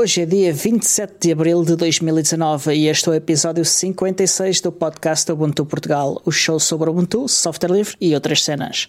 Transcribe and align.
Hoje 0.00 0.22
é 0.22 0.26
dia 0.26 0.52
27 0.52 1.14
de 1.18 1.32
abril 1.32 1.64
de 1.64 1.74
2019 1.74 2.72
e 2.72 2.86
este 2.86 3.08
é 3.08 3.10
o 3.10 3.14
episódio 3.16 3.64
56 3.64 4.60
do 4.60 4.70
podcast 4.70 5.32
Ubuntu 5.32 5.66
Portugal, 5.66 6.22
o 6.24 6.30
show 6.30 6.60
sobre 6.60 6.88
Ubuntu, 6.88 7.26
software 7.26 7.72
livre 7.72 7.96
e 8.00 8.14
outras 8.14 8.44
cenas. 8.44 8.88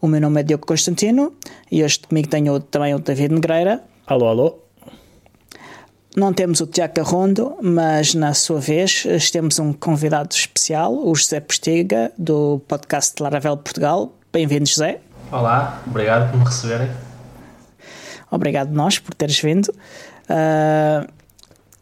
O 0.00 0.06
meu 0.08 0.18
nome 0.18 0.40
é 0.40 0.42
Diogo 0.42 0.66
Constantino 0.66 1.34
e 1.70 1.84
hoje 1.84 1.98
comigo 1.98 2.26
tenho 2.28 2.58
também 2.58 2.94
o 2.94 2.98
David 2.98 3.34
Negreira. 3.34 3.84
Alô, 4.06 4.28
alô. 4.28 4.58
Não 6.16 6.32
temos 6.32 6.62
o 6.62 6.66
Tiago 6.66 6.94
Carrondo, 6.94 7.58
mas 7.60 8.14
na 8.14 8.32
sua 8.32 8.60
vez 8.60 9.04
temos 9.30 9.58
um 9.58 9.74
convidado 9.74 10.34
especial, 10.34 10.94
o 11.06 11.14
José 11.14 11.40
Postiga, 11.40 12.12
do 12.16 12.62
podcast 12.66 13.22
Laravel 13.22 13.58
Portugal. 13.58 14.14
Bem-vindo, 14.32 14.66
José. 14.66 15.02
Olá, 15.30 15.82
obrigado 15.86 16.30
por 16.30 16.38
me 16.38 16.46
receberem. 16.46 16.88
Obrigado 18.30 18.72
nós 18.72 18.98
por 18.98 19.12
teres 19.12 19.38
vindo. 19.40 19.70
Uh, 20.30 21.10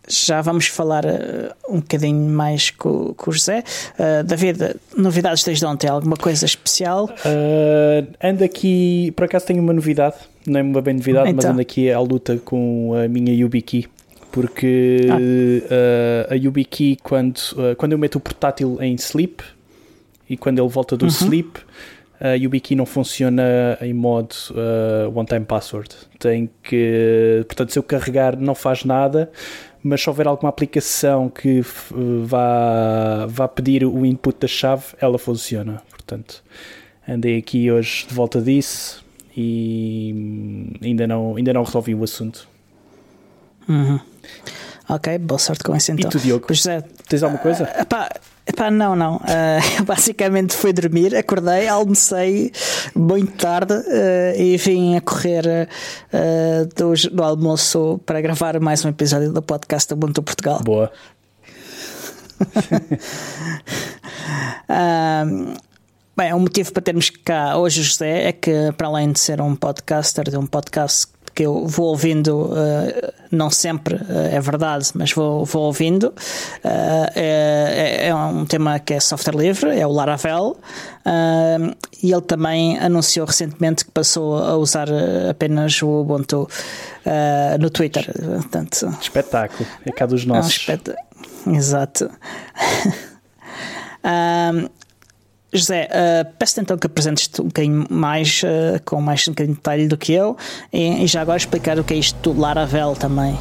já 0.08 0.40
vamos 0.40 0.66
falar 0.68 1.04
uh, 1.04 1.52
um 1.68 1.80
bocadinho 1.80 2.28
mais 2.30 2.70
com, 2.70 3.12
com 3.14 3.30
o 3.30 3.32
José. 3.32 3.62
Uh, 3.98 4.24
David, 4.24 4.76
novidades 4.96 5.44
desde 5.44 5.64
ontem? 5.66 5.88
Alguma 5.88 6.16
coisa 6.16 6.46
especial? 6.46 7.04
Uh, 7.04 8.08
ando 8.22 8.42
aqui, 8.42 9.12
por 9.14 9.24
acaso 9.24 9.46
tenho 9.46 9.62
uma 9.62 9.72
novidade, 9.72 10.16
não 10.46 10.60
é 10.60 10.62
uma 10.62 10.80
bem 10.80 10.94
novidade, 10.94 11.28
então. 11.28 11.36
mas 11.36 11.44
ando 11.44 11.60
aqui 11.60 11.92
à 11.92 12.00
luta 12.00 12.40
com 12.42 12.94
a 12.94 13.06
minha 13.06 13.34
YubiKey. 13.34 13.86
Porque 14.30 15.08
ah. 15.10 16.32
a 16.32 16.34
YubiKey, 16.34 16.98
quando, 17.02 17.40
quando 17.78 17.92
eu 17.92 17.98
meto 17.98 18.16
o 18.16 18.20
portátil 18.20 18.76
em 18.80 18.94
sleep 18.94 19.42
e 20.28 20.36
quando 20.36 20.58
ele 20.58 20.68
volta 20.68 20.98
do 20.98 21.04
uhum. 21.04 21.08
sleep, 21.08 21.60
a 22.20 22.32
YubiKey 22.32 22.76
não 22.76 22.84
funciona 22.86 23.78
em 23.80 23.94
modo 23.94 24.34
uh, 24.50 25.16
one-time 25.16 25.44
password. 25.44 25.94
Tem 26.18 26.50
que, 26.62 27.44
portanto, 27.46 27.72
se 27.72 27.78
eu 27.78 27.82
carregar 27.82 28.36
não 28.36 28.54
faz 28.54 28.84
nada, 28.84 29.30
mas 29.82 30.02
se 30.02 30.08
houver 30.08 30.26
alguma 30.26 30.48
aplicação 30.48 31.28
que 31.28 31.62
vá, 32.24 33.26
vá 33.28 33.48
pedir 33.48 33.84
o 33.84 34.04
input 34.04 34.38
da 34.40 34.48
chave, 34.48 34.84
ela 35.00 35.18
funciona. 35.18 35.82
Portanto, 35.90 36.42
andei 37.08 37.38
aqui 37.38 37.70
hoje 37.70 38.06
de 38.08 38.14
volta 38.14 38.40
disso 38.40 39.04
e 39.36 40.76
ainda 40.82 41.06
não, 41.06 41.36
ainda 41.36 41.52
não 41.52 41.62
resolvi 41.62 41.94
o 41.94 42.02
assunto. 42.02 42.48
Uhum. 43.68 44.00
Ok, 44.88 45.18
boa 45.18 45.38
sorte 45.38 45.62
com 45.62 45.76
isso 45.76 45.92
então. 45.92 46.08
E 46.08 46.12
tu, 46.12 46.18
Diogo? 46.18 46.46
Pois 46.46 46.66
é, 46.66 46.80
tens 47.06 47.22
alguma 47.22 47.40
coisa? 47.40 47.64
Uh, 47.64 47.82
epá, 47.82 48.08
Epá, 48.48 48.70
não, 48.70 48.96
não. 48.96 49.16
Uh, 49.16 49.84
basicamente 49.84 50.56
fui 50.56 50.72
dormir, 50.72 51.14
acordei, 51.14 51.68
almocei 51.68 52.50
muito 52.94 53.32
tarde 53.32 53.74
uh, 53.74 54.40
e 54.40 54.56
vim 54.56 54.96
a 54.96 55.02
correr 55.02 55.68
uh, 56.10 56.66
do, 56.74 56.94
do, 57.14 57.22
almoço 57.22 58.00
para 58.06 58.22
gravar 58.22 58.58
mais 58.58 58.82
um 58.86 58.88
episódio 58.88 59.30
do 59.30 59.42
podcast 59.42 59.92
Ubuntu 59.92 60.22
Portugal. 60.22 60.60
Boa. 60.64 60.90
bem, 66.16 66.32
o 66.32 66.38
motivo 66.38 66.72
para 66.72 66.82
termos 66.82 67.10
cá 67.10 67.58
hoje, 67.58 67.82
José, 67.82 68.28
é 68.28 68.32
que 68.32 68.72
para 68.78 68.86
além 68.86 69.12
de 69.12 69.20
ser 69.20 69.42
um 69.42 69.54
podcaster 69.54 70.30
de 70.30 70.38
um 70.38 70.46
podcast 70.46 71.17
que 71.34 71.44
eu 71.44 71.66
vou 71.66 71.86
ouvindo, 71.86 72.46
uh, 72.46 73.12
não 73.30 73.50
sempre 73.50 73.96
uh, 73.96 74.28
é 74.30 74.40
verdade, 74.40 74.90
mas 74.94 75.12
vou, 75.12 75.44
vou 75.44 75.64
ouvindo. 75.64 76.14
Uh, 76.64 77.10
é, 77.14 78.08
é, 78.08 78.14
um 78.14 78.44
tema 78.44 78.78
que 78.78 78.94
é 78.94 79.00
software 79.00 79.36
livre, 79.36 79.78
é 79.78 79.86
o 79.86 79.92
Laravel, 79.92 80.56
e 82.02 82.12
ele 82.12 82.22
também 82.22 82.78
anunciou 82.78 83.26
recentemente 83.26 83.84
que 83.84 83.90
passou 83.90 84.36
a 84.36 84.56
usar 84.56 84.88
apenas 85.28 85.82
o 85.82 86.02
Ubuntu 86.02 86.46
no 87.58 87.70
Twitter. 87.70 88.12
Portanto, 88.12 88.94
espetáculo, 89.00 89.66
é 89.86 89.90
cá 89.90 90.04
dos 90.04 90.26
nossos. 90.26 90.68
É 90.68 91.48
um 91.48 91.56
Exato. 91.56 92.10
José, 95.52 95.88
uh, 95.88 96.28
peço 96.38 96.60
então 96.60 96.76
que 96.76 96.86
apresentes-te 96.86 97.40
um 97.40 97.46
bocadinho 97.46 97.86
mais, 97.88 98.42
uh, 98.42 98.80
com 98.84 99.00
mais 99.00 99.26
um 99.26 99.32
bocadinho 99.32 99.54
de 99.54 99.60
detalhe 99.60 99.88
do 99.88 99.96
que 99.96 100.12
eu, 100.12 100.36
e, 100.72 101.04
e, 101.04 101.06
já 101.06 101.22
agora 101.22 101.38
explicar 101.38 101.78
o 101.78 101.84
que 101.84 101.94
é 101.94 101.96
isto 101.96 102.32
do 102.32 102.38
Laravel 102.38 102.94
também. 102.94 103.38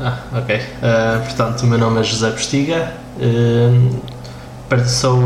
Ah, 0.00 0.18
ok. 0.32 0.56
Uh, 0.56 1.24
portanto, 1.24 1.62
o 1.62 1.66
meu 1.66 1.78
nome 1.78 2.00
é 2.00 2.04
José 2.04 2.30
Postiga, 2.30 2.92
sou 4.86 5.22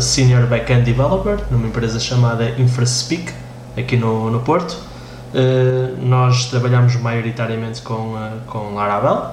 Senior 0.00 0.46
Backend 0.46 0.84
Developer 0.84 1.38
numa 1.50 1.66
empresa 1.66 1.98
chamada 1.98 2.50
InfraSpeak, 2.50 3.32
aqui 3.76 3.96
no, 3.96 4.30
no 4.30 4.40
Porto. 4.40 4.76
nós 6.00 6.46
trabalhamos 6.46 6.94
maioritariamente 6.96 7.82
com, 7.82 8.14
com 8.46 8.74
Laravel 8.74 9.32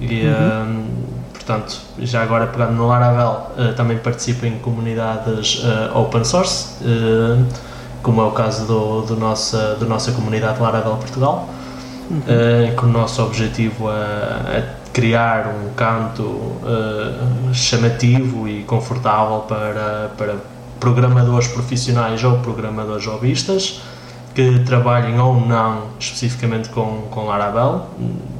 e 0.00 0.26
uhum 0.26 1.19
Portanto, 1.50 1.80
já 1.98 2.22
agora 2.22 2.46
pegando 2.46 2.74
no 2.74 2.86
Laravel, 2.86 3.50
uh, 3.58 3.74
também 3.74 3.98
participo 3.98 4.46
em 4.46 4.56
comunidades 4.60 5.64
uh, 5.64 5.98
open 5.98 6.22
source, 6.22 6.76
uh, 6.84 7.44
como 8.04 8.20
é 8.20 8.24
o 8.24 8.30
caso 8.30 8.66
do, 8.66 9.02
do, 9.02 9.16
nossa, 9.16 9.74
do 9.74 9.84
nossa 9.84 10.12
comunidade 10.12 10.60
Laravel 10.60 10.94
Portugal, 10.94 11.50
uhum. 12.08 12.22
em 12.68 12.76
que 12.76 12.84
o 12.84 12.86
nosso 12.86 13.20
objetivo 13.22 13.90
é, 13.90 14.58
é 14.58 14.74
criar 14.92 15.48
um 15.48 15.74
canto 15.74 16.40
chamativo 17.52 18.48
e 18.48 18.62
confortável 18.62 19.40
para, 19.40 20.10
para 20.16 20.36
programadores 20.78 21.48
profissionais 21.48 22.22
ou 22.22 22.38
programadores 22.38 23.06
hobbyistas 23.06 23.82
que 24.34 24.60
trabalhem 24.60 25.18
ou 25.18 25.40
não 25.40 25.88
especificamente 25.98 26.68
com, 26.70 27.08
com 27.10 27.26
Laravel 27.26 27.86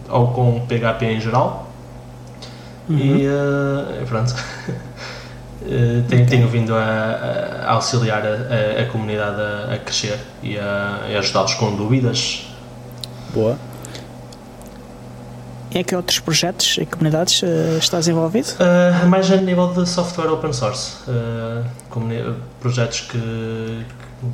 ou 0.09 0.29
com 0.29 0.61
PHP 0.61 1.07
em 1.07 1.21
geral 1.21 1.70
Uhum. 2.91 2.99
E 2.99 3.29
uh, 3.29 4.07
pronto. 4.07 4.35
Uh, 5.63 6.03
tenho, 6.11 6.27
tenho, 6.27 6.49
vindo 6.49 6.75
a, 6.75 7.65
a 7.65 7.73
auxiliar 7.73 8.23
a, 8.27 8.81
a, 8.81 8.83
a 8.83 8.87
comunidade 8.87 9.41
a, 9.41 9.75
a, 9.75 9.79
crescer 9.79 10.19
e 10.43 10.59
a, 10.59 11.01
a 11.05 11.19
ajudá-los 11.19 11.55
com 11.55 11.77
dúvidas. 11.77 12.47
Boa. 13.33 13.57
Em 15.73 15.85
que 15.85 15.95
outros 15.95 16.19
projetos 16.19 16.79
e 16.79 16.85
comunidades 16.85 17.43
uh, 17.43 17.79
estás 17.79 18.09
envolvido? 18.09 18.49
Uh, 18.55 19.07
mais 19.07 19.31
a 19.31 19.37
nível 19.37 19.73
de 19.73 19.89
software 19.89 20.29
open 20.29 20.53
source. 20.53 21.09
Uh, 21.09 21.65
projetos 22.59 23.03
que, 23.03 23.87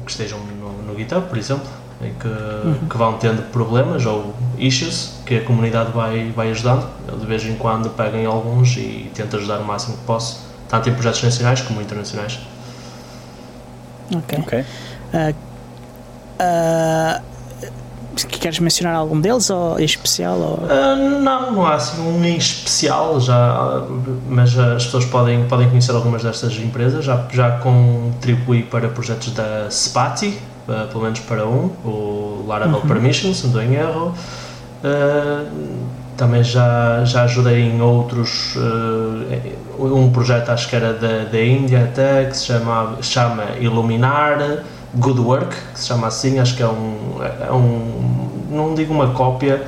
que 0.07 0.11
estejam 0.11 0.39
no, 0.39 0.83
no 0.83 0.97
GitHub, 0.97 1.29
por 1.29 1.37
exemplo 1.37 1.69
em 1.69 1.86
que, 1.99 2.29
uhum. 2.29 2.89
que, 2.89 2.97
vão 2.97 3.15
tendo 3.15 3.43
problemas 3.51 4.05
ou 4.05 4.35
issues 4.59 5.15
que 5.25 5.39
a 5.39 5.45
comunidade 5.45 5.93
vai, 5.93 6.31
vai 6.35 6.51
ajudando. 6.51 6.87
Eu 7.09 7.19
de 7.19 7.27
vez 7.27 7.45
em 7.45 7.57
quando 7.57 7.89
pego 7.91 8.17
em 8.17 8.27
alguns 8.27 8.77
e 8.77 9.11
tento 9.15 9.37
ajudar 9.37 9.61
o 9.61 9.65
máximo 9.65 9.97
que 9.97 10.05
posso, 10.05 10.41
tanto 10.69 10.89
em 10.89 10.93
projetos 10.93 11.23
nacionais 11.23 11.63
como 11.63 11.81
internacionais. 11.81 12.39
Ok. 14.15 14.39
okay. 14.39 14.61
Uh, 15.13 15.35
uh, 16.41 17.23
queres 18.25 18.59
mencionar 18.61 18.95
algum 18.95 19.21
deles 19.21 19.51
ou 19.51 19.79
em 19.79 19.85
especial? 19.85 20.39
Ou... 20.39 20.55
Uh, 20.59 21.21
não, 21.21 21.53
não 21.53 21.67
há 21.67 21.75
assim 21.75 22.01
um 22.01 22.25
em 22.25 22.37
especial, 22.37 23.21
já, 23.21 23.83
mas 24.29 24.57
as 24.59 24.85
pessoas 24.85 25.05
podem, 25.07 25.47
podem 25.49 25.69
conhecer 25.69 25.93
algumas 25.93 26.23
destas 26.23 26.55
empresas. 26.57 27.05
Já, 27.05 27.27
já 27.33 27.59
contribuí 27.59 28.63
para 28.63 28.89
projetos 28.89 29.33
da 29.33 29.69
Spati, 29.71 30.39
uh, 30.69 30.87
pelo 30.89 31.03
menos 31.03 31.21
para 31.21 31.47
um, 31.47 31.71
o 31.85 32.45
Laravel 32.47 32.79
uhum. 32.79 32.87
Permissions, 32.87 33.43
não 33.43 33.51
estou 33.51 33.63
em 33.63 33.75
erro. 33.75 34.15
Uh, 34.85 35.87
também 36.17 36.43
já, 36.43 37.05
já 37.05 37.25
ajudei 37.25 37.61
em 37.61 37.81
outros, 37.83 38.57
uh, 38.57 39.85
um 39.85 40.11
projeto 40.11 40.49
acho 40.51 40.69
que 40.69 40.75
era 40.75 40.95
da, 40.95 41.25
da 41.31 41.41
Índia 41.43 41.85
até, 41.85 42.25
que 42.25 42.37
se 42.37 42.47
chama, 42.47 42.97
chama 43.03 43.45
Iluminar 43.61 44.63
Good 44.95 45.21
Work, 45.21 45.55
que 45.75 45.79
se 45.79 45.89
chama 45.89 46.07
assim, 46.07 46.39
acho 46.39 46.57
que 46.57 46.63
é 46.63 46.67
um, 46.67 47.19
é 47.47 47.53
um 47.53 48.27
não 48.51 48.75
digo 48.75 48.95
uma 48.95 49.11
cópia, 49.11 49.63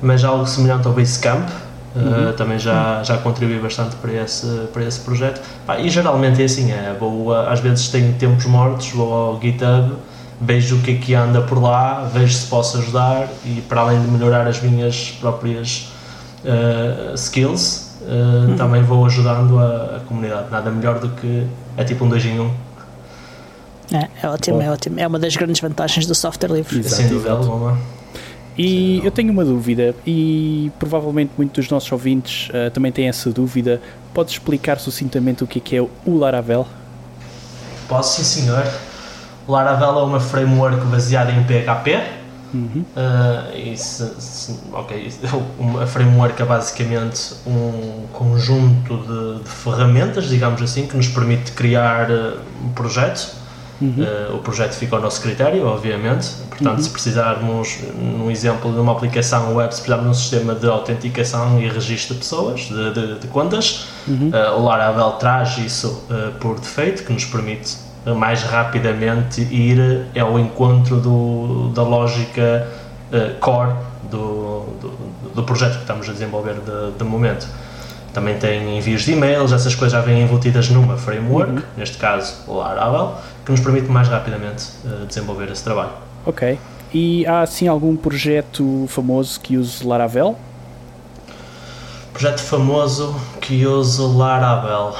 mas 0.00 0.22
algo 0.24 0.46
semelhante 0.46 0.86
ao 0.86 0.92
Basecamp. 0.92 1.48
Uhum. 1.92 2.28
Uh, 2.28 2.32
também 2.34 2.56
já, 2.56 3.02
já 3.02 3.18
contribuí 3.18 3.58
bastante 3.58 3.96
para 3.96 4.12
esse, 4.12 4.46
para 4.72 4.84
esse 4.84 5.00
projeto. 5.00 5.40
e 5.80 5.88
geralmente 5.88 6.40
é 6.40 6.44
assim: 6.44 6.70
é, 6.70 6.96
vou, 6.98 7.34
às 7.34 7.58
vezes 7.58 7.88
tenho 7.88 8.12
tempos 8.14 8.46
mortos, 8.46 8.92
vou 8.92 9.12
ao 9.12 9.40
GitHub 9.40 9.94
vejo 10.40 10.76
o 10.76 10.82
que 10.82 10.92
é 10.92 10.94
que 10.96 11.14
anda 11.14 11.42
por 11.42 11.62
lá, 11.62 12.08
vejo 12.12 12.32
se 12.32 12.46
posso 12.46 12.78
ajudar 12.78 13.28
e 13.44 13.60
para 13.62 13.82
além 13.82 14.00
de 14.00 14.08
melhorar 14.08 14.46
as 14.46 14.60
minhas 14.62 15.16
próprias 15.20 15.92
uh, 16.44 17.14
skills, 17.14 17.90
uh, 18.02 18.48
uhum. 18.48 18.56
também 18.56 18.82
vou 18.82 19.04
ajudando 19.04 19.58
a, 19.58 19.96
a, 19.96 20.00
comunidade. 20.00 20.50
Nada 20.50 20.70
melhor 20.70 20.98
do 20.98 21.10
que 21.10 21.46
é 21.76 21.84
tipo 21.84 22.04
um 22.04 22.08
2 22.08 22.24
em 22.24 22.40
1. 22.40 22.42
Um. 22.42 22.50
É, 23.92 24.08
é 24.22 24.28
ótimo, 24.28 24.56
Bom. 24.58 24.62
é 24.62 24.70
ótimo. 24.70 25.00
É 25.00 25.06
uma 25.06 25.18
das 25.18 25.36
grandes 25.36 25.60
vantagens 25.60 26.06
do 26.06 26.14
software 26.14 26.50
livre. 26.50 26.78
Exato, 26.78 26.96
Sem 26.96 27.08
dúvida 27.08 27.32
alguma. 27.32 27.76
E 28.56 29.00
eu 29.04 29.10
tenho 29.10 29.32
uma 29.32 29.44
dúvida, 29.44 29.94
e 30.06 30.70
provavelmente 30.78 31.30
muitos 31.36 31.64
dos 31.64 31.70
nossos 31.70 31.90
ouvintes 31.90 32.50
uh, 32.50 32.70
também 32.70 32.92
têm 32.92 33.08
essa 33.08 33.30
dúvida. 33.30 33.80
Podes 34.12 34.34
explicar 34.34 34.78
sucintamente 34.78 35.42
o 35.44 35.46
que 35.46 35.58
é, 35.58 35.62
que 35.62 35.76
é 35.76 35.80
o 35.80 36.16
Laravel? 36.16 36.66
Posso, 37.88 38.22
sim, 38.22 38.42
senhor. 38.42 38.64
Laravel 39.50 39.98
é 39.98 40.02
uma 40.02 40.20
framework 40.20 40.84
baseada 40.86 41.32
em 41.32 41.44
PHP, 41.44 42.20
Uhum. 42.52 42.84
Uh, 42.96 43.56
e 43.56 43.76
se, 43.76 44.04
se, 44.18 44.58
ok, 44.72 45.12
a 45.80 45.86
framework 45.86 46.40
é 46.40 46.44
basicamente 46.44 47.34
um 47.46 48.06
conjunto 48.12 48.96
de, 48.96 49.44
de, 49.44 49.48
ferramentas, 49.48 50.28
digamos 50.28 50.60
assim, 50.60 50.86
que 50.86 50.96
nos 50.96 51.08
permite 51.08 51.52
criar 51.52 52.08
um 52.64 52.70
projeto. 52.70 53.38
Uhum. 53.80 53.94
Uh, 53.98 54.36
o 54.36 54.38
projeto 54.40 54.74
fica 54.74 54.96
ao 54.96 55.00
nosso 55.02 55.22
critério, 55.22 55.64
obviamente. 55.66 56.28
Portanto, 56.48 56.78
uhum. 56.78 56.82
se 56.82 56.90
precisarmos, 56.90 57.78
num 57.98 58.30
exemplo 58.30 58.72
de 58.72 58.78
uma 58.78 58.92
aplicação 58.92 59.54
web, 59.54 59.74
se 59.74 59.80
precisarmos 59.80 60.04
de 60.04 60.10
um 60.10 60.14
sistema 60.20 60.54
de 60.54 60.66
autenticação 60.66 61.58
e 61.60 61.68
registro 61.68 62.14
de 62.14 62.20
pessoas, 62.20 62.62
de, 62.62 62.92
de, 62.92 63.18
de 63.20 63.26
contas, 63.28 63.86
uhum. 64.06 64.30
uh, 64.30 64.58
o 64.58 64.64
Laravel 64.64 65.12
traz 65.12 65.56
isso 65.56 66.04
por 66.40 66.58
defeito, 66.58 67.04
que 67.04 67.12
nos 67.12 67.24
permite 67.24 67.78
mais 68.06 68.42
rapidamente 68.42 69.42
ir 69.42 70.06
ao 70.18 70.38
encontro 70.38 70.96
do, 70.96 71.68
da 71.74 71.82
lógica 71.82 72.66
uh, 73.12 73.38
core 73.38 73.74
do, 74.10 74.64
do, 74.80 74.92
do, 75.34 75.42
projeto 75.42 75.74
que 75.74 75.80
estamos 75.80 76.08
a 76.08 76.12
desenvolver 76.12 76.54
de, 76.54 76.98
de, 76.98 77.04
momento. 77.04 77.46
Também 78.12 78.38
tem 78.38 78.78
envios 78.78 79.02
de 79.02 79.12
e-mails, 79.12 79.52
essas 79.52 79.74
coisas 79.74 79.92
já 79.92 80.04
vêm 80.04 80.22
embutidas 80.22 80.68
numa 80.70 80.96
framework, 80.96 81.52
uhum. 81.52 81.62
neste 81.76 81.96
caso 81.96 82.34
o 82.48 82.54
Laravel, 82.54 83.14
que 83.44 83.52
nos 83.52 83.60
permite 83.60 83.88
mais 83.88 84.08
rapidamente 84.08 84.64
uh, 84.84 85.06
desenvolver 85.06 85.50
esse 85.50 85.62
trabalho. 85.62 85.92
Ok. 86.24 86.58
E 86.92 87.24
há 87.26 87.42
assim 87.42 87.68
algum 87.68 87.96
projeto 87.96 88.86
famoso 88.88 89.38
que 89.40 89.56
use 89.56 89.86
Laravel? 89.86 90.36
Projeto 92.12 92.40
famoso 92.40 93.14
que 93.40 93.64
use 93.64 94.02
Laravel. 94.02 94.94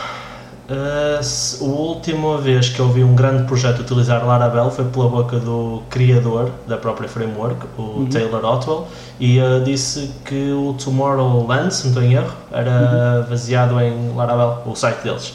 Uh, 0.71 1.65
a 1.65 1.65
última 1.65 2.39
vez 2.39 2.69
que 2.69 2.79
eu 2.79 2.89
vi 2.93 3.03
um 3.03 3.13
grande 3.13 3.43
projeto 3.43 3.81
utilizar 3.81 4.25
Laravel 4.25 4.71
foi 4.71 4.85
pela 4.85 5.09
boca 5.09 5.37
do 5.41 5.83
criador 5.91 6.53
da 6.65 6.77
própria 6.77 7.09
framework, 7.09 7.67
o 7.77 7.83
uhum. 7.83 8.09
Taylor 8.09 8.45
Otwell, 8.45 8.87
e 9.19 9.41
uh, 9.41 9.65
disse 9.65 10.13
que 10.25 10.53
o 10.53 10.73
Tomorrowland, 10.75 11.75
se 11.75 11.89
não 11.89 11.91
estou 11.91 12.03
em 12.05 12.15
erro, 12.15 12.33
era 12.53 12.71
uhum. 12.71 13.31
baseado 13.31 13.81
em 13.81 14.15
Laravel, 14.15 14.63
o 14.65 14.77
site 14.77 15.03
deles. 15.03 15.35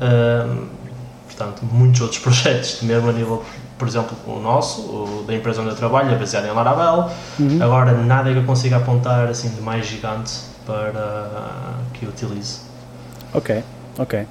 Uh, 0.00 0.66
portanto, 1.26 1.62
muitos 1.70 2.00
outros 2.00 2.18
projetos, 2.18 2.82
mesmo 2.82 3.08
a 3.10 3.12
nível, 3.12 3.44
por 3.78 3.86
exemplo, 3.86 4.16
o 4.26 4.40
nosso, 4.40 4.80
o 4.80 5.24
da 5.28 5.32
empresa 5.32 5.60
onde 5.60 5.70
eu 5.70 5.76
trabalho, 5.76 6.12
é 6.12 6.18
baseado 6.18 6.44
em 6.44 6.50
Laravel. 6.50 7.08
Uhum. 7.38 7.62
Agora, 7.62 7.92
nada 7.92 8.32
que 8.32 8.38
eu 8.38 8.44
consiga 8.44 8.78
apontar 8.78 9.28
assim 9.28 9.48
de 9.48 9.60
mais 9.60 9.86
gigante 9.86 10.40
para 10.66 11.76
que 11.94 12.04
eu 12.04 12.08
utilize. 12.08 12.62
Ok, 13.32 13.62
ok. 13.96 14.26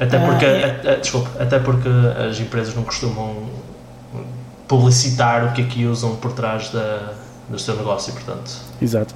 Até 0.00 0.16
ah, 0.16 0.26
porque, 0.26 0.44
é. 0.46 0.96
desculpa, 1.00 1.30
até 1.38 1.58
porque 1.58 1.88
as 2.28 2.40
empresas 2.40 2.74
não 2.74 2.82
costumam 2.82 3.36
publicitar 4.66 5.44
o 5.46 5.52
que 5.52 5.62
é 5.62 5.64
que 5.64 5.84
usam 5.84 6.16
por 6.16 6.32
trás 6.32 6.70
da, 6.70 7.12
do 7.48 7.58
seu 7.58 7.76
negócio, 7.76 8.12
portanto. 8.14 8.50
Exato. 8.80 9.14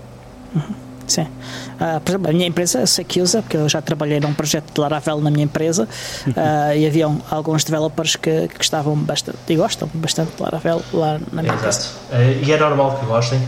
Uhum. 0.54 0.74
Sim. 1.06 1.22
Uh, 1.22 2.00
por 2.00 2.10
exemplo, 2.10 2.30
a 2.30 2.32
minha 2.32 2.46
empresa 2.46 2.80
eu 2.80 2.86
sei 2.86 3.04
que 3.04 3.20
usa, 3.20 3.42
porque 3.42 3.56
eu 3.56 3.68
já 3.68 3.80
trabalhei 3.82 4.20
num 4.20 4.32
projeto 4.32 4.72
de 4.72 4.80
Laravel 4.80 5.20
na 5.20 5.30
minha 5.30 5.44
empresa 5.44 5.86
uh, 6.26 6.74
e 6.74 6.86
haviam 6.86 7.20
alguns 7.30 7.62
developers 7.62 8.16
que, 8.16 8.48
que 8.48 8.56
gostavam 8.56 8.96
bastante 8.96 9.38
e 9.48 9.56
gostam 9.56 9.88
bastante 9.94 10.34
de 10.34 10.42
Laravel 10.42 10.82
lá 10.92 11.20
na 11.30 11.42
minha 11.42 11.54
Exato. 11.54 11.90
empresa. 12.10 12.42
Uh, 12.42 12.44
e 12.44 12.52
é 12.52 12.58
normal 12.58 12.98
que 12.98 13.06
gostem. 13.06 13.38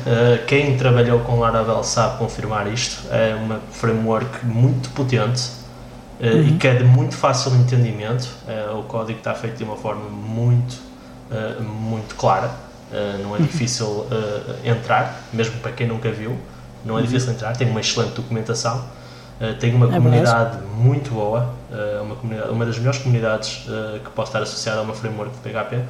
quem 0.47 0.77
trabalhou 0.77 1.21
com 1.21 1.39
Laravel 1.41 1.83
sabe 1.83 2.19
confirmar 2.19 2.73
isto. 2.73 3.03
É 3.11 3.35
uma 3.35 3.61
framework 3.73 4.45
muito 4.45 4.91
potente 4.91 5.66
uhum. 6.21 6.49
e 6.49 6.53
que 6.57 6.67
é 6.67 6.75
de 6.75 6.85
muito 6.85 7.17
fácil 7.17 7.55
entendimento. 7.55 8.29
Uh, 8.47 8.79
o 8.79 8.83
código 8.85 9.19
está 9.19 9.35
feito 9.35 9.57
de 9.57 9.65
uma 9.65 9.77
forma 9.77 10.09
muito, 10.09 10.75
uh, 11.31 11.63
muito 11.63 12.15
clara, 12.15 12.51
não 13.21 13.35
é 13.35 13.39
uhum. 13.39 13.45
difícil 13.45 14.07
entrar, 14.65 15.23
mesmo 15.33 15.59
para 15.59 15.73
quem 15.73 15.89
nunca 15.89 16.09
viu, 16.13 16.39
não 16.85 16.95
é 16.95 17.01
uhum. 17.01 17.07
difícil 17.07 17.33
entrar, 17.33 17.55
tem 17.57 17.69
uma 17.69 17.81
excelente 17.81 18.15
documentação. 18.15 18.85
tem 19.59 19.75
uma 19.75 19.87
é 19.87 19.91
comunidade 19.91 20.59
muito 20.77 21.11
boa, 21.11 21.53
uma, 22.01 22.15
comunidade, 22.15 22.51
uma 22.51 22.65
das 22.65 22.79
melhores 22.79 23.01
comunidades 23.01 23.67
que 24.05 24.11
pode 24.13 24.29
estar 24.29 24.41
associada 24.41 24.79
a 24.79 24.83
uma 24.83 24.95
framework 24.95 25.33
de 25.33 25.39
PHP. 25.39 25.81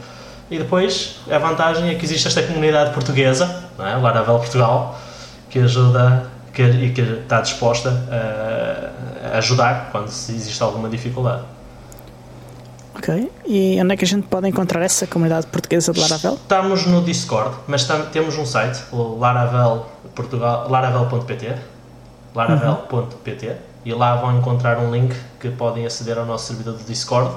E 0.50 0.58
depois, 0.58 1.20
a 1.30 1.38
vantagem 1.38 1.90
é 1.90 1.94
que 1.96 2.04
existe 2.06 2.26
esta 2.28 2.42
comunidade 2.42 2.94
portuguesa, 2.94 3.64
não 3.76 3.86
é? 3.86 3.94
Laravel 3.96 4.38
Portugal, 4.38 4.98
que 5.50 5.58
ajuda 5.58 6.30
que, 6.56 6.62
e 6.62 6.90
que 6.90 7.02
está 7.02 7.42
disposta 7.42 7.90
a, 8.10 9.34
a 9.34 9.38
ajudar 9.38 9.90
quando 9.92 10.06
existe 10.08 10.62
alguma 10.62 10.88
dificuldade. 10.88 11.42
Ok. 12.94 13.30
E 13.44 13.78
onde 13.78 13.92
é 13.92 13.96
que 13.96 14.04
a 14.04 14.08
gente 14.08 14.26
pode 14.26 14.48
encontrar 14.48 14.82
essa 14.82 15.06
comunidade 15.06 15.46
portuguesa 15.48 15.92
de 15.92 16.00
Laravel? 16.00 16.32
Estamos 16.32 16.86
no 16.86 17.02
Discord, 17.02 17.54
mas 17.68 17.86
temos 18.10 18.38
um 18.38 18.46
site, 18.46 18.82
laravel.pt, 18.90 20.36
laravel.pt, 22.34 23.56
e 23.84 23.92
lá 23.92 24.16
vão 24.16 24.38
encontrar 24.38 24.78
um 24.78 24.90
link 24.90 25.14
que 25.38 25.50
podem 25.50 25.84
aceder 25.84 26.16
ao 26.16 26.24
nosso 26.24 26.46
servidor 26.46 26.72
do 26.78 26.84
Discord 26.84 27.34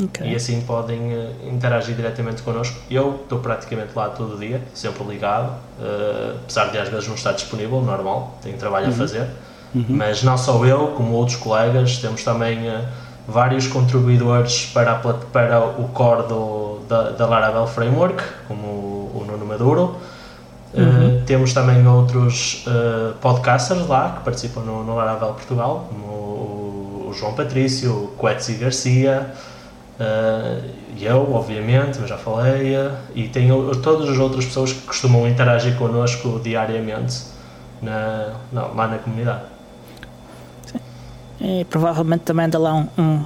Okay. 0.00 0.32
E 0.32 0.34
assim 0.34 0.60
podem 0.62 0.98
uh, 0.98 1.34
interagir 1.52 1.94
diretamente 1.94 2.42
connosco. 2.42 2.76
Eu 2.90 3.20
estou 3.22 3.38
praticamente 3.40 3.90
lá 3.94 4.08
todo 4.08 4.38
dia, 4.38 4.62
sempre 4.74 5.04
ligado, 5.04 5.50
uh, 5.50 6.36
apesar 6.42 6.70
de 6.70 6.78
às 6.78 6.88
vezes 6.88 7.08
não 7.08 7.14
estar 7.14 7.32
disponível, 7.32 7.80
normal, 7.82 8.38
tenho 8.42 8.56
trabalho 8.56 8.86
uhum. 8.86 8.92
a 8.92 8.96
fazer. 8.96 9.26
Uhum. 9.74 9.84
Mas 9.88 10.22
não 10.22 10.36
só 10.36 10.64
eu, 10.64 10.88
como 10.88 11.12
outros 11.12 11.36
colegas, 11.36 11.98
temos 11.98 12.24
também 12.24 12.68
uh, 12.68 12.84
vários 13.28 13.66
contribuidores 13.66 14.66
para, 14.72 14.92
a, 14.92 14.96
para 14.96 15.60
o 15.60 15.88
core 15.88 16.26
do, 16.26 16.80
da, 16.88 17.10
da 17.10 17.26
Laravel 17.26 17.66
Framework, 17.66 18.22
como 18.48 18.66
o, 18.66 19.22
o 19.22 19.24
Nuno 19.26 19.46
Maduro. 19.46 19.96
Uhum. 20.74 21.22
temos 21.26 21.52
também 21.52 21.86
outros 21.86 22.64
podcasters 23.20 23.86
lá 23.86 24.14
que 24.16 24.24
participam 24.24 24.62
no, 24.62 24.82
no 24.82 24.94
Laravel 24.94 25.34
Portugal, 25.34 25.86
como 25.90 26.06
o, 26.06 27.08
o 27.10 27.12
João 27.12 27.34
Patrício, 27.34 27.92
o 27.92 28.16
Quetzi 28.18 28.54
Garcia. 28.54 29.34
Uh, 30.00 30.70
eu, 30.98 31.32
obviamente, 31.32 31.98
eu 32.00 32.06
já 32.06 32.16
falei, 32.16 32.76
uh, 32.76 32.92
e 33.14 33.28
tenho 33.28 33.74
todas 33.76 34.08
as 34.08 34.18
outras 34.18 34.46
pessoas 34.46 34.72
que 34.72 34.80
costumam 34.82 35.28
interagir 35.28 35.76
connosco 35.76 36.40
diariamente 36.42 37.22
na, 37.80 38.32
lá 38.52 38.88
na 38.88 38.98
comunidade. 38.98 39.42
Sim. 40.66 40.80
E 41.40 41.64
provavelmente 41.64 42.22
também 42.22 42.46
anda 42.46 42.58
lá 42.58 42.74
um, 42.74 42.88
um, 42.98 43.24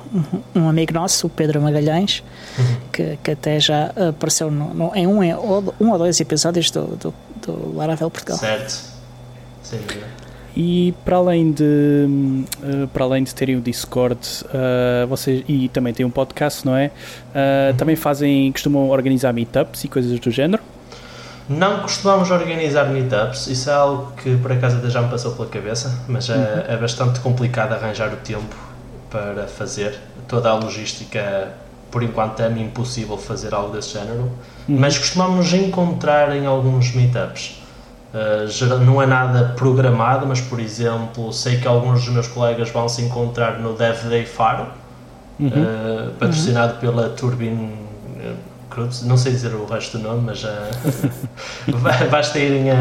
um 0.54 0.68
amigo 0.68 0.92
nosso, 0.92 1.28
o 1.28 1.30
Pedro 1.30 1.60
Magalhães, 1.62 2.22
uhum. 2.58 2.76
que, 2.92 3.18
que 3.22 3.30
até 3.30 3.60
já 3.60 3.92
apareceu 4.08 4.50
no, 4.50 4.74
no, 4.74 4.94
em 4.94 5.06
um, 5.06 5.20
um 5.80 5.90
ou 5.90 5.98
dois 5.98 6.20
episódios 6.20 6.70
do, 6.70 6.96
do, 6.96 7.14
do 7.46 7.76
Laravel 7.76 8.10
Portugal. 8.10 8.38
Certo. 8.38 8.82
Sem 9.62 9.80
dúvida. 9.80 10.25
E 10.56 10.94
para 11.04 11.16
além 11.16 11.52
de, 11.52 12.08
uh, 12.62 12.88
para 12.88 13.04
além 13.04 13.22
de 13.22 13.34
terem 13.34 13.56
o 13.56 13.60
Discord, 13.60 14.18
uh, 14.46 15.06
vocês, 15.06 15.44
e 15.46 15.68
também 15.68 15.92
tem 15.92 16.06
um 16.06 16.10
podcast, 16.10 16.64
não 16.64 16.74
é? 16.74 16.86
Uh, 16.86 17.70
uhum. 17.70 17.76
Também 17.76 17.94
fazem, 17.94 18.50
costumam 18.50 18.88
organizar 18.88 19.34
meetups 19.34 19.84
e 19.84 19.88
coisas 19.88 20.18
do 20.18 20.30
género? 20.30 20.62
Não 21.46 21.80
costumamos 21.80 22.30
organizar 22.30 22.86
meetups, 22.86 23.48
isso 23.48 23.68
é 23.68 23.74
algo 23.74 24.12
que 24.16 24.34
por 24.38 24.50
acaso 24.50 24.78
até 24.78 24.88
já 24.88 25.02
me 25.02 25.10
passou 25.10 25.32
pela 25.32 25.46
cabeça, 25.46 26.02
mas 26.08 26.30
é, 26.30 26.34
uhum. 26.34 26.42
é, 26.42 26.74
é 26.74 26.76
bastante 26.78 27.20
complicado 27.20 27.74
arranjar 27.74 28.12
o 28.12 28.16
tempo 28.16 28.56
para 29.10 29.46
fazer. 29.46 29.94
Toda 30.26 30.50
a 30.50 30.54
logística, 30.54 31.52
por 31.90 32.02
enquanto, 32.02 32.40
é-me 32.40 32.62
impossível 32.62 33.18
fazer 33.18 33.54
algo 33.54 33.74
desse 33.76 33.92
género, 33.92 34.22
uhum. 34.22 34.78
mas 34.80 34.96
costumamos 34.96 35.52
encontrar 35.52 36.34
em 36.34 36.46
alguns 36.46 36.94
meetups. 36.94 37.65
Uh, 38.16 38.78
não 38.78 39.02
é 39.02 39.04
nada 39.04 39.52
programado, 39.56 40.26
mas 40.26 40.40
por 40.40 40.58
exemplo, 40.58 41.30
sei 41.34 41.58
que 41.58 41.68
alguns 41.68 42.02
dos 42.02 42.14
meus 42.14 42.26
colegas 42.26 42.70
vão 42.70 42.88
se 42.88 43.02
encontrar 43.02 43.58
no 43.58 43.74
Dev 43.74 44.04
Day 44.08 44.24
Faro, 44.24 44.68
uhum. 45.38 45.48
uh, 45.48 46.12
patrocinado 46.12 46.74
uhum. 46.74 46.80
pela 46.80 47.10
Turbine 47.10 47.74
Cruz, 48.70 49.02
não 49.02 49.18
sei 49.18 49.32
dizer 49.32 49.54
o 49.54 49.66
resto 49.66 49.98
do 49.98 50.04
nome, 50.08 50.22
mas 50.22 50.44
uh, 50.44 50.48
basta 52.10 52.38
irem 52.38 52.70
a. 52.70 52.80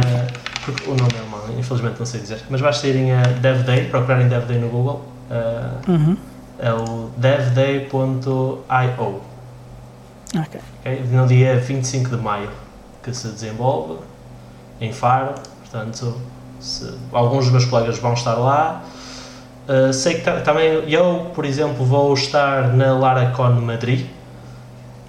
Porque 0.64 0.90
o 0.90 0.96
nome 0.96 1.12
é 1.14 1.30
mau, 1.30 1.44
infelizmente 1.60 2.00
não 2.00 2.06
sei 2.06 2.22
dizer, 2.22 2.42
mas 2.50 2.62
basta 2.62 2.88
irem 2.88 3.12
a 3.12 3.22
Dev 3.22 3.64
Day, 3.64 3.90
procurarem 3.90 4.30
Dev 4.30 4.46
Day 4.46 4.58
no 4.58 4.70
Google. 4.70 5.04
Uh, 5.30 5.92
uhum. 5.92 6.18
É 6.60 6.72
o 6.72 7.10
devday.io. 7.18 7.90
Okay. 10.34 10.62
okay. 10.80 11.04
No 11.12 11.28
dia 11.28 11.60
25 11.60 12.16
de 12.16 12.18
maio 12.18 12.50
que 13.04 13.14
se 13.14 13.28
desenvolve 13.28 14.00
em 14.80 14.92
Faro, 14.92 15.34
portanto, 15.62 16.16
se, 16.60 16.94
alguns 17.12 17.46
dos 17.46 17.52
meus 17.52 17.66
colegas 17.66 17.98
vão 18.00 18.14
estar 18.14 18.36
lá. 18.36 18.82
Uh, 19.68 19.92
sei 19.92 20.16
que 20.16 20.32
também 20.42 20.90
eu, 20.92 21.32
por 21.34 21.44
exemplo, 21.44 21.86
vou 21.86 22.14
estar 22.14 22.74
na 22.74 22.94
Laracon 22.94 23.62
Madrid. 23.62 24.08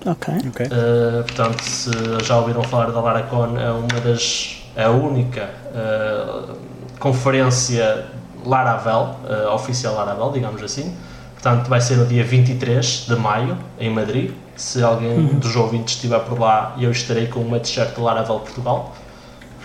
Ok. 0.04 0.34
okay. 0.48 0.66
Uh, 0.66 1.22
portanto, 1.24 1.60
se 1.62 1.90
já 2.24 2.36
ouviram 2.38 2.62
falar 2.62 2.90
da 2.90 3.00
Laracon, 3.00 3.58
é 3.58 3.70
uma 3.70 4.00
das. 4.02 4.62
é 4.74 4.84
a 4.84 4.90
única 4.90 5.50
uh, 5.74 6.56
conferência 6.98 8.06
Laravel, 8.44 9.16
oficial 9.52 9.94
Laravel, 9.94 10.30
digamos 10.30 10.62
assim. 10.62 10.96
Portanto, 11.34 11.68
vai 11.68 11.80
ser 11.80 11.96
no 11.96 12.06
dia 12.06 12.24
23 12.24 13.06
de 13.08 13.16
maio, 13.16 13.58
em 13.78 13.90
Madrid. 13.90 14.30
se 14.56 14.82
alguém 14.82 15.18
uhum. 15.18 15.38
dos 15.38 15.54
ouvintes 15.54 15.96
estiver 15.96 16.20
por 16.20 16.40
lá, 16.40 16.74
eu 16.78 16.90
estarei 16.90 17.26
com 17.26 17.40
uma 17.40 17.58
t-shirt 17.58 17.98
Laravel 17.98 18.38
Portugal. 18.38 18.94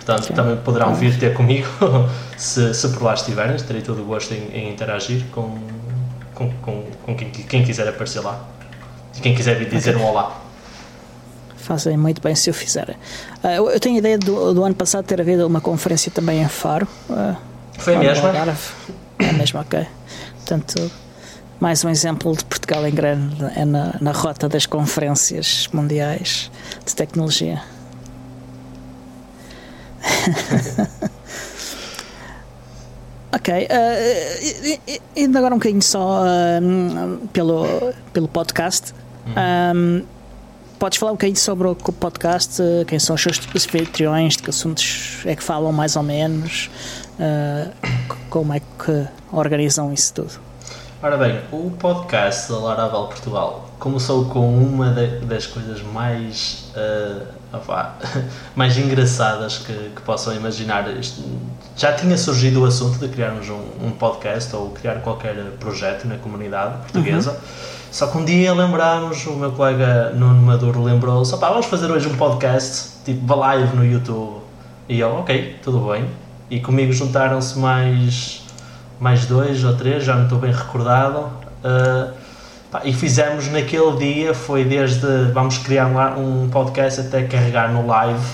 Portanto, 0.03 0.23
okay. 0.23 0.35
também 0.35 0.57
poderão 0.57 0.95
vir 0.95 1.17
ter 1.17 1.33
comigo 1.33 1.67
se, 2.35 2.73
se 2.73 2.89
por 2.89 3.03
lá 3.03 3.13
estiverem. 3.13 3.55
Terei 3.57 3.81
todo 3.81 4.01
o 4.01 4.05
gosto 4.05 4.33
em, 4.33 4.49
em 4.51 4.73
interagir 4.73 5.23
com, 5.31 5.57
com, 6.33 6.51
com, 6.61 6.83
com 7.05 7.15
quem, 7.15 7.29
quem, 7.29 7.63
quiser 7.63 7.87
aparecer 7.87 8.21
lá. 8.21 8.39
E 9.15 9.21
quem 9.21 9.35
quiser 9.35 9.57
vir 9.57 9.69
dizer 9.69 9.95
okay. 9.95 10.05
um 10.05 10.09
olá. 10.09 10.41
Fazem 11.55 11.95
muito 11.95 12.19
bem 12.19 12.33
se 12.33 12.49
eu 12.49 12.53
fizer. 12.53 12.97
Uh, 13.43 13.69
eu 13.69 13.79
tenho 13.79 13.95
a 13.95 13.99
ideia 13.99 14.17
do, 14.17 14.53
do, 14.53 14.63
ano 14.63 14.73
passado 14.73 15.05
ter 15.05 15.21
havido 15.21 15.45
uma 15.45 15.61
conferência 15.61 16.11
também 16.11 16.41
em 16.41 16.47
Faro. 16.47 16.87
Uh, 17.07 17.35
Foi 17.77 17.95
a 17.95 17.99
mesma? 17.99 18.29
É 19.19 19.29
a 19.29 19.33
mesma, 19.33 19.61
ok. 19.61 19.85
Portanto, 20.37 20.91
mais 21.59 21.85
um 21.85 21.89
exemplo 21.89 22.35
de 22.35 22.43
Portugal 22.43 22.87
em 22.87 22.91
grande 22.91 23.35
é 23.55 23.63
na, 23.63 23.95
na 24.01 24.11
rota 24.11 24.49
das 24.49 24.65
conferências 24.65 25.69
mundiais 25.71 26.49
de 26.83 26.95
tecnologia. 26.95 27.61
ok, 33.33 33.67
uh, 33.67 34.99
indo 35.15 35.37
agora 35.37 35.53
um 35.53 35.57
bocadinho 35.57 35.81
só 35.81 36.23
uh, 36.23 37.27
pelo, 37.27 37.65
pelo 38.13 38.27
podcast. 38.27 38.93
Um, 39.75 40.03
podes 40.79 40.97
falar 40.97 41.11
um 41.11 41.15
bocadinho 41.15 41.37
sobre 41.37 41.67
o 41.67 41.75
podcast, 41.75 42.61
quem 42.87 42.97
são 42.97 43.15
os 43.15 43.21
seus 43.21 43.39
anfitriões, 43.55 44.35
de 44.35 44.43
que 44.43 44.49
assuntos 44.49 45.21
é 45.25 45.35
que 45.35 45.43
falam 45.43 45.71
mais 45.71 45.95
ou 45.95 46.03
menos, 46.03 46.69
uh, 47.19 47.71
como 48.29 48.53
é 48.53 48.59
que 48.59 49.07
organizam 49.31 49.93
isso 49.93 50.13
tudo? 50.13 50.39
Ora 51.03 51.17
bem, 51.17 51.41
o 51.51 51.71
podcast 51.71 52.51
da 52.51 52.59
Laravel 52.59 53.07
Portugal 53.07 53.69
começou 53.79 54.25
com 54.25 54.55
uma 54.55 54.91
das 54.91 55.47
coisas 55.47 55.81
mais, 55.81 56.71
uh, 56.75 57.25
mais 58.55 58.77
engraçadas 58.77 59.59
que, 59.59 59.73
que, 59.95 60.01
possam 60.01 60.33
imaginar. 60.35 60.85
Já 61.75 61.93
tinha 61.93 62.17
surgido 62.17 62.61
o 62.61 62.65
assunto 62.65 62.99
de 62.99 63.07
criarmos 63.07 63.49
um, 63.49 63.87
um 63.87 63.91
podcast 63.91 64.55
ou 64.55 64.69
criar 64.69 64.95
qualquer 65.01 65.35
projeto 65.59 66.07
na 66.07 66.17
comunidade 66.17 66.77
portuguesa. 66.77 67.31
Uhum. 67.31 67.37
Só 67.91 68.07
que 68.07 68.17
um 68.17 68.23
dia 68.23 68.53
lembrámos, 68.53 69.25
o 69.25 69.33
meu 69.33 69.51
colega 69.51 70.11
Nuno 70.11 70.41
Maduro 70.41 70.81
lembrou-se: 70.81 71.35
vamos 71.35 71.65
fazer 71.65 71.91
hoje 71.91 72.07
um 72.07 72.15
podcast, 72.15 73.03
tipo 73.03 73.35
live 73.35 73.75
no 73.75 73.85
YouTube. 73.85 74.41
E 74.87 74.99
eu, 74.99 75.09
ok, 75.17 75.59
tudo 75.61 75.91
bem. 75.91 76.05
E 76.49 76.59
comigo 76.59 76.93
juntaram-se 76.93 77.57
mais 77.59 78.41
mais 78.99 79.25
dois 79.25 79.63
ou 79.63 79.75
três, 79.75 80.03
já 80.03 80.15
não 80.15 80.25
estou 80.25 80.37
bem 80.37 80.53
recordado. 80.53 81.31
Uh, 81.63 82.20
e 82.83 82.93
fizemos 82.93 83.47
naquele 83.49 83.97
dia, 83.97 84.33
foi 84.33 84.63
desde 84.63 85.05
vamos 85.33 85.57
criar 85.57 85.87
um, 86.17 86.49
podcast 86.49 87.01
até 87.01 87.23
carregar 87.23 87.71
no 87.71 87.85
live 87.85 88.25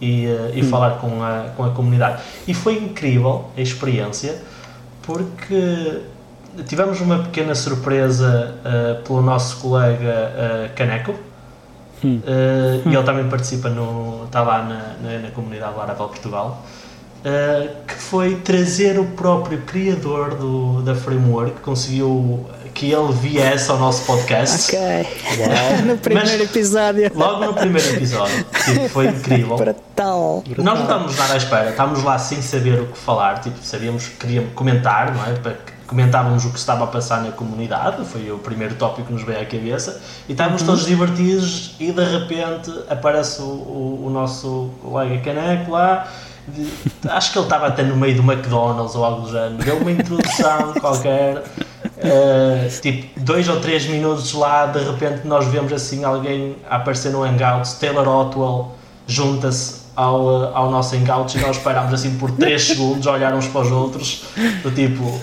e, 0.00 0.26
uh, 0.26 0.50
e 0.54 0.62
hum. 0.62 0.68
falar 0.68 0.98
com 0.98 1.22
a, 1.22 1.46
com 1.56 1.64
a 1.64 1.70
comunidade. 1.70 2.22
E 2.46 2.52
foi 2.52 2.76
incrível 2.76 3.46
a 3.56 3.60
experiência, 3.60 4.36
porque 5.02 6.02
tivemos 6.66 7.00
uma 7.00 7.20
pequena 7.20 7.54
surpresa 7.54 8.56
uh, 8.60 9.02
pelo 9.02 9.22
nosso 9.22 9.56
colega 9.58 10.70
Caneco. 10.76 11.14
Hum. 12.04 12.20
E 12.86 12.94
ele 12.94 13.02
também 13.02 13.28
participa 13.28 13.68
no. 13.68 14.24
está 14.26 14.42
lá 14.42 14.62
na, 14.62 14.94
na, 15.02 15.18
na 15.18 15.30
comunidade 15.30 15.76
Laravel 15.76 16.08
Portugal. 16.08 16.62
Uh, 17.18 17.84
que 17.84 17.94
foi 17.94 18.36
trazer 18.36 18.96
o 18.96 19.04
próprio 19.04 19.62
criador 19.62 20.36
do, 20.36 20.82
da 20.82 20.94
framework, 20.94 21.60
conseguiu 21.62 22.46
que 22.74 22.92
ele 22.92 23.12
viesse 23.12 23.70
ao 23.70 23.78
nosso 23.78 24.04
podcast. 24.04 24.74
Ok. 24.74 25.06
no 25.86 25.98
primeiro 25.98 26.30
Mas, 26.30 26.40
episódio. 26.40 27.10
Logo 27.14 27.44
no 27.46 27.54
primeiro 27.54 27.88
episódio. 27.96 28.44
Tipo, 28.64 28.88
foi 28.88 29.06
incrível. 29.08 29.56
Brutal. 29.56 30.44
Nós 30.56 30.64
não 30.64 30.82
estávamos 30.82 31.16
nada 31.16 31.34
à 31.34 31.36
espera, 31.36 31.70
estávamos 31.70 32.02
lá 32.02 32.18
sem 32.18 32.40
saber 32.42 32.80
o 32.80 32.86
que 32.86 32.98
falar, 32.98 33.40
tipo, 33.40 33.56
sabíamos 33.62 34.06
que 34.06 34.16
queríamos 34.16 34.52
comentar, 34.54 35.14
não 35.14 35.24
é? 35.24 35.56
Comentávamos 35.86 36.44
o 36.44 36.50
que 36.50 36.58
estava 36.58 36.84
a 36.84 36.86
passar 36.86 37.22
na 37.22 37.32
comunidade, 37.32 38.04
foi 38.04 38.30
o 38.30 38.38
primeiro 38.38 38.74
tópico 38.74 39.06
que 39.06 39.12
nos 39.14 39.22
veio 39.22 39.40
à 39.40 39.46
cabeça, 39.46 39.98
e 40.28 40.32
estávamos 40.32 40.60
uhum. 40.60 40.68
todos 40.68 40.84
divertidos 40.84 41.74
e 41.80 41.90
de 41.90 42.04
repente 42.04 42.70
aparece 42.90 43.40
o, 43.40 43.46
o, 43.46 44.04
o 44.06 44.10
nosso 44.10 44.70
colega 44.82 45.18
Caneco 45.20 45.70
lá 45.70 46.06
de, 46.48 46.68
acho 47.08 47.32
que 47.32 47.38
ele 47.38 47.46
estava 47.46 47.66
até 47.66 47.82
no 47.82 47.96
meio 47.96 48.20
do 48.20 48.22
McDonald's 48.22 48.94
ou 48.94 49.04
algo 49.04 49.22
do 49.22 49.30
género. 49.30 49.56
Deu 49.56 49.78
uma 49.78 49.90
introdução 49.90 50.72
qualquer, 50.80 51.42
uh, 51.98 52.80
tipo 52.80 53.20
dois 53.20 53.48
ou 53.48 53.60
três 53.60 53.86
minutos 53.86 54.32
lá, 54.32 54.66
de 54.66 54.78
repente 54.78 55.26
nós 55.26 55.46
vemos 55.46 55.72
assim 55.72 56.04
alguém 56.04 56.56
aparecer 56.68 57.10
no 57.10 57.22
Hangouts, 57.22 57.74
Taylor 57.74 58.06
Otwell 58.08 58.72
junta-se 59.06 59.88
ao, 59.96 60.44
eh, 60.44 60.50
ao 60.54 60.70
nosso 60.70 60.94
Hangouts 60.94 61.34
e 61.34 61.38
nós 61.38 61.58
parámos 61.58 61.92
assim 61.92 62.16
por 62.18 62.30
3 62.30 62.62
segundos 62.62 63.06
a 63.06 63.12
olhar 63.12 63.34
uns 63.34 63.48
para 63.48 63.62
os 63.62 63.72
outros, 63.72 64.24
do 64.62 64.70
tipo, 64.70 65.18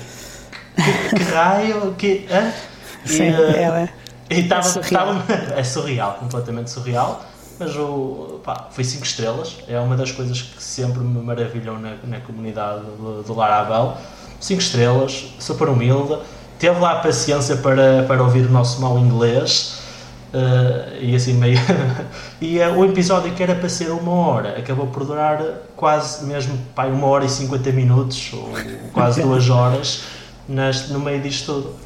que, 0.76 1.16
que 1.16 1.24
raio, 1.32 1.96
que. 1.98 2.28
Hã? 2.30 2.52
Sim, 3.06 3.30
e, 3.30 3.32
uh, 3.32 3.56
é, 3.56 3.90
é. 4.30 4.38
E 4.38 4.44
tava, 4.44 4.68
é 4.68 4.72
surreal. 4.72 5.06
Tava, 5.06 5.54
é 5.56 5.64
surreal, 5.64 6.14
completamente 6.20 6.72
surreal. 6.72 7.24
Mas 7.58 7.74
o, 7.78 8.42
pá, 8.44 8.68
foi 8.70 8.84
5 8.84 9.06
estrelas, 9.06 9.58
é 9.70 9.80
uma 9.80 9.96
das 9.96 10.12
coisas 10.12 10.42
que 10.42 10.62
sempre 10.62 11.00
me 11.00 11.22
maravilham 11.24 11.80
na, 11.80 11.96
na 12.04 12.20
comunidade 12.20 12.82
do, 12.82 13.24
do 13.24 13.34
Laravel. 13.34 13.96
5 14.42 14.62
estrelas, 14.62 15.34
super 15.40 15.70
humilde, 15.70 16.18
teve 16.60 16.80
lá 16.80 16.94
a 16.94 16.96
paciência 16.96 17.58
para, 17.58 18.04
para 18.08 18.22
ouvir 18.24 18.46
o 18.46 18.52
nosso 18.52 18.82
mau 18.82 18.98
inglês. 19.00 19.84
Uh, 20.34 21.02
e 21.02 21.16
assim 21.16 21.34
meio. 21.34 21.58
e 22.42 22.60
uh, 22.60 22.78
o 22.78 22.84
episódio 22.84 23.32
que 23.34 23.42
era 23.42 23.56
para 23.56 23.70
ser 23.70 23.90
uma 23.90 24.12
hora 24.12 24.58
acabou 24.58 24.88
por 24.88 25.06
durar 25.06 25.42
quase 25.78 26.26
mesmo 26.26 26.58
pá, 26.76 26.88
uma 26.88 27.08
hora 27.08 27.24
e 27.24 27.30
50 27.30 27.72
minutos, 27.72 28.32
ou 28.34 28.50
quase 28.92 29.22
duas 29.22 29.50
horas, 29.50 30.04
nas, 30.50 30.90
no 30.90 31.00
meio 31.00 31.22
disto 31.22 31.54
tudo 31.54 31.86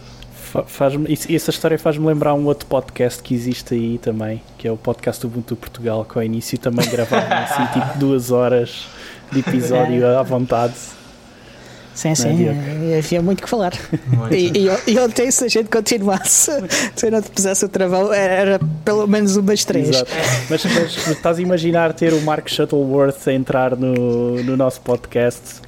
faz 0.66 0.94
essa 1.30 1.52
história 1.52 1.78
faz-me 1.78 2.06
lembrar 2.06 2.34
um 2.34 2.46
outro 2.46 2.66
podcast 2.66 3.22
que 3.22 3.34
existe 3.36 3.76
aí 3.76 3.98
também, 4.00 4.42
que 4.58 4.68
é 4.68 4.72
o 4.72 4.78
podcast 4.78 5.24
Ubuntu 5.26 5.56
Portugal, 5.56 6.04
que 6.04 6.18
ao 6.18 6.24
início 6.24 6.58
também 6.58 6.88
gravava 6.90 7.36
assim, 7.36 7.66
tipo 7.80 8.00
duas 8.00 8.32
horas 8.32 8.88
de 9.32 9.40
episódio 9.40 10.08
à 10.08 10.24
vontade. 10.24 10.74
Sim, 12.00 12.12
é, 12.12 12.16
sim, 12.16 12.48
é, 12.48 12.98
havia 12.98 13.22
muito 13.22 13.44
que 13.44 13.50
falar. 13.50 13.74
Muito. 14.08 14.34
E, 14.34 14.54
e, 14.56 14.92
e 14.94 15.00
ontem, 15.00 15.30
se 15.30 15.44
a 15.44 15.48
gente 15.50 15.68
continuasse, 15.68 16.50
se 16.96 17.06
eu 17.06 17.12
não 17.12 17.22
te 17.22 17.30
pusesse 17.30 17.66
o 17.66 17.68
travão, 17.68 18.14
era 18.14 18.58
pelo 18.86 19.06
menos 19.06 19.36
umas 19.36 19.66
três. 19.66 19.90
Exato. 19.90 20.10
Mas, 20.50 20.64
mas 20.64 21.08
estás 21.10 21.40
a 21.40 21.42
imaginar 21.42 21.92
ter 21.92 22.14
o 22.14 22.22
Mark 22.22 22.48
Shuttleworth 22.48 23.28
a 23.28 23.34
entrar 23.34 23.76
no, 23.76 24.42
no 24.42 24.56
nosso 24.56 24.80
podcast 24.80 25.60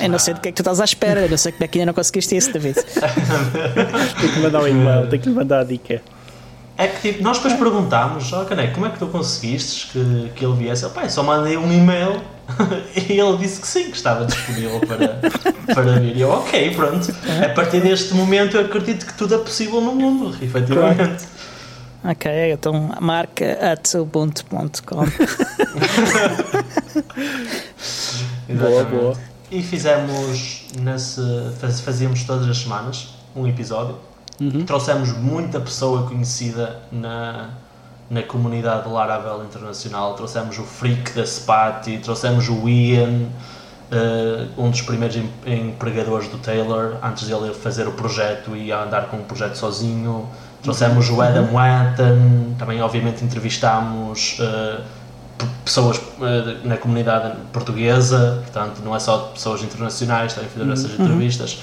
eu 0.00 0.08
não 0.08 0.18
sei 0.20 0.34
do 0.34 0.40
que 0.40 0.48
é 0.48 0.52
que 0.52 0.56
tu 0.56 0.60
estás 0.60 0.80
à 0.80 0.84
espera, 0.84 1.22
eu 1.22 1.28
não 1.28 1.36
sei 1.36 1.50
como 1.50 1.64
é 1.64 1.66
que 1.66 1.78
ainda 1.78 1.86
não 1.86 1.94
conseguiste 1.94 2.36
isso, 2.36 2.52
David. 2.52 2.76
tenho 4.20 4.32
que 4.32 4.38
mandar 4.38 4.62
um 4.62 4.68
e-mail, 4.68 5.08
tenho 5.08 5.20
que 5.20 5.28
lhe 5.28 5.34
mandar 5.34 5.60
a 5.62 5.64
dica. 5.64 6.00
É 6.76 6.88
que 6.88 7.12
tipo, 7.12 7.22
nós 7.22 7.36
depois 7.38 7.54
perguntámos, 7.54 8.32
oh, 8.32 8.44
Caneco, 8.44 8.74
como 8.74 8.86
é 8.86 8.90
que 8.90 8.98
tu 8.98 9.06
conseguiste 9.06 9.88
que, 9.92 10.32
que 10.34 10.44
ele 10.44 10.54
viesse? 10.54 10.84
Ele, 10.84 11.10
só 11.10 11.22
mandei 11.22 11.56
um 11.56 11.70
e-mail 11.72 12.20
e 12.96 13.12
ele 13.20 13.36
disse 13.36 13.60
que 13.60 13.66
sim, 13.66 13.90
que 13.90 13.96
estava 13.96 14.24
disponível 14.24 14.80
para, 14.80 15.20
para 15.74 16.00
vir. 16.00 16.16
E 16.16 16.20
eu, 16.20 16.30
ok, 16.30 16.74
pronto. 16.74 17.14
A 17.44 17.48
partir 17.50 17.80
deste 17.80 18.14
momento 18.14 18.56
eu 18.56 18.64
acredito 18.64 19.06
que 19.06 19.14
tudo 19.14 19.34
é 19.34 19.38
possível 19.38 19.80
no 19.80 19.94
mundo, 19.94 20.36
efetivamente. 20.42 21.24
Ok, 22.04 22.52
então 22.52 22.90
marca 23.00 23.58
at 23.60 23.94
ubuntu.com. 23.94 25.04
boa, 28.58 28.84
boa. 28.84 29.16
E 29.52 29.62
fizemos, 29.62 30.66
nesse, 30.80 31.20
fazíamos 31.84 32.24
todas 32.24 32.48
as 32.48 32.58
semanas 32.58 33.14
um 33.36 33.46
episódio. 33.46 33.96
Uhum. 34.42 34.64
Trouxemos 34.64 35.12
muita 35.12 35.60
pessoa 35.60 36.08
conhecida 36.08 36.80
na, 36.90 37.50
na 38.10 38.22
comunidade 38.22 38.88
Laravel 38.88 39.44
Internacional. 39.44 40.14
Trouxemos 40.14 40.58
o 40.58 40.64
Freak 40.64 41.12
da 41.12 41.24
Spati, 41.24 41.98
trouxemos 41.98 42.48
o 42.48 42.68
Ian, 42.68 43.28
uh, 43.92 44.60
um 44.60 44.68
dos 44.70 44.82
primeiros 44.82 45.16
empregadores 45.46 46.28
do 46.28 46.38
Taylor, 46.38 46.96
antes 47.02 47.28
dele 47.28 47.54
fazer 47.54 47.86
o 47.86 47.92
projeto 47.92 48.56
e 48.56 48.72
andar 48.72 49.06
com 49.08 49.18
o 49.18 49.24
projeto 49.24 49.54
sozinho. 49.54 50.28
Trouxemos 50.60 51.08
uhum. 51.08 51.16
o 51.16 51.22
Adam 51.22 51.46
Watton, 51.52 52.54
também 52.58 52.82
obviamente 52.82 53.24
entrevistámos. 53.24 54.38
Uh, 54.40 55.02
pessoas 55.64 55.98
uh, 55.98 56.66
na 56.66 56.76
comunidade 56.76 57.36
portuguesa, 57.52 58.40
portanto, 58.42 58.80
não 58.84 58.94
é 58.94 58.98
só 58.98 59.18
pessoas 59.34 59.62
internacionais, 59.62 60.34
também 60.34 60.50
fazer 60.50 60.70
essas 60.70 60.98
uhum. 60.98 61.04
entrevistas. 61.04 61.58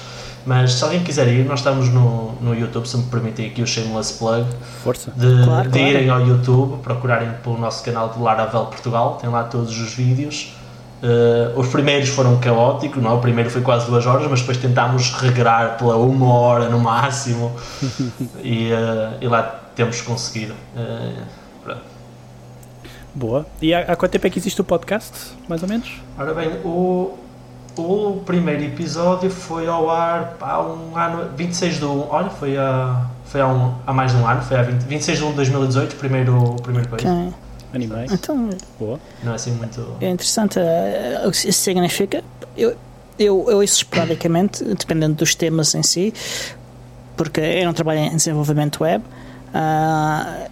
Mas 0.46 0.74
se 0.74 0.84
alguém 0.84 1.02
quiser 1.02 1.28
ir, 1.28 1.44
nós 1.44 1.60
estamos 1.60 1.88
no, 1.88 2.32
no 2.40 2.54
YouTube, 2.54 2.86
se 2.86 2.96
me 2.96 3.04
permitem 3.04 3.46
aqui 3.46 3.62
o 3.62 3.66
shameless 3.66 4.14
plug, 4.18 4.46
Força. 4.82 5.12
de, 5.14 5.44
claro, 5.44 5.68
de 5.68 5.78
claro. 5.78 5.78
irem 5.78 6.10
ao 6.10 6.20
YouTube, 6.20 6.82
procurarem 6.82 7.30
pelo 7.42 7.58
nosso 7.58 7.84
canal 7.84 8.08
de 8.08 8.18
Laravel 8.18 8.66
Portugal, 8.66 9.18
tem 9.20 9.28
lá 9.28 9.44
todos 9.44 9.78
os 9.78 9.94
vídeos. 9.94 10.54
Uh, 11.02 11.58
os 11.58 11.68
primeiros 11.68 12.10
foram 12.10 12.38
caóticos, 12.38 13.02
não? 13.02 13.12
É? 13.12 13.14
o 13.14 13.18
primeiro 13.20 13.48
foi 13.48 13.62
quase 13.62 13.86
duas 13.86 14.04
horas, 14.04 14.26
mas 14.28 14.40
depois 14.40 14.58
tentámos 14.58 15.12
regrar 15.12 15.78
pela 15.78 15.96
uma 15.96 16.32
hora 16.32 16.68
no 16.68 16.78
máximo 16.78 17.52
e, 18.44 18.70
uh, 18.70 19.16
e 19.20 19.26
lá 19.26 19.60
temos 19.74 20.00
conseguido. 20.02 20.54
Uh, 20.76 21.40
Boa. 23.14 23.46
E 23.60 23.74
há, 23.74 23.80
há 23.80 23.96
quanto 23.96 24.12
tempo 24.12 24.26
é 24.26 24.30
que 24.30 24.38
existe 24.38 24.60
o 24.60 24.64
podcast, 24.64 25.32
mais 25.48 25.62
ou 25.62 25.68
menos? 25.68 26.00
Ora 26.18 26.32
bem, 26.32 26.48
o, 26.64 27.18
o 27.76 28.22
primeiro 28.24 28.64
episódio 28.64 29.30
foi 29.30 29.66
ao 29.66 29.90
ar 29.90 30.36
há 30.40 30.60
um 30.62 30.96
ano, 30.96 31.30
26 31.36 31.78
de 31.78 31.84
1, 31.84 32.06
olha, 32.10 32.30
foi 32.30 32.56
há, 32.56 33.06
foi 33.24 33.40
há, 33.40 33.48
um, 33.48 33.74
há 33.86 33.92
mais 33.92 34.12
de 34.12 34.18
um 34.18 34.26
ano, 34.26 34.42
foi 34.42 34.58
há 34.58 34.62
20, 34.62 34.82
26 34.82 35.18
de 35.18 35.24
1 35.24 35.28
de 35.28 35.36
2018, 35.36 35.96
primeiro, 35.96 36.56
primeiro 36.62 36.88
coisa. 36.88 37.08
Okay. 37.08 37.34
Animei. 37.72 38.06
Então, 38.10 38.50
Boa. 38.78 38.98
Não 39.22 39.32
é 39.32 39.34
assim 39.36 39.52
muito. 39.52 39.96
É 40.00 40.10
interessante. 40.10 40.58
Uh, 40.58 41.30
isso 41.30 41.52
significa. 41.52 42.24
Eu, 42.56 42.76
eu, 43.16 43.46
eu 43.48 43.58
ouço 43.58 43.74
esporadicamente, 43.74 44.64
dependendo 44.64 45.14
dos 45.14 45.36
temas 45.36 45.72
em 45.74 45.82
si, 45.82 46.12
porque 47.16 47.40
eu 47.40 47.64
não 47.64 47.72
trabalho 47.72 48.00
em 48.00 48.16
desenvolvimento 48.16 48.82
web. 48.82 49.04
Uh, 49.54 50.50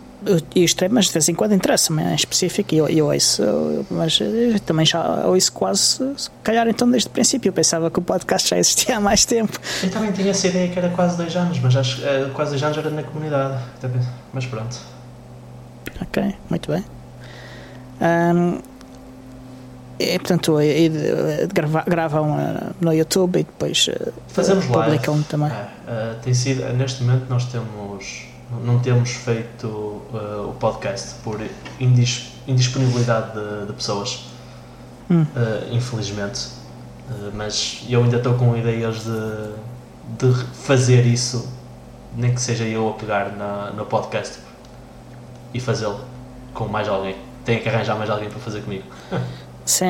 e 0.55 0.65
os 0.65 0.75
temas 0.75 1.07
de 1.07 1.13
vez 1.13 1.29
em 1.29 1.35
quando 1.35 1.55
interessam-me 1.55 2.03
em 2.03 2.15
específico 2.15 2.75
e 2.75 2.79
eu, 2.79 2.89
eu 2.89 3.07
ouço, 3.07 3.43
mas 3.91 4.19
eu 4.21 4.59
também 4.61 4.85
já 4.85 5.27
ouço 5.27 5.53
quase, 5.53 5.99
se 6.17 6.31
calhar 6.43 6.67
então 6.69 6.91
desde 6.91 7.09
o 7.09 7.13
princípio. 7.13 7.51
Eu 7.51 7.53
pensava 7.53 7.91
que 7.91 7.99
o 7.99 8.03
podcast 8.03 8.49
já 8.49 8.59
existia 8.59 8.97
há 8.97 9.01
mais 9.01 9.25
tempo. 9.25 9.59
Eu 9.83 9.91
também 9.91 10.11
tinha 10.13 10.31
essa 10.31 10.49
ideia 10.49 10.69
que 10.69 10.79
era 10.79 10.89
quase 10.91 11.17
dois 11.17 11.35
anos, 11.37 11.59
mas 11.61 11.77
acho 11.77 11.97
que 12.01 12.07
eh, 12.07 12.31
quase 12.35 12.51
dois 12.51 12.63
anos 12.63 12.79
era 12.79 12.91
na 12.91 13.03
comunidade. 13.03 13.63
Mas 14.33 14.47
pronto. 14.47 14.77
Ok, 16.03 16.35
muito 16.51 16.71
bem. 16.71 16.85
Um, 18.01 18.61
e, 19.99 20.19
portanto, 20.19 20.61
e, 20.61 20.87
e, 20.87 21.47
grava, 21.53 21.85
gravam 21.87 22.33
uh, 22.33 22.75
no 22.81 22.93
YouTube 22.93 23.41
e 23.41 23.45
depois 23.45 23.89
uh, 23.89 24.13
Fazemos 24.29 24.67
publicam 24.67 25.15
live. 25.15 25.29
também. 25.29 25.51
É, 25.51 26.15
tem 26.23 26.35
sido, 26.35 26.63
neste 26.75 27.03
momento 27.03 27.27
nós 27.29 27.45
temos 27.47 28.28
não 28.65 28.79
temos 28.79 29.11
feito 29.11 29.67
uh, 29.67 30.49
o 30.49 30.55
podcast 30.59 31.17
por 31.23 31.41
indis, 31.79 32.33
indisponibilidade 32.47 33.33
de, 33.33 33.67
de 33.67 33.73
pessoas, 33.73 34.25
hum. 35.11 35.23
uh, 35.23 35.75
infelizmente. 35.75 36.49
Uh, 37.11 37.31
mas 37.35 37.85
eu 37.89 38.03
ainda 38.03 38.17
estou 38.17 38.35
com 38.35 38.57
ideias 38.57 39.05
de, 39.05 39.53
de 40.19 40.45
fazer 40.55 41.05
isso, 41.05 41.49
nem 42.17 42.35
que 42.35 42.41
seja 42.41 42.65
eu 42.65 42.89
a 42.89 42.93
pegar 42.95 43.33
na, 43.33 43.71
no 43.71 43.85
podcast 43.85 44.39
e 45.53 45.61
fazê-lo 45.61 46.01
com 46.55 46.67
mais 46.67 46.89
alguém. 46.89 47.17
Tenho 47.45 47.61
que 47.63 47.69
arranjar 47.69 47.97
mais 47.97 48.11
alguém 48.11 48.29
para 48.29 48.39
fazer 48.39 48.63
comigo. 48.63 48.85
Sim, 49.65 49.85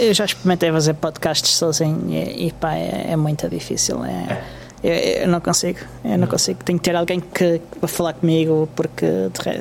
eu 0.00 0.12
já 0.12 0.24
experimentei 0.24 0.72
fazer 0.72 0.94
podcasts 0.94 1.50
sozinho 1.52 2.10
e, 2.10 2.48
e 2.48 2.52
pá, 2.52 2.74
é, 2.74 3.12
é 3.12 3.16
muito 3.16 3.48
difícil. 3.48 4.04
é. 4.04 4.10
é 4.10 4.63
eu, 4.84 5.22
eu, 5.22 5.28
não 5.28 5.40
consigo, 5.40 5.78
eu 6.04 6.18
não 6.18 6.26
consigo. 6.26 6.62
Tenho 6.62 6.78
que 6.78 6.84
ter 6.84 6.94
alguém 6.94 7.18
que 7.18 7.60
para 7.80 7.88
falar 7.88 8.12
comigo, 8.12 8.68
porque 8.76 9.06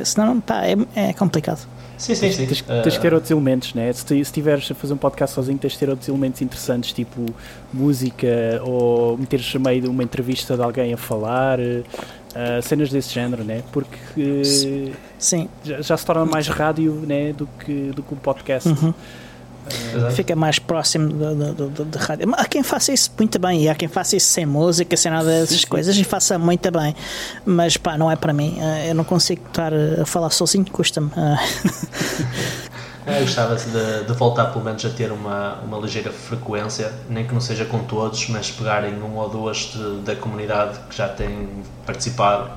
senão 0.03 0.42
pá, 0.42 0.63
é, 0.65 0.75
é 1.10 1.13
complicado. 1.13 1.65
Sim, 1.98 2.15
sim, 2.15 2.32
sim. 2.32 2.46
Tens, 2.46 2.62
tens 2.62 2.96
que 2.98 3.01
ter 3.01 3.13
outros 3.13 3.32
elementos, 3.32 3.74
né? 3.74 3.94
Se, 3.94 4.20
estiveres 4.20 4.70
a 4.70 4.75
fazer 4.75 4.94
um 4.94 4.98
podcast 4.98 5.34
sozinho, 5.34 5.58
tens 5.58 5.74
de 5.74 5.80
ter 5.80 5.89
outros 5.89 6.10
elementos 6.10 6.42
interessantes, 6.42 6.92
tipo 6.92 7.25
música 7.72 8.27
ou 8.62 9.18
meteres 9.18 9.56
a 9.56 9.60
meio 9.60 9.84
de 9.84 9.88
uma 9.88 10.03
entrevista 10.03 10.58
de 10.58 10.62
alguém 10.62 10.94
a 10.94 10.98
falar, 10.98 11.60
uh, 11.62 12.62
cenas 12.62 12.89
desse 12.89 13.13
género, 13.13 13.46
né? 13.46 13.63
Porque 13.72 13.98
uh, 14.18 14.94
sim. 15.18 15.48
Já, 15.63 15.82
já, 15.82 15.96
se 15.96 16.06
torna 16.06 16.25
mais 16.25 16.50
rádio 16.50 16.92
né? 17.08 17.32
do, 17.32 17.48
que, 17.48 17.92
do 17.96 18.03
que 18.03 18.13
um 18.13 18.18
podcast. 18.18 18.68
Uhum. 18.68 18.94
Fica 20.15 20.36
mais 20.36 20.60
próximo 20.60 21.10
de 21.10 21.98
rádio. 21.98 22.34
Há 22.36 22.46
quem 22.46 22.63
faça 22.63 22.91
isso 22.91 23.12
muito 23.17 23.39
bem 23.39 23.63
e 23.63 23.70
há 23.70 23.75
quem 23.75 23.88
faça 23.88 24.15
isso 24.15 24.27
sem 24.27 24.46
música, 24.46 24.96
sem 24.98 25.12
nada 25.12 25.25
dessas 25.25 25.62
sim, 25.62 25.67
coisas 25.67 25.96
sim. 25.96 26.01
e 26.01 26.03
faça 26.03 26.38
muito 26.38 26.70
bem. 26.72 26.96
Mas 27.46 27.77
pá, 27.77 27.98
não 27.98 28.12
é 28.12 28.15
para 28.15 28.34
mim. 28.34 28.58
Eh, 28.60 28.91
eu 28.91 28.96
não 28.96 29.03
consigo 29.03 29.41
estar 29.48 29.74
a 29.74 30.05
falar 30.05 30.29
sozinho, 30.29 30.65
custa-me. 30.72 31.10
Eu 33.05 33.20
gostava 33.20 33.55
de, 33.58 34.05
de, 34.05 34.13
voltar 34.13 34.46
pelo 34.46 34.63
menos 34.63 34.86
a 34.86 34.89
ter 34.89 35.12
uma, 35.12 35.55
uma 35.55 35.77
ligeira 35.77 36.10
frequência, 36.10 36.89
nem 37.10 37.27
que 37.27 37.34
não 37.34 37.41
seja 37.41 37.65
com 37.65 37.79
todos, 37.79 38.29
mas 38.29 38.50
pegarem 38.50 38.93
um 38.93 39.17
ou 39.17 39.27
duas 39.29 39.58
de, 39.74 39.98
da 40.05 40.15
comunidade 40.15 40.79
que 40.89 40.96
já 40.96 41.09
têm 41.09 41.50
participado 41.85 42.50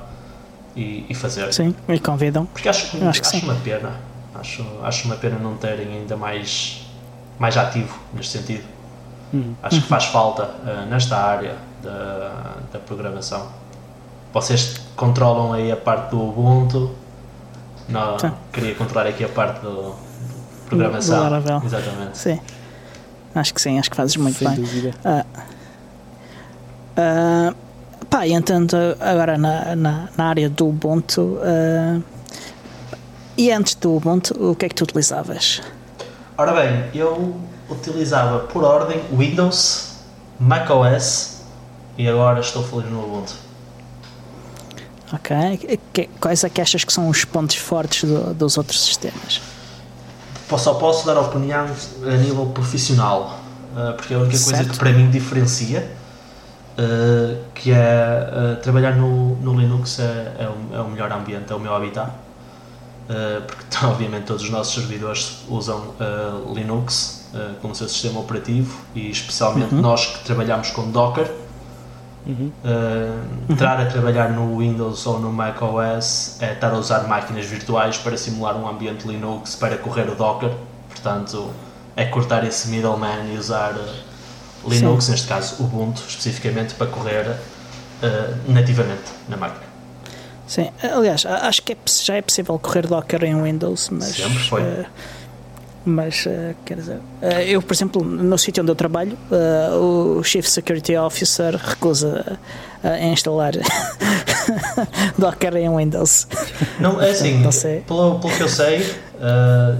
e, 0.77 1.05
e 1.09 1.15
fazer. 1.15 1.53
Sim, 1.53 1.75
e 1.89 1.99
convidam. 1.99 2.47
Porque 2.47 2.69
acho, 2.69 2.97
acho, 3.05 3.23
acho 3.23 3.45
uma 3.45 3.57
pena. 3.57 3.93
Acho, 4.37 4.65
acho 4.85 5.07
uma 5.07 5.17
pena 5.17 5.37
não 5.37 5.57
terem 5.57 5.89
ainda 5.89 6.17
mais 6.17 6.86
mais 7.39 7.57
ativo 7.57 7.99
neste 8.15 8.39
sentido. 8.39 8.65
Uhum. 9.33 9.55
Acho 9.63 9.81
que 9.83 9.89
faz 9.89 10.05
falta 10.07 10.45
uh, 10.45 10.87
nesta 10.89 11.17
área 11.17 11.57
da, 11.83 12.57
da 12.73 12.79
programação. 12.79 13.49
Vocês 14.33 14.81
controlam 14.95 15.53
aí 15.53 15.73
a 15.73 15.77
parte 15.77 16.11
do 16.11 16.23
Ubuntu. 16.23 16.95
Não, 17.89 18.17
queria 18.53 18.75
controlar 18.75 19.09
aqui 19.09 19.25
a 19.25 19.29
parte 19.29 19.61
do, 19.61 19.95
programação. 20.67 21.17
Do 21.17 21.23
Laravel. 21.23 21.63
Exatamente. 21.65 22.19
Sim. 22.19 22.41
Acho 23.35 23.55
que 23.55 23.61
sim, 23.61 23.79
acho 23.79 23.91
que 23.91 23.97
fazes 23.97 24.17
muito 24.17 24.39
Sem 24.39 24.49
bem. 24.49 24.57
Dúvida. 24.57 24.95
Uh, 25.05 25.25
uh, 27.51 27.57
pá, 28.07 28.27
e 28.27 28.33
entanto, 28.33 28.77
agora 29.01 29.37
na, 29.37 29.77
na, 29.77 30.09
na, 30.17 30.25
área 30.25 30.49
do 30.49 30.69
Ubuntu. 30.69 31.23
Uh, 31.23 32.03
e 33.37 33.53
antes 33.53 33.75
do 33.75 33.95
Ubuntu, 33.95 34.35
o 34.51 34.55
que 34.55 34.67
é 34.67 34.69
que 34.69 34.75
tu 34.75 34.85
utilizavas? 34.85 35.61
Ora 36.39 36.53
bem, 36.53 36.91
eu 36.95 37.41
utilizava 37.71 38.41
por 38.41 38.63
ordem 38.63 39.01
Windows, 39.11 39.95
macOS 40.39 41.41
e 41.97 42.07
agora 42.07 42.41
estou 42.41 42.63
feliz 42.63 42.91
no 42.91 43.05
Ubuntu. 43.05 43.33
Ok. 45.15 45.81
Quais 46.21 46.45
é 46.45 46.51
que 46.51 46.61
achas 46.61 46.85
que 46.85 46.93
são 46.93 47.09
os 47.09 47.25
pontos 47.25 47.57
fortes 47.57 48.05
do, 48.05 48.35
dos 48.35 48.59
outros 48.59 48.85
sistemas? 48.85 49.41
Só 50.59 50.75
posso 50.75 51.07
dar 51.07 51.19
opinião 51.19 51.67
a 52.05 52.17
nível 52.17 52.47
profissional, 52.47 53.41
eh, 53.75 53.93
porque 53.93 54.13
é 54.13 54.17
a 54.19 54.21
única 54.21 54.37
certo. 54.37 54.57
coisa 54.57 54.71
que 54.71 54.79
para 54.79 54.93
mim 54.93 55.11
diferencia, 55.11 55.91
eh, 56.77 57.39
que 57.55 57.73
é 57.73 57.77
eh, 57.77 58.55
trabalhar 58.63 58.95
no, 58.95 59.37
no 59.37 59.59
Linux 59.59 59.99
é, 60.01 60.03
é, 60.39 60.49
o, 60.49 60.77
é 60.77 60.81
o 60.83 60.89
melhor 60.89 61.11
ambiente, 61.11 61.51
é 61.51 61.57
o 61.57 61.59
meu 61.59 61.75
habitat 61.75 62.11
Uh, 63.09 63.41
porque 63.47 63.65
obviamente 63.87 64.25
todos 64.25 64.43
os 64.43 64.51
nossos 64.51 64.75
servidores 64.75 65.45
usam 65.49 65.79
uh, 65.79 66.53
Linux 66.53 67.29
uh, 67.33 67.55
como 67.63 67.73
seu 67.73 67.89
sistema 67.89 68.19
operativo 68.19 68.81
e 68.97 69.11
especialmente 69.11 69.75
uhum. 69.75 69.81
nós 69.81 70.07
que 70.07 70.25
trabalhamos 70.25 70.71
com 70.71 70.91
Docker. 70.91 71.31
Uhum. 72.27 72.51
Entrar 73.49 73.81
a 73.81 73.87
trabalhar 73.87 74.31
no 74.33 74.59
Windows 74.59 75.07
ou 75.07 75.21
no 75.21 75.33
Mac 75.33 75.63
OS 75.63 76.39
é 76.43 76.55
estar 76.55 76.73
a 76.73 76.77
usar 76.77 77.07
máquinas 77.07 77.47
virtuais 77.47 77.99
para 77.99 78.17
simular 78.17 78.57
um 78.57 78.69
ambiente 78.69 79.07
Linux 79.07 79.55
para 79.55 79.79
correr 79.79 80.09
o 80.11 80.17
Docker. 80.17 80.51
Portanto, 80.89 81.53
é 81.95 82.05
cortar 82.07 82.45
esse 82.45 82.67
middleman 82.67 83.33
e 83.33 83.39
usar 83.39 83.77
Linux, 84.67 85.05
Sim. 85.05 85.13
neste 85.13 85.29
caso 85.29 85.63
Ubuntu, 85.63 86.03
especificamente 86.09 86.75
para 86.75 86.89
correr 86.89 87.37
nativamente 88.49 89.05
na 89.29 89.37
máquina. 89.37 89.66
Sim, 90.47 90.71
aliás, 90.81 91.27
acho 91.27 91.63
que 91.63 91.73
é, 91.73 91.77
já 91.87 92.15
é 92.15 92.23
possível 92.23 92.59
correr 92.59 92.87
Docker 92.87 93.25
em 93.25 93.43
Windows, 93.43 93.91
mas. 93.91 94.15
Sempre 94.15 94.39
foi. 94.39 94.63
Uh, 94.63 94.87
mas, 95.85 96.25
uh, 96.27 96.55
quer 96.65 96.77
dizer, 96.77 96.97
uh, 96.97 97.27
eu, 97.47 97.61
por 97.61 97.73
exemplo, 97.73 98.05
no 98.05 98.39
sítio 98.39 98.63
onde 98.63 98.71
eu 98.71 98.77
trabalho, 98.77 99.17
o 99.81 100.23
Chief 100.23 100.47
Security 100.47 100.97
Officer 100.97 101.57
recusa 101.57 102.39
a 102.83 102.99
instalar 103.07 103.53
Docker 105.19 105.57
em 105.57 105.77
Windows. 105.77 106.29
Não, 106.79 107.01
é 107.01 107.11
assim, 107.11 107.39
não 107.39 107.53
sei. 107.53 107.81
Pelo, 107.81 108.21
pelo 108.21 108.37
que 108.37 108.43
eu 108.43 108.49
sei, 108.49 108.77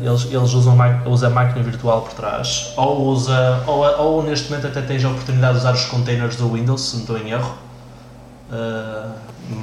eles, 0.03 0.25
eles 0.27 0.53
usam, 0.53 0.77
usam 1.07 1.31
a 1.31 1.33
máquina 1.33 1.63
virtual 1.65 2.03
por 2.03 2.15
trás, 2.15 2.73
ou, 2.77 3.07
usa, 3.07 3.63
ou, 3.67 3.85
ou 4.01 4.23
neste 4.23 4.51
momento 4.51 4.67
até 4.69 4.83
tens 4.83 5.05
a 5.05 5.11
oportunidade 5.11 5.55
de 5.55 5.59
usar 5.61 5.75
os 5.75 5.85
containers 5.87 6.37
do 6.37 6.49
Windows, 6.53 6.83
se 6.83 6.95
não 6.95 7.01
estou 7.03 7.19
em 7.19 7.31
erro. 7.31 7.57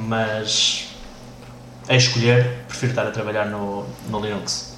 mas 0.07 0.92
a 1.87 1.95
escolher, 1.95 2.59
prefiro 2.67 2.91
estar 2.91 3.07
a 3.07 3.11
trabalhar 3.11 3.45
no, 3.45 3.85
no 4.09 4.19
Linux. 4.19 4.73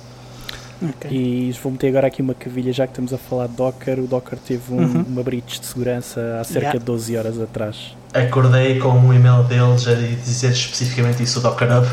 Okay. 0.81 1.11
E 1.11 1.51
vou 1.63 1.71
meter 1.71 1.87
agora 1.87 2.07
aqui 2.07 2.21
uma 2.21 2.33
cavilha, 2.33 2.73
já 2.73 2.85
que 2.85 2.91
estamos 2.91 3.13
a 3.13 3.17
falar 3.17 3.47
de 3.47 3.53
Docker. 3.53 3.99
O 3.99 4.07
Docker 4.07 4.37
teve 4.37 4.73
um, 4.73 4.77
uhum. 4.77 5.05
uma 5.07 5.23
breach 5.23 5.59
de 5.59 5.65
segurança 5.65 6.39
há 6.39 6.43
cerca 6.43 6.59
yeah. 6.59 6.79
de 6.79 6.85
12 6.85 7.17
horas 7.17 7.41
atrás. 7.41 7.95
Acordei 8.13 8.79
com 8.79 8.89
um 8.89 9.13
e-mail 9.13 9.43
deles 9.43 9.87
a 9.87 9.93
dizer 9.93 10.51
especificamente 10.51 11.23
isso, 11.23 11.39
o 11.39 11.41
Docker 11.41 11.77
Hub. 11.77 11.87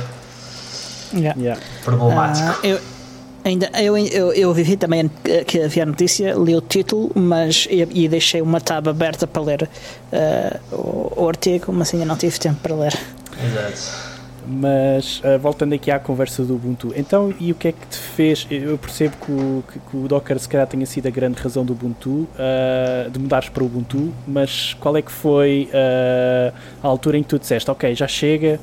Yeah. 1.14 1.40
Yeah. 1.40 1.60
Problemático. 1.84 2.50
Uh, 2.58 2.66
eu, 2.66 2.80
ainda, 3.44 3.70
eu, 3.80 3.96
eu, 3.96 4.32
eu 4.32 4.54
vivi 4.54 4.76
também 4.76 5.10
que 5.46 5.60
havia 5.60 5.84
a 5.84 5.86
notícia, 5.86 6.34
li 6.34 6.56
o 6.56 6.60
título, 6.60 7.12
mas 7.14 7.68
e, 7.70 7.86
e 7.92 8.08
deixei 8.08 8.42
uma 8.42 8.60
tab 8.60 8.88
aberta 8.88 9.26
para 9.26 9.42
ler 9.42 9.68
uh, 10.12 10.74
o, 10.74 11.22
o 11.24 11.28
artigo, 11.28 11.72
mas 11.72 11.92
ainda 11.94 12.06
não 12.06 12.16
tive 12.16 12.38
tempo 12.38 12.58
para 12.60 12.74
ler. 12.74 12.98
Exato. 13.44 14.11
Mas 14.46 15.20
uh, 15.20 15.38
voltando 15.38 15.74
aqui 15.74 15.90
à 15.90 15.98
conversa 15.98 16.42
do 16.44 16.54
Ubuntu, 16.54 16.92
então 16.96 17.32
e 17.38 17.52
o 17.52 17.54
que 17.54 17.68
é 17.68 17.72
que 17.72 17.86
te 17.86 17.98
fez? 17.98 18.46
Eu 18.50 18.76
percebo 18.76 19.16
que 19.16 19.32
o, 19.32 19.64
que, 19.70 19.78
que 19.78 19.96
o 19.96 20.08
Docker 20.08 20.38
se 20.38 20.48
calhar 20.48 20.66
tenha 20.66 20.84
sido 20.86 21.06
a 21.06 21.10
grande 21.10 21.40
razão 21.40 21.64
do 21.64 21.72
Ubuntu, 21.72 22.10
uh, 22.10 23.10
de 23.10 23.18
mudares 23.18 23.48
para 23.48 23.62
o 23.62 23.66
Ubuntu, 23.66 24.12
mas 24.26 24.74
qual 24.74 24.96
é 24.96 25.02
que 25.02 25.12
foi 25.12 25.68
uh, 25.72 26.54
a 26.82 26.86
altura 26.86 27.18
em 27.18 27.22
que 27.22 27.28
tu 27.28 27.38
disseste, 27.38 27.70
ok, 27.70 27.94
já 27.94 28.08
chega, 28.08 28.58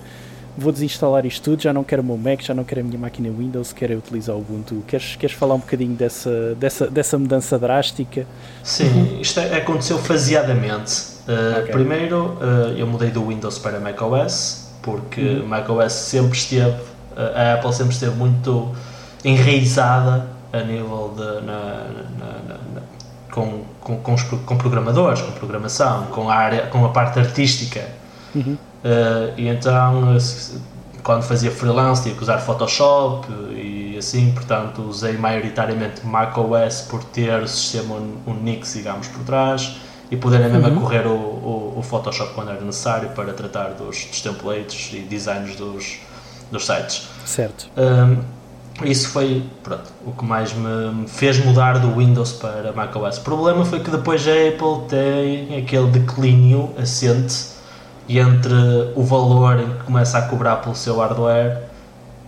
vou 0.59 0.71
desinstalar 0.71 1.25
isto 1.25 1.41
tudo, 1.43 1.61
já 1.61 1.71
não 1.71 1.83
quero 1.83 2.01
o 2.01 2.05
meu 2.05 2.17
Mac, 2.17 2.41
já 2.41 2.53
não 2.53 2.63
quero 2.63 2.81
a 2.81 2.83
minha 2.83 2.99
máquina 2.99 3.29
Windows, 3.29 3.71
quero 3.73 3.97
utilizar 3.97 4.35
o 4.35 4.39
Ubuntu. 4.39 4.83
Queres, 4.85 5.15
queres 5.15 5.35
falar 5.35 5.55
um 5.55 5.59
bocadinho 5.59 5.95
dessa, 5.95 6.55
dessa, 6.55 6.87
dessa 6.87 7.17
mudança 7.17 7.57
drástica? 7.57 8.27
Sim, 8.63 9.19
isto 9.21 9.39
é, 9.39 9.57
aconteceu 9.57 9.97
faseadamente. 9.97 11.19
Uh, 11.27 11.61
okay. 11.61 11.71
Primeiro, 11.71 12.37
uh, 12.41 12.77
eu 12.77 12.85
mudei 12.85 13.09
do 13.09 13.25
Windows 13.25 13.57
para 13.59 13.79
macOS, 13.79 14.68
porque 14.89 15.21
uhum. 15.21 15.47
macOS 15.47 15.93
sempre 15.93 16.37
esteve, 16.37 16.75
a 17.15 17.53
Apple 17.53 17.73
sempre 17.73 17.93
esteve 17.93 18.15
muito 18.15 18.73
enraizada 19.23 20.27
a 20.51 20.59
nível 20.61 21.13
de. 21.15 21.45
Na, 21.45 21.85
na, 22.17 22.57
na, 22.73 22.81
com, 23.31 23.61
com, 23.79 23.97
com, 23.97 24.13
os, 24.15 24.23
com 24.23 24.57
programadores, 24.57 25.21
com 25.21 25.31
programação, 25.33 26.07
com 26.07 26.29
a, 26.29 26.33
área, 26.33 26.67
com 26.67 26.83
a 26.83 26.89
parte 26.89 27.19
artística. 27.19 27.87
Uhum. 28.33 28.57
Uh, 28.83 29.33
e 29.37 29.47
então, 29.47 30.17
quando 31.03 31.21
fazia 31.23 31.51
freelance, 31.51 32.01
tinha 32.01 32.15
que 32.15 32.23
usar 32.23 32.39
Photoshop 32.39 33.27
e 33.51 33.95
assim, 33.99 34.31
portanto, 34.31 34.81
usei 34.81 35.15
maioritariamente 35.15 36.05
macOS 36.05 36.81
por 36.89 37.03
ter 37.03 37.43
o 37.43 37.47
sistema 37.47 37.97
Unix, 38.25 38.73
digamos, 38.73 39.07
por 39.09 39.23
trás 39.23 39.79
e 40.11 40.17
poder 40.17 40.39
mesmo 40.39 40.67
uhum. 40.67 40.81
correr 40.81 41.05
o, 41.05 41.11
o, 41.11 41.73
o, 41.77 41.83
Photoshop 41.83 42.33
quando 42.33 42.49
era 42.49 42.61
necessário 42.61 43.09
para 43.09 43.31
tratar 43.33 43.69
dos, 43.69 44.05
dos 44.05 44.21
templates 44.21 44.91
e 44.93 44.99
designs 45.01 45.55
dos, 45.55 45.99
dos 46.51 46.65
sites. 46.65 47.07
Certo. 47.25 47.69
Um, 47.77 48.23
isso 48.85 49.09
foi 49.09 49.43
pronto, 49.61 49.91
o 50.05 50.11
que 50.13 50.23
mais 50.23 50.53
me 50.53 51.07
fez 51.07 51.37
mudar 51.43 51.79
do 51.79 51.95
Windows 51.95 52.31
para 52.33 52.71
macOS. 52.71 53.17
O 53.17 53.21
problema 53.21 53.65
foi 53.65 53.81
que 53.81 53.91
depois 53.91 54.25
a 54.27 54.31
Apple 54.31 54.87
tem 54.87 55.57
aquele 55.57 55.87
declínio 55.91 56.71
assente 56.77 57.59
entre 58.07 58.53
o 58.95 59.03
valor 59.03 59.59
em 59.59 59.69
que 59.69 59.83
começa 59.83 60.17
a 60.17 60.21
cobrar 60.23 60.57
pelo 60.57 60.75
seu 60.75 60.97
hardware 60.97 61.63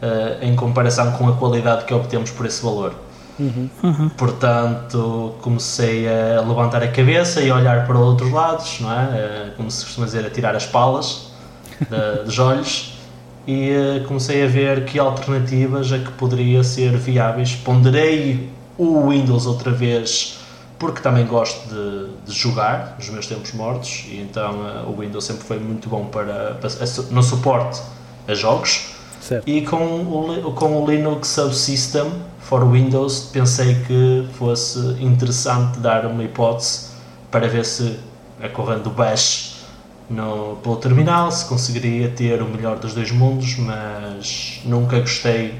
uh, 0.01 0.43
em 0.43 0.55
comparação 0.55 1.11
com 1.13 1.27
a 1.27 1.33
qualidade 1.33 1.85
que 1.85 1.93
obtemos 1.93 2.29
por 2.29 2.45
esse 2.45 2.61
valor. 2.61 2.93
Uhum. 3.41 3.69
Uhum. 3.81 4.09
Portanto, 4.09 5.33
comecei 5.41 6.07
a 6.07 6.41
levantar 6.41 6.83
a 6.83 6.87
cabeça 6.87 7.41
e 7.41 7.49
a 7.49 7.55
olhar 7.55 7.87
para 7.87 7.97
outros 7.97 8.31
lados, 8.31 8.79
não 8.79 8.91
é? 8.91 9.03
Uh, 9.03 9.57
como 9.57 9.71
se 9.71 9.83
costuma 9.83 10.05
dizer, 10.05 10.25
a 10.25 10.29
tirar 10.29 10.55
as 10.55 10.65
palas 10.65 11.31
de, 11.79 12.21
dos 12.23 12.37
olhos 12.37 12.99
e 13.47 13.71
uh, 13.71 14.07
comecei 14.07 14.43
a 14.43 14.47
ver 14.47 14.85
que 14.85 14.99
alternativas 14.99 15.91
é 15.91 15.97
que 15.97 16.11
poderia 16.11 16.63
ser 16.63 16.95
viáveis. 16.97 17.55
Ponderei 17.55 18.49
o 18.77 19.09
Windows 19.09 19.47
outra 19.47 19.71
vez 19.71 20.37
porque 20.77 21.01
também 21.01 21.25
gosto 21.25 21.67
de, 21.69 22.07
de, 22.25 22.31
jogar 22.31 22.95
nos 22.97 23.09
meus 23.09 23.27
tempos 23.27 23.53
mortos 23.53 24.05
e 24.07 24.17
então 24.17 24.61
uh, 24.61 24.89
o 24.89 24.99
Windows 24.99 25.25
sempre 25.25 25.43
foi 25.43 25.59
muito 25.59 25.89
bom 25.89 26.05
para, 26.05 26.55
para 26.55 26.69
no 27.11 27.21
suporte 27.21 27.81
a 28.27 28.33
jogos 28.33 28.95
certo. 29.19 29.47
e 29.47 29.61
com 29.61 29.77
o, 29.77 30.53
com 30.53 30.81
o 30.81 30.89
Linux 30.89 31.27
Subsystem 31.27 32.11
for 32.51 32.69
Windows 32.69 33.29
pensei 33.31 33.75
que 33.87 34.27
fosse 34.33 34.77
interessante 34.99 35.79
dar 35.79 36.05
uma 36.05 36.21
hipótese 36.21 36.89
para 37.31 37.47
ver 37.47 37.63
se 37.63 37.97
acorrendo 38.43 38.89
o 38.89 38.93
Bash 38.93 39.63
no, 40.09 40.57
pelo 40.61 40.75
terminal 40.75 41.31
se 41.31 41.45
conseguiria 41.45 42.09
ter 42.09 42.41
o 42.41 42.45
melhor 42.45 42.77
dos 42.77 42.93
dois 42.93 43.09
mundos 43.11 43.55
mas 43.57 44.59
nunca 44.65 44.99
gostei 44.99 45.55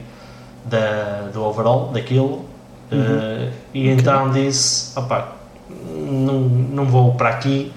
da, 0.66 1.30
do 1.34 1.42
overall 1.42 1.88
daquilo 1.94 2.52
Uhum. 2.92 3.00
Uh, 3.00 3.52
e 3.74 3.84
okay. 3.84 3.92
então 3.94 4.30
disse: 4.32 5.00
opá, 5.00 5.36
não, 5.70 6.40
não 6.42 6.86
vou 6.86 7.14
para 7.14 7.30
aqui. 7.30 7.72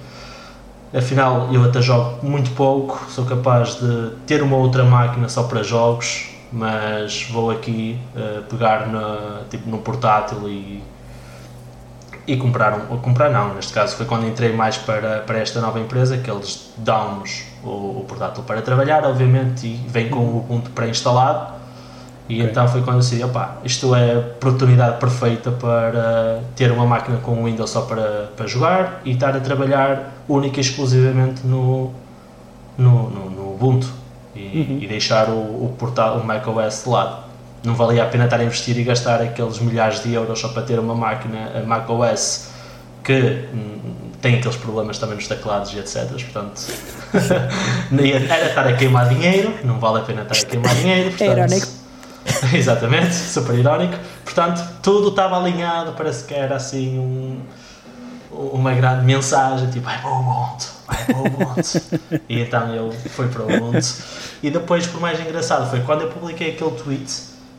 Afinal, 0.92 1.48
eu 1.52 1.64
até 1.64 1.80
jogo 1.82 2.24
muito 2.24 2.50
pouco, 2.52 3.04
sou 3.08 3.24
capaz 3.24 3.76
de 3.80 4.10
ter 4.26 4.42
uma 4.42 4.56
outra 4.56 4.84
máquina 4.84 5.28
só 5.28 5.42
para 5.42 5.62
jogos, 5.62 6.28
mas 6.54 7.28
vou 7.30 7.50
aqui 7.50 7.98
uh, 8.14 8.42
pegar 8.44 8.86
na, 8.86 9.40
tipo, 9.50 9.68
no 9.68 9.78
portátil 9.78 10.48
e, 10.48 10.80
e 12.26 12.36
comprar 12.36 12.78
um. 12.78 12.92
Ou 12.92 12.98
comprar 12.98 13.28
não, 13.28 13.54
neste 13.54 13.72
caso 13.72 13.96
foi 13.96 14.06
quando 14.06 14.24
entrei 14.26 14.52
mais 14.52 14.76
para, 14.76 15.18
para 15.20 15.38
esta 15.38 15.60
nova 15.60 15.80
empresa, 15.80 16.16
que 16.16 16.30
eles 16.30 16.72
dão-nos 16.78 17.42
o, 17.64 17.98
o 17.98 18.04
portátil 18.06 18.44
para 18.44 18.62
trabalhar, 18.62 19.04
obviamente, 19.04 19.66
e 19.66 19.74
vem 19.88 20.08
com 20.08 20.20
o 20.20 20.38
Ubuntu 20.38 20.70
pré-instalado 20.70 21.54
e 22.28 22.36
okay. 22.36 22.50
então 22.50 22.66
foi 22.68 22.80
quando 22.80 22.96
eu 22.96 23.00
decidi, 23.00 23.22
opá, 23.22 23.58
isto 23.64 23.94
é 23.94 24.14
a 24.14 24.18
oportunidade 24.18 24.98
perfeita 24.98 25.50
para 25.50 26.40
ter 26.56 26.70
uma 26.70 26.86
máquina 26.86 27.18
com 27.18 27.44
Windows 27.44 27.68
só 27.68 27.82
para, 27.82 28.30
para 28.34 28.46
jogar 28.46 29.02
e 29.04 29.10
estar 29.10 29.36
a 29.36 29.40
trabalhar 29.40 30.10
única 30.26 30.58
e 30.58 30.60
exclusivamente 30.60 31.46
no, 31.46 31.92
no, 32.78 33.10
no, 33.10 33.30
no 33.30 33.54
Ubuntu 33.54 34.03
e, 34.34 34.40
uhum. 34.40 34.78
e, 34.80 34.86
deixar 34.86 35.28
o, 35.28 35.64
o, 35.64 35.76
portal, 35.78 36.18
o 36.18 36.24
macOS 36.24 36.84
de 36.84 36.90
lado. 36.90 37.24
Não 37.62 37.74
valia 37.74 38.02
a 38.02 38.06
pena 38.06 38.24
estar 38.24 38.40
a 38.40 38.44
investir 38.44 38.76
e 38.78 38.84
gastar 38.84 39.22
aqueles 39.22 39.58
milhares 39.58 40.02
de 40.02 40.12
euros 40.12 40.38
só 40.38 40.48
para 40.48 40.62
ter 40.62 40.78
uma 40.78 40.94
máquina 40.94 41.52
a 41.56 41.66
macOS 41.66 42.48
que 43.02 43.46
hum, 43.52 43.78
tem 44.20 44.36
aqueles 44.36 44.56
problemas 44.56 44.98
também 44.98 45.16
nos 45.16 45.28
teclados 45.28 45.72
e 45.72 45.78
etc. 45.78 46.10
Portanto, 46.10 46.60
era 48.30 48.48
estar 48.48 48.66
a 48.66 48.72
queimar 48.74 49.08
dinheiro, 49.08 49.54
não 49.64 49.78
vale 49.78 50.00
a 50.00 50.02
pena 50.02 50.22
estar 50.22 50.36
a 50.36 50.50
queimar 50.50 50.74
dinheiro. 50.74 51.10
Portanto, 51.10 51.30
é 51.30 51.32
irónico 51.32 51.84
Exatamente, 52.52 53.14
super 53.14 53.54
irónico. 53.54 53.94
Portanto, 54.24 54.62
tudo 54.82 55.08
estava 55.08 55.36
alinhado, 55.38 55.92
parece 55.92 56.24
que 56.24 56.34
era 56.34 56.56
assim 56.56 56.98
um, 56.98 57.40
uma 58.52 58.72
grande 58.74 59.04
mensagem, 59.04 59.70
tipo, 59.70 59.84
vai 59.84 59.98
para 60.02 60.10
o 60.10 60.22
mundo, 60.22 60.64
vai 60.86 61.04
para 61.04 61.16
o 61.16 61.22
mundo. 61.22 62.22
e 62.28 62.40
então 62.40 62.74
eu 62.74 62.92
fui 62.92 63.28
para 63.28 63.42
o 63.42 63.60
mundo. 63.60 63.78
E 64.42 64.50
depois, 64.50 64.86
por 64.86 65.00
mais 65.00 65.20
engraçado, 65.20 65.70
foi 65.70 65.80
quando 65.80 66.02
eu 66.02 66.08
publiquei 66.08 66.50
aquele 66.50 66.72
tweet, 66.72 67.12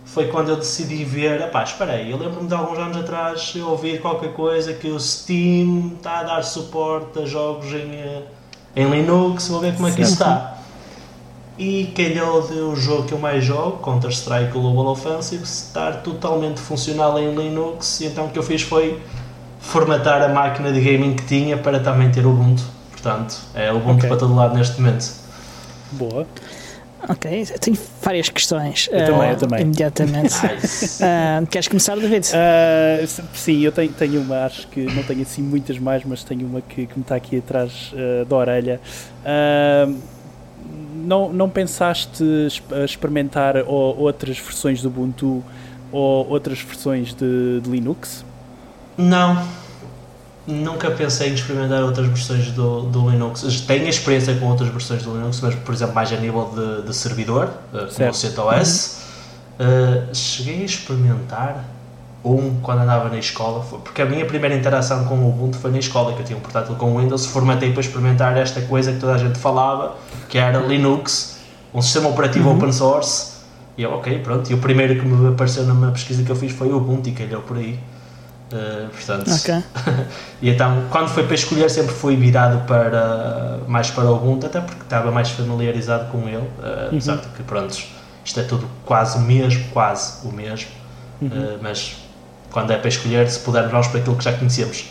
foi 0.06 0.28
quando 0.28 0.50
eu 0.50 0.56
decidi 0.56 1.04
ver, 1.04 1.50
pá, 1.52 1.64
espera 1.64 1.94
aí, 1.94 2.12
eu 2.12 2.18
lembro-me 2.18 2.48
de 2.48 2.54
alguns 2.54 2.78
anos 2.78 2.98
atrás 2.98 3.54
eu 3.56 3.68
ouvir 3.68 4.00
qualquer 4.00 4.34
coisa 4.34 4.74
que 4.74 4.88
o 4.88 5.00
Steam 5.00 5.94
está 5.98 6.20
a 6.20 6.24
dar 6.24 6.44
suporte 6.44 7.20
a 7.20 7.26
jogos 7.26 7.66
em, 7.74 7.96
eh, 7.96 8.24
em 8.76 8.90
Linux, 8.90 9.48
vou 9.48 9.60
ver 9.60 9.76
como 9.76 9.88
é 9.88 9.92
que 9.92 10.02
isso 10.02 10.14
está 10.14 10.56
e 11.58 11.94
calhou 11.96 12.42
de 12.42 12.54
o 12.60 12.76
jogo 12.76 13.04
que 13.04 13.14
eu 13.14 13.20
mais 13.20 13.44
jogo, 13.44 13.78
Counter-Strike 13.78 14.52
Global 14.52 14.88
Offensive, 14.88 15.44
estar 15.44 16.02
totalmente 16.02 16.60
funcional 16.60 17.18
em 17.18 17.34
Linux 17.34 18.02
e 18.02 18.06
então 18.06 18.26
o 18.26 18.30
que 18.30 18.38
eu 18.38 18.44
fiz 18.44 18.62
foi 18.62 19.02
formatar 19.66 20.22
a 20.22 20.28
máquina 20.28 20.72
de 20.72 20.80
gaming 20.80 21.16
que 21.16 21.24
tinha 21.26 21.58
para 21.58 21.80
também 21.80 22.10
ter 22.12 22.26
Ubuntu. 22.26 22.64
Portanto, 22.92 23.38
é 23.54 23.72
Ubuntu 23.72 23.98
okay. 23.98 24.10
para 24.10 24.18
todo 24.18 24.36
lado 24.36 24.56
neste 24.56 24.80
momento. 24.82 25.12
Boa. 25.92 26.26
Ok, 27.08 27.46
tenho 27.60 27.78
várias 28.02 28.30
questões. 28.30 28.90
Eu 28.92 29.00
uh, 29.00 29.06
também, 29.06 29.30
eu 29.30 29.38
também. 29.38 29.62
Imediatamente. 29.62 30.34
uh, 30.44 31.46
queres 31.48 31.68
começar, 31.68 31.96
David? 31.96 32.28
Uh, 32.30 33.24
sim, 33.34 33.62
eu 33.62 33.72
tenho, 33.72 33.92
tenho 33.92 34.22
uma, 34.22 34.46
acho 34.46 34.68
que 34.68 34.82
não 34.82 35.04
tenho 35.04 35.22
assim 35.22 35.44
muitas 35.44 35.78
mais, 35.78 36.04
mas 36.04 36.24
tenho 36.24 36.48
uma 36.48 36.62
que, 36.62 36.88
que 36.88 36.96
me 36.96 37.02
está 37.02 37.16
aqui 37.16 37.38
atrás 37.38 37.94
da 38.28 38.36
orelha. 38.36 38.82
Uh, 39.22 39.96
não, 40.96 41.32
não 41.32 41.50
pensaste 41.50 42.24
experimentar 42.84 43.58
ou, 43.68 43.98
outras 44.00 44.40
versões 44.40 44.82
do 44.82 44.88
Ubuntu 44.88 45.44
ou 45.92 46.28
outras 46.28 46.60
versões 46.60 47.14
de, 47.14 47.62
de, 47.62 47.70
Linux? 47.70 48.26
Não. 48.98 49.46
Nunca 50.48 50.92
pensei 50.92 51.32
em 51.32 51.34
experimentar 51.34 51.82
outras 51.82 52.06
versões 52.06 52.52
do, 52.52 52.82
do 52.84 53.10
Linux. 53.10 53.42
Tenho 53.66 53.88
experiência 53.88 54.36
com 54.36 54.46
outras 54.46 54.70
versões 54.70 55.02
do 55.02 55.16
Linux, 55.16 55.42
mas, 55.42 55.56
por 55.56 55.74
exemplo, 55.74 55.96
mais 55.96 56.14
a 56.14 56.18
nível 56.18 56.52
de, 56.56 56.88
de 56.88 56.96
servidor, 56.96 57.50
eh, 57.74 57.88
como 57.96 58.10
o 58.10 58.14
CentOS. 58.14 59.02
Uhum. 59.60 59.66
Uh, 59.66 60.16
cheguei 60.16 60.62
a 60.62 60.66
experimentar 60.66 61.66
um 62.24 62.60
quando 62.62 62.82
andava 62.82 63.10
na 63.10 63.18
escola, 63.18 63.64
porque 63.84 64.02
a 64.02 64.06
minha 64.06 64.26
primeira 64.26 64.56
interação 64.56 65.06
com 65.06 65.16
o 65.16 65.30
Ubuntu 65.30 65.58
foi 65.58 65.72
na 65.72 65.80
escola, 65.80 66.14
que 66.14 66.22
eu 66.22 66.26
tinha 66.26 66.38
um 66.38 66.42
portátil 66.42 66.76
com 66.76 67.00
Windows, 67.00 67.28
formatei 67.28 67.72
para 67.72 67.82
experimentar 67.82 68.36
esta 68.38 68.62
coisa 68.62 68.92
que 68.92 69.00
toda 69.00 69.14
a 69.14 69.18
gente 69.18 69.38
falava, 69.38 69.96
que 70.28 70.38
era 70.38 70.60
Linux, 70.60 71.38
um 71.74 71.82
sistema 71.82 72.10
operativo 72.10 72.50
uhum. 72.50 72.58
open 72.58 72.72
source, 72.72 73.36
e 73.78 73.84
eu, 73.84 73.92
ok, 73.92 74.20
pronto, 74.20 74.50
e 74.50 74.56
o 74.56 74.58
primeiro 74.58 75.00
que 75.00 75.06
me 75.06 75.30
apareceu 75.30 75.64
na 75.66 75.92
pesquisa 75.92 76.24
que 76.24 76.32
eu 76.32 76.36
fiz 76.36 76.52
foi 76.52 76.70
o 76.70 76.78
Ubuntu 76.78 77.10
e 77.10 77.12
calhou 77.12 77.42
por 77.42 77.58
aí. 77.58 77.80
Uh, 78.52 78.88
portanto, 78.90 79.32
okay. 79.34 79.64
e 80.40 80.52
então 80.52 80.84
quando 80.92 81.10
foi 81.10 81.26
para 81.26 81.34
escolher 81.34 81.68
sempre 81.68 81.96
fui 81.96 82.16
virado 82.16 82.64
para 82.68 83.60
mais 83.68 83.90
para 83.90 84.06
o 84.06 84.18
Ubuntu 84.18 84.46
até 84.46 84.62
porque 84.62 84.84
estava 84.84 85.12
mais 85.12 85.32
familiarizado 85.32 86.12
com 86.12 86.30
ele 86.30 86.38
uh, 86.38 86.90
apesar 86.90 87.16
uhum. 87.16 87.22
de 87.22 87.28
que 87.30 87.42
pronto 87.42 87.76
isto 88.24 88.40
é 88.40 88.44
tudo 88.44 88.70
quase 88.86 89.18
o 89.18 89.22
mesmo 89.22 89.66
quase 89.72 90.28
o 90.28 90.32
mesmo 90.32 90.70
uhum. 91.24 91.28
uh, 91.28 91.60
mas 91.60 92.06
quando 92.56 92.72
é 92.72 92.78
para 92.78 92.88
escolher, 92.88 93.30
se 93.30 93.42
pudermos, 93.42 93.70
vamos 93.70 93.88
para 93.90 94.00
aquilo 94.00 94.16
que 94.16 94.24
já 94.24 94.32
conhecemos. 94.32 94.86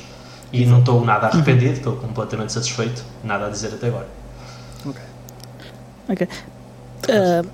E 0.53 0.67
não 0.67 0.81
estou 0.81 1.03
nada 1.03 1.29
arrependido, 1.29 1.73
estou 1.73 1.97
completamente 1.97 2.53
satisfeito, 2.53 3.03
nada 3.25 3.47
a 3.47 3.49
dizer 3.49 3.69
até 3.69 3.87
agora. 3.87 4.07
Ok. 4.85 5.03
Ok. 6.11 6.29
Uh, 7.09 7.49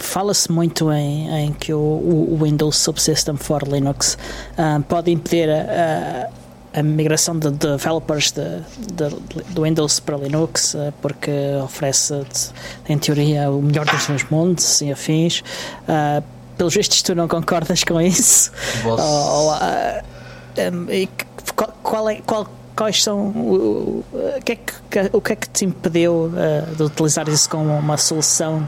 Fala-se 0.00 0.50
muito 0.50 0.90
em, 0.90 1.28
em, 1.28 1.52
que 1.52 1.72
o, 1.72 1.78
o, 1.78 2.38
Windows 2.42 2.76
Subsystem 2.76 3.36
for 3.36 3.62
Linux 3.62 4.16
uh, 4.58 4.82
pode 4.84 5.10
impedir 5.10 5.48
a, 5.50 6.30
a 6.72 6.82
migração 6.82 7.38
de 7.38 7.50
developers 7.50 8.32
de, 8.32 8.60
de, 8.94 9.44
do 9.50 9.62
Windows 9.62 10.00
para 10.00 10.16
Linux, 10.16 10.74
uh, 10.74 10.92
porque 11.02 11.30
oferece, 11.62 12.22
em 12.88 12.98
teoria, 12.98 13.50
o 13.50 13.60
melhor 13.60 13.84
dos 13.84 14.06
dois 14.06 14.24
mundos 14.30 14.80
e 14.80 14.90
afins. 14.90 15.40
Uh, 15.82 16.24
pelos 16.56 16.74
vistos, 16.74 17.02
tu 17.02 17.14
não 17.14 17.28
concordas 17.28 17.84
com 17.84 18.00
isso? 18.00 18.50
Ou, 18.84 19.52
um, 19.52 20.90
e 20.90 21.08
qual 21.82 22.08
é, 22.08 22.16
qual, 22.26 22.46
quais 22.80 23.02
são 23.02 23.28
o, 23.28 24.02
o, 24.10 24.42
que 24.42 24.52
é 24.52 24.56
que, 24.56 25.10
o 25.12 25.20
que 25.20 25.32
é 25.34 25.36
que 25.36 25.50
te 25.50 25.66
impediu 25.66 26.32
uh, 26.32 26.74
de 26.74 26.82
utilizar 26.82 27.28
isso 27.28 27.50
como 27.50 27.76
uma 27.76 27.98
solução 27.98 28.66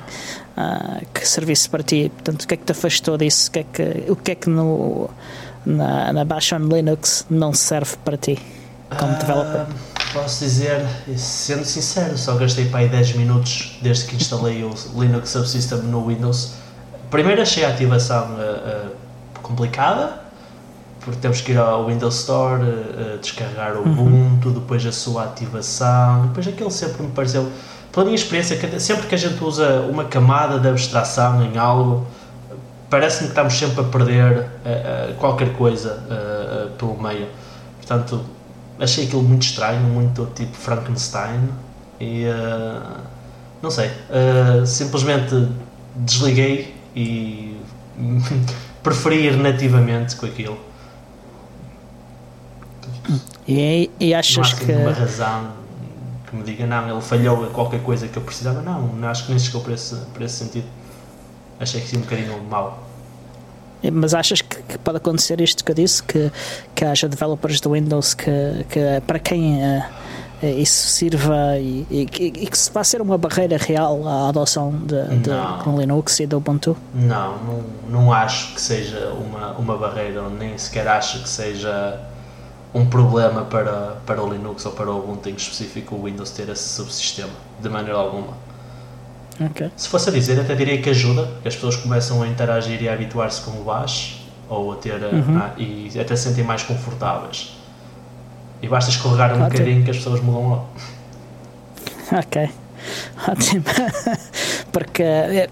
uh, 0.54 1.06
que 1.14 1.26
servisse 1.26 1.66
para 1.66 1.82
ti? 1.82 2.12
Portanto, 2.12 2.42
o 2.42 2.46
que 2.46 2.52
é 2.52 2.56
que 2.58 2.64
te 2.64 2.72
afastou 2.72 3.16
disso? 3.16 3.48
O 3.48 3.52
que 3.52 3.58
é 3.60 3.64
que, 3.64 4.10
o 4.10 4.16
que, 4.16 4.30
é 4.32 4.34
que 4.34 4.50
no, 4.50 5.08
na, 5.64 6.12
na 6.12 6.26
Bash 6.26 6.52
on 6.52 6.58
Linux 6.58 7.24
não 7.30 7.54
serve 7.54 7.96
para 8.04 8.18
ti 8.18 8.38
como 8.98 9.14
uh, 9.14 9.18
developer? 9.18 9.66
Posso 10.12 10.44
dizer, 10.44 10.84
sendo 11.16 11.64
sincero, 11.64 12.18
só 12.18 12.34
gastei 12.34 12.66
para 12.66 12.80
aí 12.80 12.90
10 12.90 13.14
minutos 13.14 13.78
desde 13.80 14.04
que 14.04 14.16
instalei 14.16 14.62
o 14.62 14.74
Linux 14.94 15.30
Subsystem 15.30 15.78
no 15.84 16.06
Windows. 16.06 16.52
Primeiro 17.10 17.40
achei 17.40 17.64
a 17.64 17.70
ativação 17.70 18.36
complicada, 19.42 20.21
porque 21.04 21.18
temos 21.20 21.40
que 21.40 21.52
ir 21.52 21.58
ao 21.58 21.86
Windows 21.86 22.20
Store, 22.20 22.62
uh, 22.62 23.18
descarregar 23.20 23.76
o 23.76 23.80
uhum. 23.80 23.92
Ubuntu, 23.92 24.48
uhum. 24.48 24.54
depois 24.54 24.84
a 24.86 24.92
sua 24.92 25.24
ativação, 25.24 26.28
depois 26.28 26.46
aquilo 26.46 26.70
sempre 26.70 27.02
me 27.02 27.10
pareceu, 27.10 27.50
pela 27.92 28.04
minha 28.04 28.14
experiência, 28.14 28.80
sempre 28.80 29.06
que 29.06 29.14
a 29.14 29.18
gente 29.18 29.42
usa 29.42 29.80
uma 29.82 30.04
camada 30.04 30.58
de 30.58 30.68
abstração 30.68 31.44
em 31.44 31.58
algo, 31.58 32.06
parece-me 32.88 33.24
que 33.24 33.32
estamos 33.32 33.54
sempre 33.54 33.80
a 33.80 33.84
perder 33.84 34.38
uh, 34.38 35.10
uh, 35.10 35.14
qualquer 35.14 35.52
coisa 35.54 36.02
pelo 36.78 37.00
meio. 37.00 37.26
Portanto, 37.78 38.20
achei 38.80 39.04
aquilo 39.04 39.22
muito 39.22 39.42
estranho, 39.42 39.80
muito 39.80 40.26
tipo 40.34 40.56
Frankenstein 40.56 41.48
e 42.00 42.24
não 43.60 43.70
sei, 43.70 43.90
simplesmente 44.66 45.48
desliguei 45.94 46.74
e 46.96 47.56
preferi 48.82 49.26
ir 49.26 49.36
nativamente 49.36 50.16
com 50.16 50.26
aquilo. 50.26 50.71
E, 53.46 53.90
e 53.98 54.14
achas 54.14 54.52
que. 54.52 54.72
uma 54.72 54.92
razão 54.92 55.52
que 56.28 56.36
me 56.36 56.42
diga, 56.42 56.66
não, 56.66 56.88
ele 56.88 57.00
falhou 57.02 57.44
a 57.44 57.48
qualquer 57.48 57.82
coisa 57.82 58.08
que 58.08 58.16
eu 58.16 58.22
precisava. 58.22 58.62
Não, 58.62 59.08
acho 59.08 59.26
que 59.26 59.30
nem 59.30 59.38
chegou 59.38 59.60
para 59.60 59.74
esse, 59.74 59.96
para 60.14 60.24
esse 60.24 60.36
sentido. 60.36 60.66
Achei 61.60 61.80
que 61.80 61.88
sim 61.88 61.98
um 61.98 62.00
bocadinho 62.00 62.42
mal. 62.44 62.82
Mas 63.92 64.14
achas 64.14 64.40
que, 64.40 64.62
que, 64.62 64.78
pode 64.78 64.98
acontecer 64.98 65.40
isto 65.40 65.64
que 65.64 65.70
eu 65.70 65.74
disse? 65.74 66.02
Que, 66.02 66.30
que 66.74 66.84
haja 66.84 67.08
developers 67.08 67.60
do 67.60 67.72
Windows 67.72 68.14
que, 68.14 68.30
que 68.68 68.80
para 69.06 69.18
quem 69.18 69.60
uh, 69.60 69.84
isso 70.42 70.88
sirva 70.88 71.58
e, 71.58 71.86
e, 71.90 72.08
e, 72.18 72.46
que 72.46 72.56
se 72.56 72.70
vá 72.72 72.84
ser 72.84 73.00
uma 73.00 73.18
barreira 73.18 73.56
real 73.56 74.06
à 74.06 74.28
adoção 74.28 74.72
de, 74.72 75.04
de 75.18 75.30
Linux 75.76 76.20
e 76.20 76.26
do 76.26 76.36
Ubuntu? 76.36 76.76
Não, 76.94 77.38
não, 77.38 77.64
não 77.88 78.12
acho 78.12 78.54
que 78.54 78.60
seja 78.60 79.08
uma, 79.10 79.52
uma 79.52 79.76
barreira, 79.76 80.28
nem 80.28 80.56
sequer 80.56 80.86
acho 80.86 81.22
que 81.22 81.28
seja 81.28 82.00
um 82.74 82.86
problema 82.86 83.44
para, 83.44 83.96
para 84.06 84.22
o 84.22 84.32
Linux 84.32 84.64
ou 84.64 84.72
para 84.72 84.90
o 84.90 84.98
Ubuntu 84.98 85.28
em 85.28 85.34
específico 85.34 85.94
o 85.94 86.04
Windows 86.04 86.30
ter 86.30 86.48
esse 86.48 86.68
subsistema, 86.68 87.32
de 87.60 87.68
maneira 87.68 87.98
alguma. 87.98 88.34
Okay. 89.50 89.70
Se 89.76 89.88
fosse 89.88 90.08
a 90.08 90.12
dizer, 90.12 90.40
até 90.40 90.54
diria 90.54 90.80
que 90.80 90.90
ajuda, 90.90 91.28
que 91.42 91.48
as 91.48 91.54
pessoas 91.54 91.76
começam 91.76 92.22
a 92.22 92.28
interagir 92.28 92.82
e 92.82 92.88
a 92.88 92.94
habituar-se 92.94 93.40
com 93.42 93.50
o 93.52 93.64
Bash 93.64 94.22
ou 94.48 94.72
a 94.72 94.76
ter 94.76 95.02
uhum. 95.02 95.38
ah, 95.38 95.52
e 95.56 95.90
até 95.98 96.14
se 96.16 96.28
sentem 96.28 96.44
mais 96.44 96.62
confortáveis. 96.62 97.56
E 98.60 98.68
basta 98.68 98.90
escorregar 98.90 99.30
um 99.30 99.42
Ótimo. 99.42 99.50
bocadinho 99.50 99.84
que 99.84 99.90
as 99.90 99.96
pessoas 99.96 100.20
mudam 100.20 100.50
lá. 100.50 102.18
Ok, 102.18 102.50
ótimo. 103.28 103.64
Porque 104.70 105.02
eh, 105.02 105.48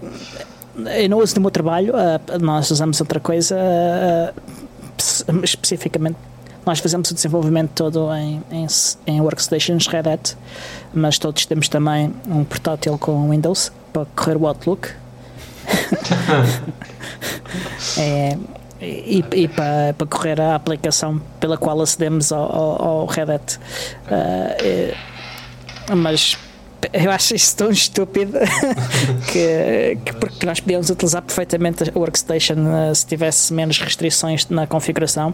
eu 1.03 1.09
não 1.09 1.17
uso 1.17 1.35
no 1.35 1.41
meu 1.41 1.51
trabalho, 1.51 1.93
eh, 1.97 2.37
nós 2.39 2.69
usamos 2.71 2.99
outra 3.01 3.19
coisa 3.19 3.55
eh, 3.57 4.33
especificamente 5.43 6.17
nós 6.65 6.79
fazemos 6.79 7.09
o 7.11 7.13
desenvolvimento 7.13 7.71
todo 7.73 8.13
em, 8.13 8.41
em, 8.51 8.67
em 9.07 9.21
workstations 9.21 9.87
Red 9.87 10.09
Hat, 10.09 10.37
mas 10.93 11.17
todos 11.17 11.45
temos 11.45 11.67
também 11.67 12.13
um 12.27 12.43
portátil 12.43 12.97
com 12.97 13.29
Windows 13.29 13.71
para 13.91 14.05
correr 14.15 14.37
o 14.37 14.47
Outlook. 14.47 14.89
é, 17.97 18.37
e, 18.79 19.23
e 19.33 19.47
para, 19.47 19.93
para 19.97 20.07
correr 20.07 20.41
a 20.41 20.55
aplicação 20.55 21.21
pela 21.39 21.57
qual 21.57 21.79
acedemos 21.81 22.31
ao, 22.31 22.55
ao, 22.55 22.81
ao 22.81 23.05
Red 23.05 23.33
Hat. 23.33 23.57
Uh, 23.57 23.59
é, 24.59 24.95
mas 25.95 26.37
eu 26.93 27.11
acho 27.11 27.35
isso 27.35 27.55
tão 27.55 27.69
estúpido 27.69 28.37
que, 29.31 29.97
que, 30.03 30.13
porque 30.13 30.45
nós 30.45 30.59
podíamos 30.59 30.89
utilizar 30.89 31.21
perfeitamente 31.21 31.83
a 31.89 31.99
workstation 31.99 32.55
uh, 32.55 32.95
se 32.95 33.05
tivesse 33.05 33.53
menos 33.53 33.79
restrições 33.79 34.47
na 34.49 34.65
configuração. 34.65 35.33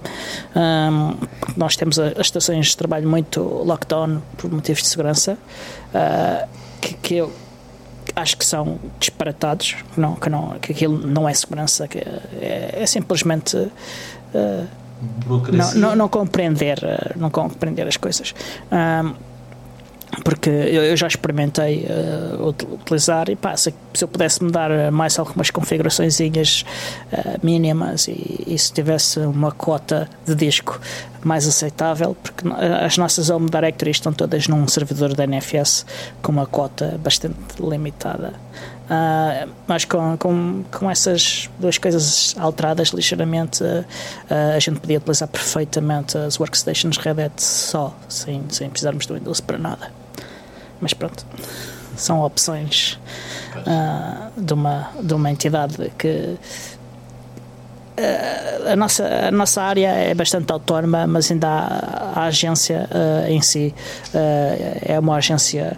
Um, 0.55 1.15
nós 1.55 1.75
temos 1.75 1.97
as 1.99 2.17
estações 2.19 2.67
de 2.67 2.77
trabalho 2.77 3.07
muito 3.07 3.41
lockdown 3.41 4.21
por 4.37 4.51
motivos 4.51 4.81
de 4.81 4.89
segurança, 4.89 5.37
uh, 5.93 6.47
que, 6.81 6.93
que, 6.95 7.15
eu 7.15 7.33
acho 8.15 8.37
que 8.37 8.45
são 8.45 8.79
disparatados, 8.99 9.75
que, 9.93 9.99
não, 9.99 10.15
que, 10.15 10.29
não, 10.29 10.59
que 10.59 10.71
aquilo 10.71 10.97
não 11.07 11.27
é 11.27 11.33
segurança, 11.33 11.87
que 11.87 11.99
é, 11.99 12.75
é 12.77 12.85
simplesmente. 12.85 13.55
Uh, 13.57 14.67
não, 15.53 15.73
não, 15.75 15.95
não, 15.95 16.09
compreender 16.09 16.79
não 17.15 17.29
compreender 17.29 17.87
as 17.87 17.97
coisas 17.97 18.33
um, 18.71 19.13
porque 20.23 20.49
eu, 20.49 20.95
já 20.95 21.07
experimentei 21.07 21.85
uh, 21.85 22.47
utilizar 22.47 23.29
e 23.29 23.35
pá, 23.35 23.55
se, 23.57 23.73
se, 23.93 24.03
eu 24.03 24.07
pudesse 24.07 24.43
me 24.43 24.51
dar 24.51 24.91
mais 24.91 25.19
algumas 25.19 25.49
configurações 25.49 26.19
uh, 26.19 26.25
mínimas 27.43 28.07
e, 28.07 28.43
e, 28.47 28.57
se 28.57 28.71
tivesse 28.71 29.19
uma 29.19 29.51
cota 29.51 30.09
de 30.25 30.33
disco 30.33 30.79
mais 31.23 31.47
aceitável, 31.47 32.15
porque 32.23 32.45
as 32.85 32.97
nossas 32.97 33.29
home 33.29 33.49
directories 33.49 33.97
estão 33.97 34.13
todas 34.13 34.47
num 34.47 34.65
servidor 34.67 35.13
da 35.13 35.27
NFS 35.27 35.85
com 36.21 36.31
uma 36.31 36.45
cota 36.45 36.97
bastante 37.03 37.35
limitada. 37.59 38.33
Uh, 38.87 39.51
mas 39.67 39.83
com, 39.83 40.17
com, 40.17 40.63
com 40.71 40.89
essas 40.89 41.49
duas 41.59 41.77
coisas 41.77 42.33
alteradas 42.39 42.89
ligeiramente, 42.89 43.61
uh, 43.61 43.85
a 44.55 44.59
gente 44.59 44.79
podia 44.79 44.97
utilizar 44.97 45.27
perfeitamente 45.27 46.17
as 46.17 46.39
workstations 46.39 46.97
Red 46.97 47.21
Hat 47.21 47.43
só, 47.43 47.93
sem, 48.07 48.43
sem 48.49 48.69
precisarmos 48.69 49.05
do 49.05 49.15
Windows 49.15 49.41
para 49.41 49.57
nada. 49.57 49.91
Mas 50.79 50.93
pronto, 50.93 51.25
são 51.97 52.21
opções 52.21 52.97
uh, 53.55 54.41
de, 54.41 54.53
uma, 54.53 54.89
de 55.01 55.13
uma 55.13 55.31
entidade 55.31 55.91
que 55.97 56.37
a 58.71 58.75
nossa, 58.75 59.27
a 59.27 59.31
nossa 59.31 59.61
área 59.63 59.89
é 59.89 60.13
bastante 60.13 60.51
autónoma, 60.51 61.07
mas 61.07 61.31
ainda 61.31 61.47
a, 61.47 62.13
a 62.15 62.23
agência 62.25 62.87
uh, 62.91 63.29
em 63.29 63.41
si 63.41 63.73
uh, 64.13 64.79
é 64.83 64.99
uma 64.99 65.15
agência 65.15 65.77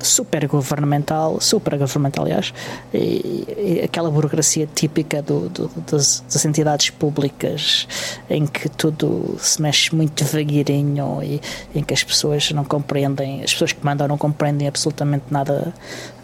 super 0.00 0.46
governamental, 0.46 1.40
super 1.40 1.76
governamental, 1.78 2.24
aliás, 2.24 2.54
e, 2.92 3.44
e 3.56 3.80
aquela 3.84 4.10
burocracia 4.10 4.68
típica 4.72 5.22
do, 5.22 5.48
do, 5.48 5.68
das, 5.90 6.24
das, 6.32 6.44
entidades 6.44 6.90
públicas 6.90 7.86
em 8.30 8.46
que 8.46 8.68
tudo 8.68 9.36
se 9.38 9.60
mexe 9.60 9.94
muito 9.94 10.24
devagarinho 10.24 11.22
e 11.22 11.40
em 11.74 11.82
que 11.82 11.94
as 11.94 12.02
pessoas 12.02 12.50
não 12.52 12.64
compreendem, 12.64 13.42
as 13.42 13.52
pessoas 13.52 13.72
que 13.72 13.84
mandam 13.84 14.08
não 14.08 14.18
compreendem 14.18 14.68
absolutamente 14.68 15.24
nada 15.30 15.72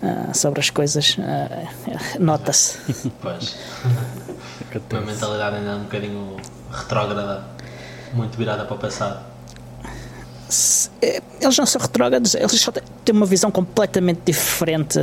uh, 0.03 0.37
sobre 0.37 0.61
as 0.61 0.71
coisas, 0.71 1.17
uh, 1.19 2.21
nota-se. 2.21 2.79
Pois. 3.21 3.57
Uma 4.91 5.01
mentalidade 5.01 5.57
ainda 5.57 5.77
um 5.77 5.83
bocadinho 5.85 6.37
retrógrada, 6.71 7.45
muito 8.13 8.37
virada 8.37 8.65
para 8.65 8.75
o 8.75 8.79
passado. 8.79 9.34
Eh, 11.03 11.23
eles 11.41 11.57
não 11.59 11.67
são 11.67 11.81
retrógrados, 11.81 12.35
eles 12.35 12.61
só 12.61 12.73
têm 12.73 13.15
uma 13.15 13.27
visão 13.27 13.51
completamente 13.51 14.21
diferente 14.25 14.99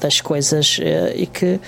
das 0.00 0.20
coisas 0.20 0.78
eh, 0.80 1.14
e 1.16 1.26
que, 1.26 1.60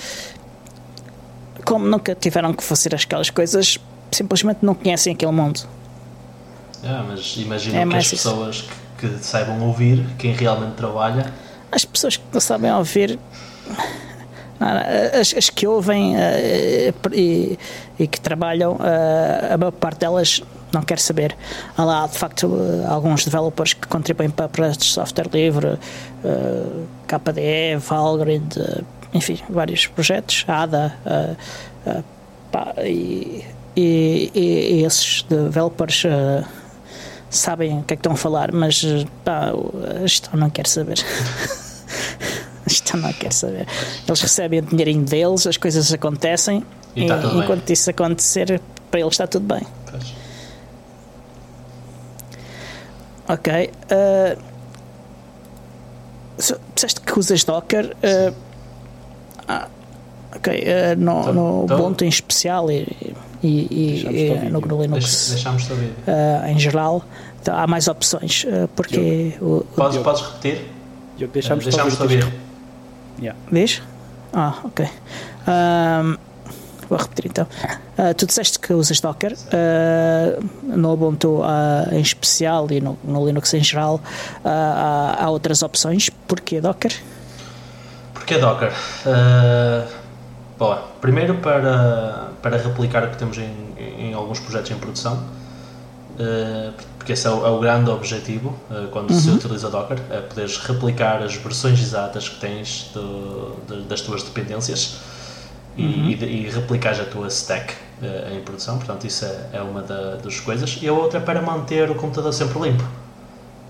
como 1.64 1.86
nunca 1.86 2.14
tiveram 2.14 2.52
que 2.52 2.62
fazer 2.62 2.94
aquelas 2.94 3.30
coisas, 3.30 3.78
simplesmente 4.10 4.58
não 4.62 4.74
conhecem 4.74 5.14
aquele 5.14 5.32
mundo. 5.32 5.60
É, 6.82 7.02
mas 7.06 7.36
imagino 7.36 7.76
é 7.78 7.86
que 7.86 7.96
as 7.96 8.10
pessoas 8.10 8.68
que, 8.98 9.08
que, 9.08 9.24
saibam 9.24 9.60
ouvir, 9.62 10.04
quem 10.18 10.32
realmente 10.32 10.74
trabalha. 10.74 11.32
As 11.70 11.84
pessoas 11.84 12.16
que 12.16 12.24
não 12.32 12.40
sabem 12.40 12.72
ouvir. 12.72 13.18
As, 14.60 15.34
as 15.36 15.50
que 15.50 15.66
ouvem 15.66 16.14
uh, 16.14 17.12
e, 17.12 17.58
e, 17.98 18.06
que 18.06 18.20
trabalham, 18.20 18.74
uh, 18.74 19.54
a 19.54 19.56
maior 19.56 19.72
parte 19.72 20.00
delas 20.00 20.40
não 20.72 20.82
quer 20.82 20.98
saber. 20.98 21.36
Há 21.76 21.84
lá, 21.84 22.06
de 22.06 22.18
facto, 22.18 22.50
alguns 22.88 23.24
developers 23.24 23.74
que 23.74 23.86
contribuem 23.86 24.30
para 24.30 24.48
projetos 24.48 24.86
de 24.86 24.92
software 24.92 25.28
livre, 25.32 25.66
uh, 25.66 25.78
eh, 26.24 26.86
KDE, 27.06 27.76
Valgrind, 27.78 28.56
uh, 28.56 28.84
enfim, 29.12 29.38
vários 29.48 29.86
projetos, 29.86 30.44
ADA, 30.48 30.94
uh, 31.86 32.04
pá, 32.50 32.74
e 32.84 33.44
e, 33.76 34.30
e, 34.34 34.84
esses 34.84 35.22
developers 35.22 36.04
uh, 36.04 36.46
sabem 37.30 37.78
o 37.78 37.82
que 37.82 37.94
é 37.94 37.96
que 37.96 38.00
estão 38.00 38.12
a 38.12 38.16
falar, 38.16 38.52
mas 38.52 38.84
pá, 39.24 39.52
a 39.98 40.06
gestão 40.06 40.38
não 40.38 40.50
quer 40.50 40.66
saber. 40.66 40.98
gestão 42.66 43.00
não 43.00 43.12
quer 43.14 43.32
saber. 43.32 43.66
Eles 44.06 44.20
recebem 44.20 44.58
o 44.60 44.62
dinheirinho 44.62 45.04
deles, 45.04 45.46
as 45.46 45.56
coisas 45.56 45.92
acontecem 45.92 46.62
e, 46.94 47.06
tá 47.06 47.16
e 47.16 47.38
enquanto 47.38 47.64
bem. 47.64 47.72
isso 47.72 47.88
acontecer, 47.88 48.60
para 48.90 49.00
eles 49.00 49.14
está 49.14 49.26
tudo 49.26 49.46
bem. 49.46 49.66
Pois. 49.90 50.21
Ok. 53.32 53.70
Uh, 53.90 54.42
disseste 56.74 57.00
que 57.00 57.18
usas 57.18 57.44
Docker. 57.44 57.96
Uh, 58.02 58.34
ah, 59.48 59.68
ok. 60.36 60.52
Uh, 60.52 61.00
no, 61.00 61.20
então, 61.20 61.32
no 61.32 61.64
então, 61.64 61.78
Ubuntu 61.78 62.04
em 62.04 62.08
especial 62.08 62.70
e, 62.70 62.86
e, 63.42 64.04
e 64.04 64.50
no 64.50 64.60
GNU 64.60 64.82
Linux. 64.82 65.30
Deixamos 65.30 65.64
de 65.64 65.72
uh, 65.72 66.46
em 66.46 66.58
geral. 66.58 67.02
Então, 67.40 67.56
há 67.56 67.66
mais 67.66 67.88
opções. 67.88 68.44
Uh, 68.44 68.68
porque 68.76 69.34
o, 69.40 69.64
podes, 69.74 69.98
o, 69.98 70.02
podes 70.02 70.22
repetir? 70.22 70.68
deixamos, 71.32 71.64
deixamos 71.64 71.96
de 71.96 72.02
ouvir. 72.02 72.32
Yeah. 73.18 73.38
Diz? 73.50 73.82
Ah, 74.32 74.58
ok. 74.64 74.86
Um, 75.46 76.16
vou 76.92 77.00
repetir 77.00 77.26
então. 77.26 77.46
Uh, 77.98 78.14
tu 78.14 78.26
disseste 78.26 78.58
que 78.58 78.72
usas 78.72 79.00
Docker 79.00 79.32
uh, 79.32 80.44
no 80.62 80.92
Ubuntu 80.92 81.40
uh, 81.40 81.92
em 81.92 82.00
especial 82.00 82.70
e 82.70 82.80
no, 82.80 82.98
no 83.02 83.26
Linux 83.26 83.52
em 83.54 83.64
geral. 83.64 84.00
Há, 84.44 85.24
há, 85.24 85.30
outras 85.30 85.62
opções. 85.62 86.10
Porquê 86.28 86.60
Docker? 86.60 86.92
Porquê 88.12 88.38
Docker? 88.38 88.72
bom, 90.58 90.78
primeiro 91.00 91.36
para, 91.36 92.28
para 92.42 92.56
replicar 92.58 93.04
o 93.04 93.10
que 93.10 93.16
temos 93.16 93.38
em, 93.38 93.74
em 93.98 94.14
alguns 94.14 94.38
projetos 94.38 94.70
em 94.70 94.76
produção. 94.76 95.24
porque 96.98 97.12
esse 97.14 97.26
é 97.26 97.30
o, 97.30 97.46
é 97.46 97.50
o 97.50 97.58
grande 97.58 97.90
objetivo 97.90 98.54
quando 98.92 99.10
uhum. 99.10 99.20
se 99.20 99.30
utiliza 99.30 99.70
Docker, 99.70 99.98
é 100.10 100.20
poderes 100.20 100.58
replicar 100.58 101.22
as 101.22 101.34
versões 101.34 101.80
exatas 101.80 102.28
que 102.28 102.38
tens 102.38 102.90
do, 102.94 103.56
de, 103.66 103.82
das 103.82 104.02
tuas 104.02 104.22
dependências 104.22 105.00
e, 105.76 105.84
uhum. 105.84 106.08
e, 106.08 106.24
e 106.24 106.50
replicar 106.50 106.92
a 107.00 107.04
tua 107.04 107.28
stack 107.28 107.74
uh, 108.02 108.36
em 108.36 108.40
produção, 108.40 108.76
portanto 108.76 109.06
isso 109.06 109.24
é, 109.24 109.58
é 109.58 109.60
uma 109.62 109.80
da, 109.82 110.16
das 110.16 110.40
coisas. 110.40 110.78
E 110.80 110.88
a 110.88 110.92
outra 110.92 111.18
é 111.18 111.22
para 111.22 111.40
manter 111.40 111.90
o 111.90 111.94
computador 111.94 112.32
sempre 112.32 112.58
limpo, 112.60 112.84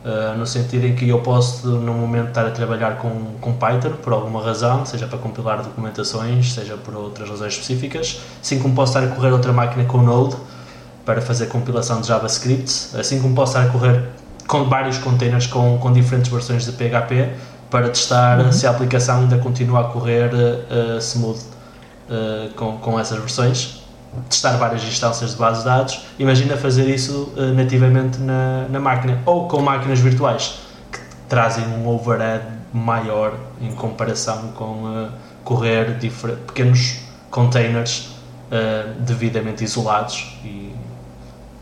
uh, 0.05 0.37
no 0.37 0.47
sentido 0.47 0.87
em 0.87 0.95
que 0.95 1.09
eu 1.09 1.21
posso 1.21 1.67
no 1.69 1.93
momento 1.93 2.29
estar 2.29 2.47
a 2.47 2.51
trabalhar 2.51 2.97
com, 2.97 3.35
com 3.41 3.53
Python 3.53 3.93
por 4.03 4.13
alguma 4.13 4.43
razão, 4.43 4.85
seja 4.85 5.07
para 5.07 5.19
compilar 5.19 5.63
documentações, 5.63 6.53
seja 6.53 6.77
por 6.77 6.95
outras 6.95 7.29
razões 7.29 7.55
específicas, 7.55 8.21
assim 8.41 8.59
como 8.59 8.75
posso 8.75 8.97
estar 8.97 9.11
a 9.11 9.15
correr 9.15 9.31
outra 9.31 9.53
máquina 9.53 9.85
com 9.85 9.99
Node 9.99 10.37
para 11.05 11.21
fazer 11.21 11.47
compilação 11.47 12.01
de 12.01 12.09
JavaScript, 12.09 12.97
assim 12.97 13.21
como 13.21 13.35
posso 13.35 13.57
estar 13.57 13.69
a 13.69 13.73
correr 13.73 14.09
com 14.47 14.65
vários 14.65 14.99
containers 14.99 15.47
com, 15.47 15.79
com 15.79 15.93
diferentes 15.93 16.31
versões 16.31 16.65
de 16.65 16.73
PHP 16.73 17.31
para 17.71 17.89
testar 17.89 18.41
uhum. 18.41 18.53
se 18.53 18.67
a 18.67 18.71
aplicação 18.71 19.21
ainda 19.21 19.39
continua 19.39 19.81
a 19.81 19.85
correr 19.85 20.31
uh, 20.35 20.99
smooth 20.99 21.52
uh, 22.13 22.53
com, 22.55 22.77
com 22.79 23.01
essas 23.01 23.19
versões, 23.19 23.83
testar 24.29 24.57
várias 24.59 24.85
instâncias 24.85 25.31
de 25.31 25.37
base 25.37 25.61
de 25.61 25.65
dados, 25.65 26.01
imagina 26.19 26.57
fazer 26.57 26.89
isso 26.89 27.33
uh, 27.37 27.55
nativamente 27.55 28.19
na, 28.19 28.69
na 28.69 28.79
máquina 28.79 29.21
ou 29.25 29.49
com 29.49 29.61
máquinas 29.63 29.99
virtuais 29.99 30.59
que 30.93 30.99
trazem 31.29 31.67
um 31.67 31.89
overhead 31.89 32.45
maior 32.73 33.35
em 33.61 33.73
comparação 33.75 34.53
com 34.53 34.85
uh, 34.85 35.11
correr 35.43 35.99
pequenos 36.47 37.01
containers 37.31 38.13
devidamente 38.99 39.65
isolados 39.65 40.39
e, 40.45 40.77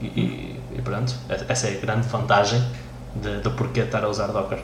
e, 0.03 0.61
e, 0.73 0.83
pronto, 0.83 1.15
essa 1.49 1.69
é 1.69 1.77
a 1.77 1.81
grande 1.81 2.09
vantagem 2.09 2.61
do 3.45 3.53
porquê 3.53 3.83
estar 3.83 4.03
a 4.03 4.09
usar 4.09 4.27
Docker. 4.27 4.59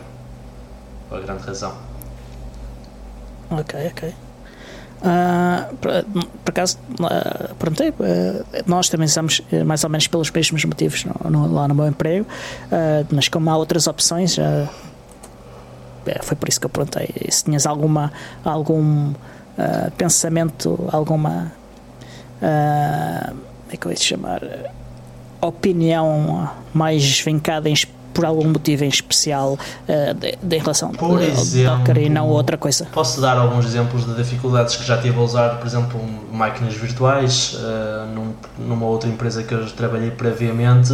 A 1.09 1.20
grande 1.20 1.46
razão. 1.46 1.72
Ok, 3.49 3.87
ok. 3.92 4.26
Uh, 4.97 5.77
por, 5.77 5.91
por, 6.45 6.51
acaso, 6.51 6.79
uh, 7.01 7.53
uh, 7.53 8.45
nós 8.67 8.89
também 8.89 9.05
estamos 9.05 9.43
eh, 9.53 9.63
mais 9.63 9.85
ou 9.85 9.91
menos 9.91 10.09
pelos 10.09 10.31
mesmos 10.31 10.65
motivos 10.65 11.05
no, 11.05 11.31
no, 11.31 11.53
lá 11.53 11.69
no 11.69 11.75
meu 11.75 11.87
emprego, 11.87 12.27
mas 13.11 13.29
como 13.29 13.51
há 13.51 13.57
outras 13.57 13.87
opções, 13.87 14.39
é, 14.39 14.69
foi 16.23 16.37
por 16.37 16.49
isso 16.49 16.59
que 16.59 16.67
eu 16.67 16.71
perguntei 16.71 17.09
se 17.29 17.45
tinhas 17.45 17.67
alguma, 17.67 18.13
algum 18.45 19.13
pensamento, 19.97 20.89
alguma. 20.91 21.53
como 22.41 23.73
é 23.73 23.77
que 23.79 23.87
eu 23.87 23.91
ia 23.91 23.97
chamar? 23.97 24.43
Opinião 25.41 26.51
mais 26.73 27.21
vincada 27.21 27.69
em 27.69 27.75
por 28.17 28.25
algum 28.25 28.49
motivo 28.49 28.83
em 28.83 28.89
especial 28.89 29.59
de, 29.87 30.37
de, 30.43 30.57
em 30.57 30.59
relação 30.59 30.91
por 30.93 31.21
exemplo, 31.21 31.79
Docker 31.79 31.99
e 31.99 32.09
não 32.09 32.29
outra 32.29 32.57
coisa? 32.57 32.89
Posso 32.93 33.21
dar 33.21 33.37
alguns 33.37 33.67
exemplos 33.67 34.07
de 34.07 34.15
dificuldades 34.15 34.75
que 34.77 34.85
já 34.85 34.97
tive 34.97 35.19
a 35.19 35.23
usar, 35.23 35.59
por 35.59 35.67
exemplo, 35.67 36.01
máquinas 36.33 36.75
virtuais. 36.75 37.59
Num, 38.15 38.33
numa 38.59 38.87
outra 38.87 39.09
empresa 39.11 39.43
que 39.43 39.53
eu 39.53 39.67
trabalhei 39.67 40.11
previamente, 40.11 40.93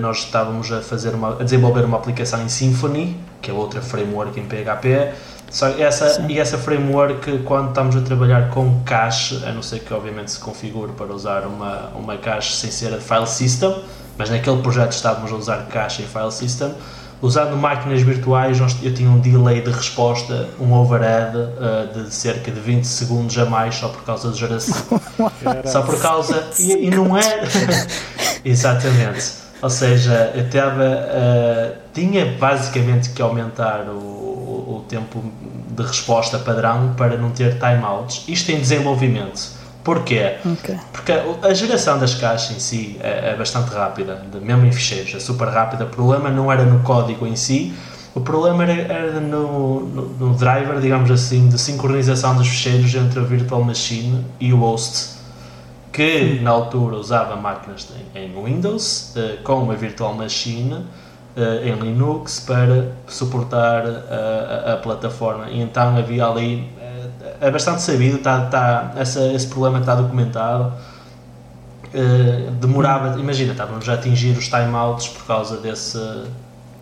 nós 0.00 0.18
estávamos 0.18 0.72
a, 0.72 0.80
fazer 0.80 1.14
uma, 1.14 1.40
a 1.40 1.44
desenvolver 1.44 1.84
uma 1.84 1.98
aplicação 1.98 2.42
em 2.42 2.48
Symfony, 2.48 3.20
que 3.42 3.50
é 3.50 3.54
outra 3.54 3.82
framework 3.82 4.40
em 4.40 4.44
PHP. 4.44 5.12
Só 5.52 5.68
essa, 5.68 6.24
e 6.30 6.38
essa 6.38 6.56
framework, 6.56 7.40
quando 7.40 7.68
estamos 7.68 7.94
a 7.94 8.00
trabalhar 8.00 8.48
com 8.48 8.80
cache, 8.86 9.44
a 9.44 9.52
não 9.52 9.62
ser 9.62 9.80
que 9.80 9.92
obviamente 9.92 10.30
se 10.30 10.38
configure 10.38 10.92
para 10.92 11.12
usar 11.12 11.46
uma, 11.46 11.90
uma 11.94 12.16
cache 12.16 12.56
sem 12.56 12.70
ser 12.70 12.94
a 12.94 12.98
file 12.98 13.26
system, 13.26 13.76
mas 14.18 14.30
naquele 14.30 14.60
projeto 14.62 14.92
estávamos 14.92 15.32
a 15.32 15.36
usar 15.36 15.66
caixa 15.66 16.02
e 16.02 16.06
file 16.06 16.30
system. 16.30 16.74
Usando 17.20 17.56
máquinas 17.56 18.02
virtuais, 18.02 18.58
eu 18.82 18.92
tinha 18.92 19.08
um 19.08 19.20
delay 19.20 19.60
de 19.60 19.70
resposta, 19.70 20.48
um 20.58 20.72
overhead 20.72 21.36
uh, 21.36 22.02
de 22.02 22.12
cerca 22.12 22.50
de 22.50 22.58
20 22.58 22.84
segundos 22.84 23.38
a 23.38 23.46
mais 23.46 23.76
só 23.76 23.88
por 23.88 24.02
causa 24.02 24.32
de 24.32 24.38
geração. 24.40 25.00
só 25.64 25.82
por 25.82 26.00
causa. 26.00 26.48
E, 26.58 26.88
e 26.88 26.90
não 26.90 27.16
é. 27.16 27.22
Exatamente. 28.44 29.34
Ou 29.62 29.70
seja, 29.70 30.32
eu 30.34 30.50
tava, 30.50 30.82
uh, 30.82 31.76
tinha 31.94 32.26
basicamente 32.26 33.10
que 33.10 33.22
aumentar 33.22 33.84
o, 33.88 33.98
o, 33.98 34.76
o 34.78 34.84
tempo 34.88 35.22
de 35.70 35.82
resposta 35.84 36.40
padrão 36.40 36.92
para 36.96 37.16
não 37.16 37.30
ter 37.30 37.56
timeouts. 37.56 38.24
Isto 38.26 38.50
em 38.50 38.58
desenvolvimento 38.58 39.61
Porquê? 39.84 40.36
Okay. 40.44 40.76
Porque 40.92 41.12
a 41.12 41.52
geração 41.52 41.98
das 41.98 42.14
caixas 42.14 42.56
em 42.56 42.60
si 42.60 42.96
é, 43.00 43.32
é, 43.32 43.36
bastante 43.36 43.74
rápida, 43.74 44.22
mesmo 44.40 44.64
em 44.64 44.72
ficheiros, 44.72 45.14
é 45.14 45.18
super 45.18 45.48
rápida. 45.48 45.84
O 45.84 45.88
problema 45.88 46.30
não 46.30 46.52
era 46.52 46.64
no 46.64 46.80
código 46.80 47.26
em 47.26 47.34
si, 47.34 47.74
o 48.14 48.20
problema 48.20 48.62
era, 48.62 48.92
era 48.92 49.20
no, 49.20 49.80
no, 49.80 50.02
no, 50.08 50.34
driver, 50.34 50.78
digamos 50.80 51.10
assim, 51.10 51.48
de 51.48 51.58
sincronização 51.58 52.36
dos 52.36 52.46
ficheiros 52.46 52.94
entre 52.94 53.18
a 53.18 53.22
virtual 53.22 53.64
machine 53.64 54.24
e 54.38 54.52
o 54.52 54.58
host, 54.58 55.16
que 55.90 56.38
hum. 56.38 56.42
na 56.42 56.50
altura 56.50 56.96
usava 56.96 57.34
máquinas 57.36 57.88
em, 58.14 58.20
em 58.20 58.44
Windows, 58.44 59.14
uh, 59.16 59.42
com 59.42 59.64
uma 59.64 59.74
virtual 59.74 60.14
machine 60.14 60.74
uh, 60.74 60.86
em 61.64 61.74
Linux 61.74 62.38
para 62.40 62.92
suportar 63.08 63.84
uh, 63.86 64.68
a, 64.68 64.72
a 64.74 64.76
plataforma. 64.76 65.48
E 65.50 65.60
então 65.60 65.96
havia 65.96 66.26
ali 66.26 66.70
é 67.42 67.50
bastante 67.50 67.82
sabido, 67.82 68.18
tá, 68.18 68.46
tá, 68.46 68.92
essa, 68.96 69.32
esse 69.32 69.48
problema 69.48 69.80
está 69.80 69.96
documentado. 69.96 70.72
Uh, 71.92 72.52
demorava, 72.52 73.18
imagina, 73.18 73.50
estávamos 73.50 73.86
a 73.88 73.94
atingir 73.94 74.38
os 74.38 74.48
timeouts 74.48 75.08
por 75.08 75.26
causa 75.26 75.56
desse 75.56 75.98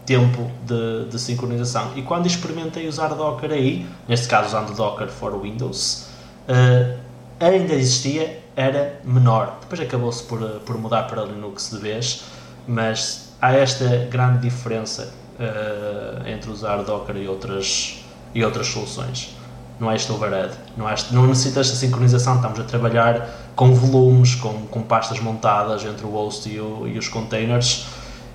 tempo 0.05 0.51
de, 0.67 1.07
de, 1.07 1.19
sincronização. 1.19 1.93
E 1.97 2.03
quando 2.03 2.27
experimentei 2.27 2.87
usar 2.87 3.09
Docker 3.09 3.51
aí, 3.51 3.87
neste 4.07 4.29
caso 4.29 4.49
usando 4.49 4.77
Docker 4.77 5.09
for 5.09 5.41
Windows, 5.41 6.09
uh, 6.47 6.99
ainda 7.41 7.73
existia, 7.73 8.43
era 8.55 9.01
menor. 9.03 9.57
Depois 9.63 9.81
acabou-se 9.81 10.23
por, 10.25 10.41
por 10.67 10.77
mudar 10.77 11.05
para 11.05 11.23
Linux 11.23 11.71
de 11.71 11.79
vez, 11.79 12.25
mas 12.69 13.33
há 13.41 13.55
esta 13.55 14.07
grande 14.11 14.41
diferença 14.41 15.11
uh, 15.39 16.29
entre 16.29 16.51
usar 16.51 16.83
Docker 16.83 17.17
e 17.17 17.27
outras, 17.27 18.05
e 18.35 18.45
outras 18.45 18.67
soluções 18.67 19.40
não 19.81 19.89
há 19.89 19.97
este 19.97 20.13
overhead, 20.13 20.53
não, 20.77 20.87
não 21.13 21.27
necessita 21.27 21.61
esta 21.61 21.75
sincronização, 21.75 22.37
estamos 22.37 22.61
a 22.61 22.65
trabalhar 22.65 23.27
com 23.57 23.75
volumes, 23.75 24.35
com, 24.35 24.67
com 24.67 24.83
pastas 24.83 25.19
montadas 25.21 25.83
entre 25.85 26.05
o 26.05 26.11
host 26.11 26.49
e, 26.51 26.61
o, 26.61 26.87
e 26.87 26.99
os 26.99 27.09
containers 27.09 27.87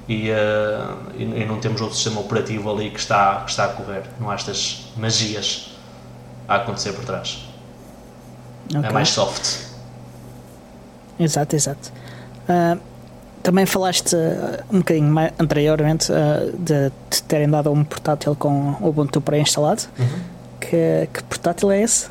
e, 0.09 0.32
uh, 0.32 0.97
e, 1.15 1.24
e, 1.24 1.45
não 1.45 1.59
temos 1.59 1.82
outro 1.82 1.95
sistema 1.95 2.20
operativo 2.20 2.70
ali 2.72 2.89
que 2.89 2.99
está, 2.99 3.43
que 3.45 3.51
está 3.51 3.65
a 3.65 3.67
correr, 3.70 4.03
não 4.20 4.32
há 4.32 4.34
estas 4.34 4.88
magias 4.97 5.70
a 6.47 6.55
acontecer 6.55 6.93
por 6.93 7.05
trás. 7.05 7.47
É 8.74 8.80
okay. 8.80 8.89
É 8.89 8.93
mais 8.93 9.09
soft. 9.09 9.65
Exato, 11.20 11.55
exato. 11.55 11.91
Uh, 12.49 12.80
também 13.43 13.67
falaste 13.67 14.15
uh, 14.15 14.63
um 14.72 14.80
bocadinho 14.80 15.11
mais 15.11 15.32
anteriormente 15.39 16.11
de, 16.57 16.91
de 17.09 17.24
terem 17.24 17.47
dado 17.47 17.72
um 17.72 17.84
portátil 17.84 18.36
com 18.36 18.76
o 18.82 18.89
Ubuntu 18.89 19.22
pré-instalado. 19.22 19.84
Uhum 19.99 20.34
que, 20.70 21.09
que 21.13 21.24
portátil 21.24 21.72
é 21.72 21.82
esse? 21.82 22.07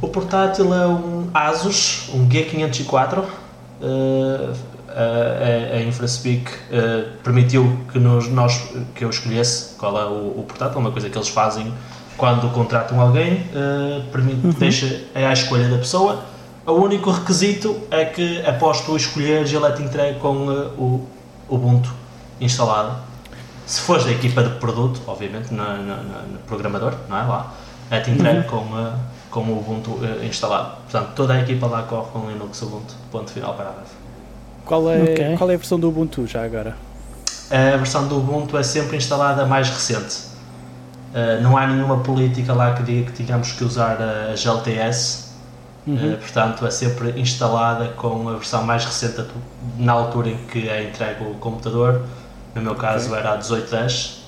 O 0.00 0.08
portátil 0.08 0.74
é 0.74 0.86
um 0.86 1.28
Asus, 1.32 2.10
um 2.12 2.28
G504, 2.28 3.18
uh, 3.18 4.54
a, 4.88 5.76
a 5.76 5.82
InfraSpeak 5.82 6.50
uh, 6.50 7.16
permitiu 7.22 7.78
que, 7.92 7.98
nos, 7.98 8.28
nós, 8.28 8.70
que 8.94 9.04
eu 9.04 9.10
escolhesse 9.10 9.74
qual 9.76 9.98
é 9.98 10.04
o, 10.04 10.40
o 10.40 10.44
portátil, 10.46 10.78
uma 10.80 10.90
coisa 10.90 11.08
que 11.08 11.16
eles 11.16 11.28
fazem 11.28 11.72
quando 12.16 12.50
contratam 12.52 13.00
alguém, 13.00 13.34
uh, 13.34 14.02
permite, 14.10 14.46
uhum. 14.46 14.52
deixa 14.52 15.02
é 15.14 15.26
à 15.26 15.32
escolha 15.32 15.68
da 15.68 15.78
pessoa. 15.78 16.24
O 16.66 16.72
único 16.72 17.10
requisito 17.10 17.78
é 17.90 18.04
que 18.04 18.44
após 18.44 18.80
tu 18.80 18.96
escolheres 18.96 19.52
ele 19.52 19.66
é 19.66 19.72
te 19.72 19.82
entregue 19.82 20.18
com 20.18 20.48
uh, 20.48 20.72
o 20.78 21.06
Ubuntu 21.48 21.92
instalado. 22.40 23.05
Se 23.66 23.80
fores 23.80 24.04
da 24.04 24.12
equipa 24.12 24.42
de 24.44 24.50
produto, 24.60 25.00
obviamente, 25.06 25.52
no, 25.52 25.64
no, 25.76 25.96
no 26.32 26.38
programador, 26.46 26.94
não 27.08 27.18
é 27.18 27.22
lá, 27.22 27.52
é 27.90 28.00
te 28.00 28.12
entregue 28.12 28.38
uhum. 28.38 28.44
com, 28.44 28.74
uh, 28.74 28.92
com 29.30 29.40
o 29.40 29.58
Ubuntu 29.58 29.98
instalado. 30.24 30.76
Portanto, 30.82 31.10
toda 31.16 31.34
a 31.34 31.40
equipa 31.40 31.66
lá 31.66 31.82
corre 31.82 32.10
com 32.12 32.30
Linux 32.30 32.62
Ubuntu. 32.62 32.94
Ponto 33.10 33.30
final 33.30 33.54
parágrafo. 33.54 33.94
Qual 34.64 34.90
é, 34.90 35.02
okay. 35.02 35.36
qual 35.36 35.50
é 35.50 35.54
a 35.54 35.56
versão 35.56 35.78
do 35.78 35.88
Ubuntu 35.88 36.26
já 36.26 36.44
agora? 36.44 36.76
A 37.50 37.76
versão 37.76 38.08
do 38.08 38.18
Ubuntu 38.18 38.58
é 38.58 38.62
sempre 38.62 38.96
instalada 38.96 39.42
a 39.42 39.46
mais 39.46 39.68
recente. 39.68 40.26
Uh, 41.12 41.40
não 41.40 41.56
há 41.56 41.66
nenhuma 41.66 41.98
política 41.98 42.52
lá 42.52 42.74
que 42.74 42.82
diga 42.82 43.10
que 43.10 43.24
tínhamos 43.24 43.52
que 43.52 43.64
usar 43.64 43.96
a 44.02 44.34
GLTS, 44.34 45.30
uhum. 45.86 46.14
uh, 46.14 46.16
portanto 46.18 46.66
é 46.66 46.70
sempre 46.70 47.18
instalada 47.18 47.88
com 47.96 48.28
a 48.28 48.32
versão 48.32 48.64
mais 48.64 48.84
recente 48.84 49.24
na 49.78 49.92
altura 49.92 50.30
em 50.30 50.36
que 50.36 50.68
é 50.68 50.82
entregue 50.82 51.24
o 51.24 51.34
computador. 51.34 52.02
No 52.56 52.62
meu 52.62 52.74
caso 52.74 53.08
okay. 53.08 53.18
era 53.18 53.30
a 53.30 53.36
1810 53.36 54.22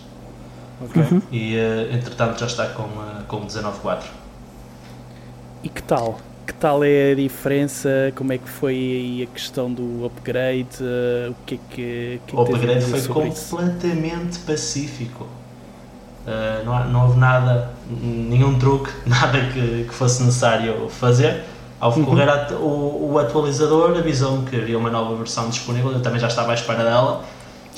okay. 0.82 1.02
uhum. 1.02 1.22
e 1.32 1.56
uh, 1.56 1.94
entretanto 1.94 2.38
já 2.38 2.46
está 2.46 2.66
com, 2.66 2.88
com 3.26 3.46
19.4. 3.46 4.02
E 5.64 5.68
que 5.68 5.82
tal? 5.82 6.20
que 6.48 6.54
tal 6.54 6.82
é 6.82 7.12
a 7.12 7.14
diferença? 7.14 8.10
Como 8.14 8.32
é 8.32 8.38
que 8.38 8.48
foi 8.48 9.28
a 9.28 9.34
questão 9.34 9.70
do 9.70 10.06
upgrade? 10.06 10.68
Uh, 10.80 11.30
o 11.32 11.36
que 11.44 11.54
é 11.54 11.58
que, 11.70 12.20
que, 12.26 12.34
é 12.34 12.38
o 12.38 12.42
upgrade 12.42 12.84
foi 12.86 13.02
completamente 13.02 14.30
isso? 14.30 14.46
pacífico. 14.46 15.24
Uh, 15.24 16.64
não, 16.64 16.88
não 16.88 17.06
houve 17.06 17.18
nada, 17.18 17.70
nenhum 17.86 18.58
truque, 18.58 18.90
nada 19.06 19.38
que, 19.52 19.84
que 19.84 19.94
fosse 19.94 20.22
necessário 20.22 20.88
fazer. 20.88 21.44
Ao 21.78 21.92
recorrer 21.92 22.28
uhum. 22.52 22.56
o, 22.56 23.12
o, 23.12 23.18
atualizador 23.18 23.96
avisou-me 23.96 24.44
que 24.46 24.56
havia 24.56 24.76
uma 24.76 24.90
nova 24.90 25.14
versão 25.14 25.48
disponível, 25.48 25.92
eu 25.92 26.02
também 26.02 26.18
já 26.18 26.26
estava 26.26 26.50
à 26.50 26.54
espera 26.54 26.82
dela, 26.82 27.22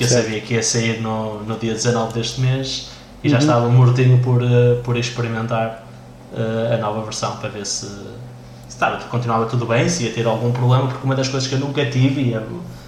que 0.01 0.05
eu 0.05 0.09
certo. 0.09 0.24
sabia 0.24 0.40
que 0.40 0.55
ia 0.55 0.62
sair 0.62 1.03
no, 1.03 1.42
no 1.42 1.59
dia 1.59 1.74
19 1.74 2.14
deste 2.14 2.40
mês 2.40 2.88
e 3.22 3.26
uhum. 3.26 3.32
já 3.32 3.38
estava 3.38 3.68
mortinho 3.68 4.18
por, 4.20 4.42
uh, 4.42 4.80
por 4.82 4.96
experimentar 4.96 5.86
uh, 6.32 6.74
a 6.74 6.78
nova 6.78 7.03
versão 7.03 7.36
para 7.36 7.51
ver 7.51 7.66
se, 7.66 7.86
se 7.86 8.78
continuava 9.11 9.44
tudo 9.44 9.66
bem, 9.66 9.90
se 9.90 10.05
ia 10.05 10.11
ter 10.11 10.26
algum 10.26 10.53
problema, 10.53 10.88
porque 10.88 11.05
uma 11.05 11.14
das 11.14 11.28
coisas 11.28 11.46
que 11.46 11.55
eu 11.55 11.59
nunca 11.61 11.84
tive, 11.84 12.30
e 12.30 12.34
a, 12.34 12.40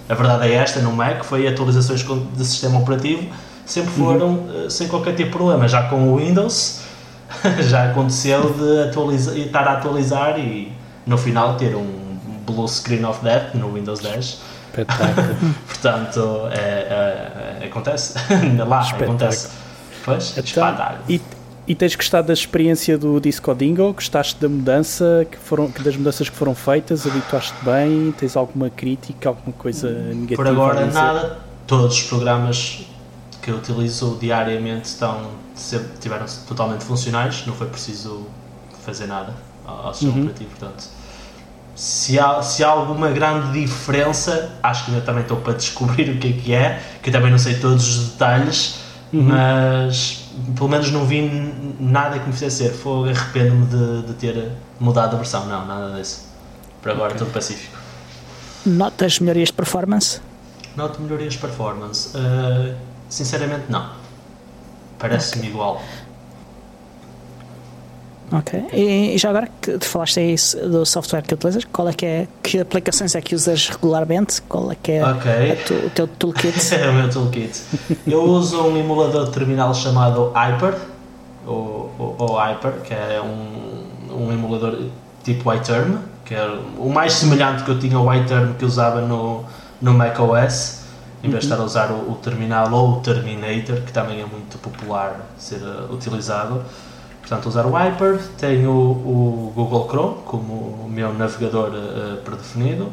a 0.09 0.15
verdade 0.15 0.51
é 0.51 0.55
esta 0.55 0.79
no 0.79 0.91
Mac, 0.91 1.23
foi 1.23 1.47
atualizações 1.47 2.03
de 2.35 2.45
sistema 2.45 2.79
operativo 2.79 3.29
sempre 3.63 3.91
foram 3.91 4.29
uhum. 4.29 4.69
sem 4.69 4.87
qualquer 4.87 5.11
tipo 5.11 5.29
de 5.29 5.37
problema. 5.37 5.67
Já 5.67 5.83
com 5.83 6.13
o 6.13 6.17
Windows 6.17 6.81
já 7.69 7.91
aconteceu 7.91 8.53
de 8.53 8.89
atualizar, 8.89 9.37
estar 9.37 9.67
a 9.67 9.73
atualizar 9.73 10.39
e 10.39 10.73
no 11.05 11.15
final 11.15 11.57
ter 11.57 11.75
um 11.75 12.17
blue 12.43 12.67
screen 12.67 13.05
of 13.05 13.23
death 13.23 13.53
no 13.53 13.71
Windows 13.71 13.99
10. 13.99 14.41
Espetáculo. 14.73 15.35
Portanto, 15.67 16.47
é, 16.51 16.57
é, 16.57 17.61
é, 17.61 17.65
acontece. 17.67 18.15
Lá 18.67 18.81
espetáculo. 18.81 19.03
acontece. 19.03 19.49
Pois, 20.03 20.37
então. 20.37 20.75
E, 21.07 21.21
e 21.67 21.75
tens 21.75 21.95
gostado 21.95 22.27
da 22.27 22.33
experiência 22.33 22.97
do 22.97 23.19
Disco 23.21 23.53
Dingo? 23.53 23.93
Gostaste 23.93 24.41
da 24.41 24.49
mudança, 24.49 25.25
que 25.29 25.37
foram, 25.37 25.71
das 25.79 25.95
mudanças 25.95 26.27
que 26.27 26.35
foram 26.35 26.55
feitas? 26.55 27.05
Habituaste 27.05 27.53
bem? 27.63 28.11
Tens 28.17 28.35
alguma 28.35 28.69
crítica, 28.69 29.29
alguma 29.29 29.53
coisa 29.53 29.89
negativa? 29.89 30.43
Por 30.43 30.47
agora, 30.47 30.85
nada. 30.87 31.39
Todos 31.67 31.95
os 31.95 32.03
programas 32.03 32.85
que 33.41 33.51
eu 33.51 33.55
utilizo 33.55 34.17
diariamente 34.19 34.85
estão, 34.85 35.31
tiveram 35.99 36.25
totalmente 36.47 36.83
funcionais, 36.83 37.45
não 37.45 37.53
foi 37.53 37.67
preciso 37.67 38.25
fazer 38.85 39.05
nada 39.05 39.33
ao 39.65 39.93
sistema 39.93 40.13
uhum. 40.13 40.21
operativo, 40.23 40.49
portanto 40.49 40.89
se 41.75 42.19
há, 42.19 42.41
se 42.41 42.63
há 42.63 42.69
alguma 42.69 43.09
grande 43.09 43.59
diferença, 43.59 44.51
acho 44.61 44.85
que 44.85 44.91
ainda 44.91 45.03
também 45.03 45.23
estou 45.23 45.37
para 45.37 45.53
descobrir 45.53 46.09
o 46.15 46.19
que 46.19 46.27
é 46.27 46.33
que 46.33 46.53
é, 46.53 46.83
que 47.01 47.09
eu 47.09 47.13
também 47.13 47.31
não 47.31 47.37
sei 47.37 47.55
todos 47.55 47.97
os 47.97 48.09
detalhes, 48.09 48.79
uhum. 49.11 49.23
mas 49.23 50.23
pelo 50.55 50.69
menos 50.69 50.91
não 50.91 51.05
vi 51.05 51.21
nada 51.79 52.19
que 52.19 52.27
me 52.27 52.33
fizesse 52.33 52.63
ser 52.63 52.71
fogo, 52.71 53.09
arrependo-me 53.09 53.65
de, 53.65 54.07
de, 54.07 54.13
ter 54.13 54.51
mudado 54.79 55.15
a 55.15 55.17
versão, 55.17 55.45
não, 55.45 55.65
nada 55.65 55.95
disso. 55.97 56.27
Por 56.81 56.91
agora 56.91 57.13
okay. 57.13 57.19
tudo 57.19 57.31
pacífico. 57.31 57.77
Notas 58.65 59.19
melhorias 59.19 59.49
de 59.49 59.53
performance? 59.53 60.21
Noto 60.75 61.01
melhorias 61.01 61.33
de 61.33 61.39
performance. 61.39 62.09
Uh, 62.17 62.75
Sinceramente, 63.13 63.65
não. 63.69 63.91
Parece-me 64.97 65.41
okay. 65.41 65.51
igual. 65.51 65.81
Ok. 68.33 68.65
E 68.73 69.15
já 69.17 69.29
agora 69.29 69.47
que 69.61 69.77
te 69.77 69.85
falaste 69.85 70.19
aí 70.19 70.35
do 70.67 70.83
software 70.85 71.21
que 71.21 71.35
utilizas, 71.35 71.65
qual 71.65 71.87
é 71.87 71.93
que 71.93 72.05
é, 72.05 72.27
que 72.41 72.59
aplicações 72.59 73.13
é 73.13 73.21
que 73.21 73.35
usas 73.35 73.69
regularmente? 73.69 74.41
Qual 74.41 74.71
é 74.71 74.75
que 74.75 74.93
é 74.93 75.05
okay. 75.05 75.55
tu, 75.67 75.73
o 75.75 75.89
teu 75.91 76.07
toolkit? 76.07 76.57
é 76.73 76.89
o 76.89 76.93
meu 76.93 77.09
toolkit. 77.09 77.61
Eu 78.07 78.23
uso 78.23 78.59
um 78.63 78.75
emulador 78.75 79.25
de 79.25 79.31
terminal 79.31 79.73
chamado 79.75 80.31
Hyper, 80.33 80.75
ou, 81.45 81.93
ou, 81.99 82.15
ou 82.17 82.35
Hyper, 82.37 82.71
que 82.83 82.93
é 82.93 83.21
um, 83.21 84.23
um 84.25 84.31
emulador 84.31 84.79
tipo 85.23 85.53
iTerm, 85.53 85.97
que 86.25 86.33
é 86.33 86.59
o 86.79 86.89
mais 86.89 87.13
semelhante 87.13 87.63
que 87.63 87.69
eu 87.69 87.77
tinha 87.77 87.97
ao 87.97 88.13
iTerm 88.15 88.53
que 88.55 88.65
usava 88.65 89.01
no, 89.01 89.43
no 89.79 89.93
macOS 89.93 90.83
em 91.23 91.29
vez 91.29 91.45
de 91.45 91.51
estar 91.51 91.61
a 91.61 91.65
usar 91.65 91.89
o, 91.89 92.11
o, 92.11 92.15
terminal 92.15 92.71
ou 92.73 92.97
o 92.97 92.99
Terminator, 92.99 93.77
que 93.81 93.93
também 93.93 94.19
é 94.19 94.25
muito 94.25 94.57
popular 94.57 95.21
ser 95.37 95.61
uh, 95.61 95.93
utilizado. 95.93 96.61
Portanto, 97.23 97.47
usar 97.47 97.65
o 97.65 97.71
Hyper, 97.71 98.19
tenho 98.37 98.69
o, 98.69 99.47
o 99.47 99.53
Google 99.55 99.87
Chrome 99.87 100.15
como 100.25 100.53
o 100.53 100.89
meu 100.91 101.13
navegador 101.13 101.69
uh, 101.69 102.17
predefinido, 102.17 102.91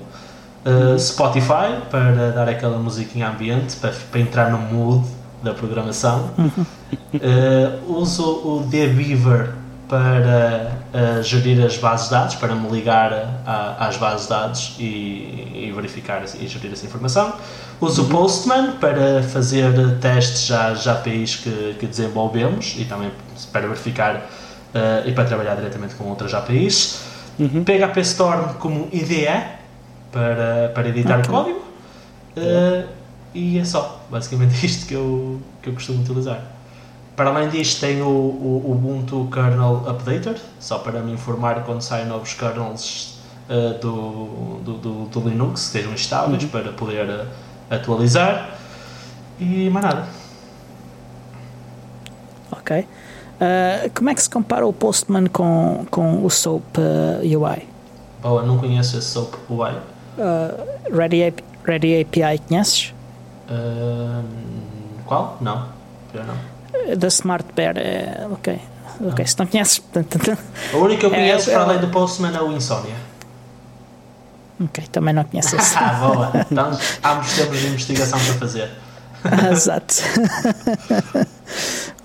uh, 0.64 0.96
Spotify 0.96 1.82
para 1.90 2.30
dar 2.30 2.48
aquela 2.48 2.78
musiquinha 2.78 3.28
ambiente, 3.28 3.74
para, 3.76 3.90
para 3.90 4.20
entrar 4.20 4.52
no 4.52 4.58
mood 4.58 5.04
da 5.42 5.52
programação. 5.52 6.30
uso 7.88 8.22
o 8.22 8.62
Dbeaver 8.70 9.54
para 9.88 10.70
uh, 10.94 11.22
gerir 11.24 11.66
as 11.66 11.76
bases 11.76 12.06
de 12.06 12.12
dados, 12.12 12.36
para 12.36 12.54
me 12.54 12.70
ligar 12.70 13.42
a, 13.44 13.88
às 13.88 13.96
bases 13.96 14.22
de 14.22 14.28
dados 14.28 14.76
e, 14.78 14.84
e, 15.52 15.72
verificar 15.74 16.22
e 16.22 16.46
gerir 16.46 16.72
essa 16.72 16.86
informação. 16.86 17.34
Uso 17.80 18.02
o 18.02 18.04
uhum. 18.04 18.10
Postman 18.10 18.72
para 18.72 19.22
fazer 19.22 19.72
testes 20.00 20.50
às 20.50 20.86
APIs 20.86 21.36
que, 21.36 21.76
que 21.78 21.86
desenvolvemos 21.86 22.74
e 22.76 22.84
também 22.84 23.10
para 23.50 23.62
verificar 23.62 24.16
uh, 24.16 25.08
e 25.08 25.12
para 25.12 25.24
trabalhar 25.24 25.54
diretamente 25.54 25.94
com 25.94 26.04
outras 26.04 26.34
APIs. 26.34 27.00
Uhum. 27.38 27.64
PHP 27.64 28.00
Storm 28.00 28.54
como 28.58 28.86
IDE 28.92 29.26
para, 30.12 30.70
para 30.74 30.88
editar 30.88 31.20
okay. 31.20 31.30
código. 31.30 31.60
Uh, 32.36 32.86
e 33.32 33.58
é 33.58 33.64
só, 33.64 34.04
basicamente 34.10 34.60
isto 34.64 34.86
que 34.86 34.94
eu, 34.94 35.40
que 35.62 35.70
eu 35.70 35.72
costumo 35.72 36.02
utilizar. 36.02 36.42
Para 37.16 37.30
além 37.30 37.48
disto, 37.48 37.80
tem 37.80 38.00
o, 38.02 38.06
o 38.06 38.72
Ubuntu 38.72 39.28
Kernel 39.32 39.84
Updater, 39.88 40.36
só 40.58 40.78
para 40.78 41.00
me 41.00 41.12
informar 41.12 41.64
quando 41.64 41.82
saem 41.82 42.06
novos 42.06 42.34
kernels 42.34 43.20
uh, 43.48 43.78
do, 43.78 44.60
do, 44.64 44.72
do, 44.78 45.04
do, 45.06 45.28
Linux, 45.28 45.60
que 45.60 45.66
estejam 45.66 45.94
estáveis, 45.94 46.42
uhum. 46.42 46.48
para 46.48 46.72
poder 46.72 47.26
atualizar. 47.70 48.50
E 49.38 49.70
mais 49.70 49.86
nada. 49.86 50.06
Ok. 52.52 52.80
Uh, 52.80 53.90
como 53.94 54.10
é 54.10 54.14
que 54.14 54.22
se 54.22 54.28
compara 54.28 54.66
o 54.66 54.72
Postman 54.72 55.26
com, 55.28 55.86
com 55.90 56.24
o 56.24 56.28
SOAP 56.28 56.76
UI? 57.22 57.66
Boa, 58.20 58.42
não 58.42 58.58
conheço 58.58 58.98
esse 58.98 59.08
SOAP 59.08 59.34
UI. 59.48 59.72
Ready, 60.92 61.34
Ready 61.64 62.02
API 62.02 62.38
conheces? 62.46 62.92
qual? 65.06 65.38
Não, 65.40 65.68
já 66.14 66.22
não 66.22 66.50
da 66.96 67.08
Smart 67.08 67.46
Bear, 67.54 67.76
é, 67.76 68.26
ok. 68.30 68.60
Ok, 69.08 69.26
se 69.26 69.38
não 69.38 69.46
conheces. 69.46 69.82
A 70.72 70.76
única 70.76 71.00
que 71.00 71.06
eu 71.06 71.10
conheço 71.10 71.50
é, 71.50 71.54
para 71.54 71.62
além 71.62 71.78
do 71.78 71.88
Postman 71.88 72.36
é 72.36 72.40
o 72.40 72.52
Insomnia. 72.52 72.94
Ok, 74.62 74.84
também 74.92 75.14
não 75.14 75.24
conheço 75.24 75.56
esse. 75.56 75.76
ah, 75.78 75.94
boa. 75.94 76.32
Então, 76.50 76.78
ambos 77.04 77.32
temos 77.34 77.58
de 77.58 77.66
investigação 77.66 78.18
para 78.18 78.34
fazer. 78.34 78.70
Exato. 79.50 79.94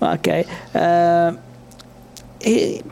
ok. 0.00 0.46
Uh, 0.74 1.38
e, 2.40 2.84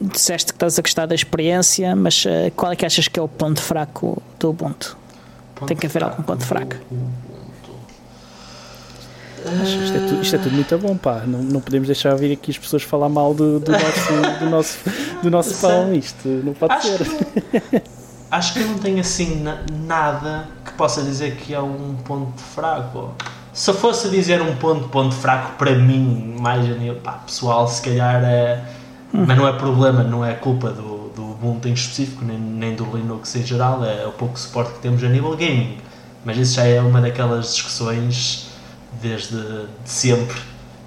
disseste 0.00 0.52
que 0.52 0.56
estás 0.56 0.78
a 0.78 0.82
gostar 0.82 1.06
da 1.06 1.14
experiência, 1.14 1.96
mas 1.96 2.24
uh, 2.24 2.50
qual 2.54 2.72
é 2.72 2.76
que 2.76 2.84
achas 2.84 3.08
que 3.08 3.18
é 3.18 3.22
o 3.22 3.28
ponto 3.28 3.62
fraco 3.62 4.22
do 4.38 4.50
Ubuntu? 4.50 4.96
Ponto 5.54 5.68
Tem 5.68 5.76
que 5.76 5.86
haver 5.86 6.04
algum 6.04 6.22
ponto 6.22 6.44
fraco. 6.44 6.76
Isto 9.62 9.96
é, 9.96 10.00
tudo, 10.00 10.22
isto 10.22 10.36
é, 10.36 10.38
tudo, 10.40 10.54
muito 10.54 10.78
bom, 10.78 10.96
pá. 10.96 11.22
Não, 11.24 11.40
não 11.40 11.60
podemos 11.60 11.86
deixar 11.86 12.14
vir 12.16 12.32
aqui 12.32 12.50
as 12.50 12.58
pessoas 12.58 12.82
falar 12.82 13.08
mal 13.08 13.32
do, 13.32 13.60
do 13.60 13.70
nosso, 13.70 14.38
do 14.40 14.50
nosso, 14.50 14.78
do 15.22 15.30
nosso 15.30 15.54
pão. 15.62 15.94
Isto 15.94 16.28
não 16.28 16.52
pode 16.52 16.72
acho 16.72 16.88
ser. 16.88 17.04
Que, 17.04 17.82
acho 18.36 18.52
que 18.52 18.60
eu 18.60 18.68
não 18.68 18.78
tenho 18.78 19.00
assim 19.00 19.42
na, 19.42 19.58
nada 19.72 20.48
que 20.64 20.72
possa 20.72 21.02
dizer 21.02 21.36
que 21.36 21.54
é 21.54 21.60
um 21.60 21.96
ponto 22.04 22.40
fraco. 22.40 23.14
Se 23.52 23.70
eu 23.70 23.74
fosse 23.74 24.10
dizer 24.10 24.42
um 24.42 24.54
ponto, 24.56 24.88
ponto 24.88 25.14
fraco 25.14 25.56
para 25.56 25.74
mim, 25.74 26.36
mais 26.38 26.66
pá, 27.02 27.12
pessoal, 27.12 27.66
se 27.66 27.82
calhar 27.82 28.22
é. 28.22 28.62
Hum. 29.14 29.24
Mas 29.26 29.38
não 29.38 29.48
é 29.48 29.52
problema, 29.52 30.02
não 30.02 30.24
é 30.24 30.34
culpa 30.34 30.70
do, 30.70 31.10
do 31.14 31.30
Ubuntu 31.30 31.68
em 31.68 31.72
específico, 31.72 32.24
nem, 32.24 32.38
nem 32.38 32.74
do 32.74 32.84
Linux 32.84 33.34
em 33.36 33.46
geral, 33.46 33.84
é 33.84 34.06
o 34.06 34.12
pouco 34.12 34.38
suporte 34.38 34.74
que 34.74 34.80
temos 34.80 35.02
a 35.02 35.08
nível 35.08 35.34
gaming. 35.36 35.78
Mas 36.24 36.36
isso 36.36 36.54
já 36.56 36.64
é 36.64 36.80
uma 36.80 37.00
daquelas 37.00 37.54
discussões 37.54 38.48
desde 39.00 39.36
de 39.36 39.90
sempre. 39.90 40.36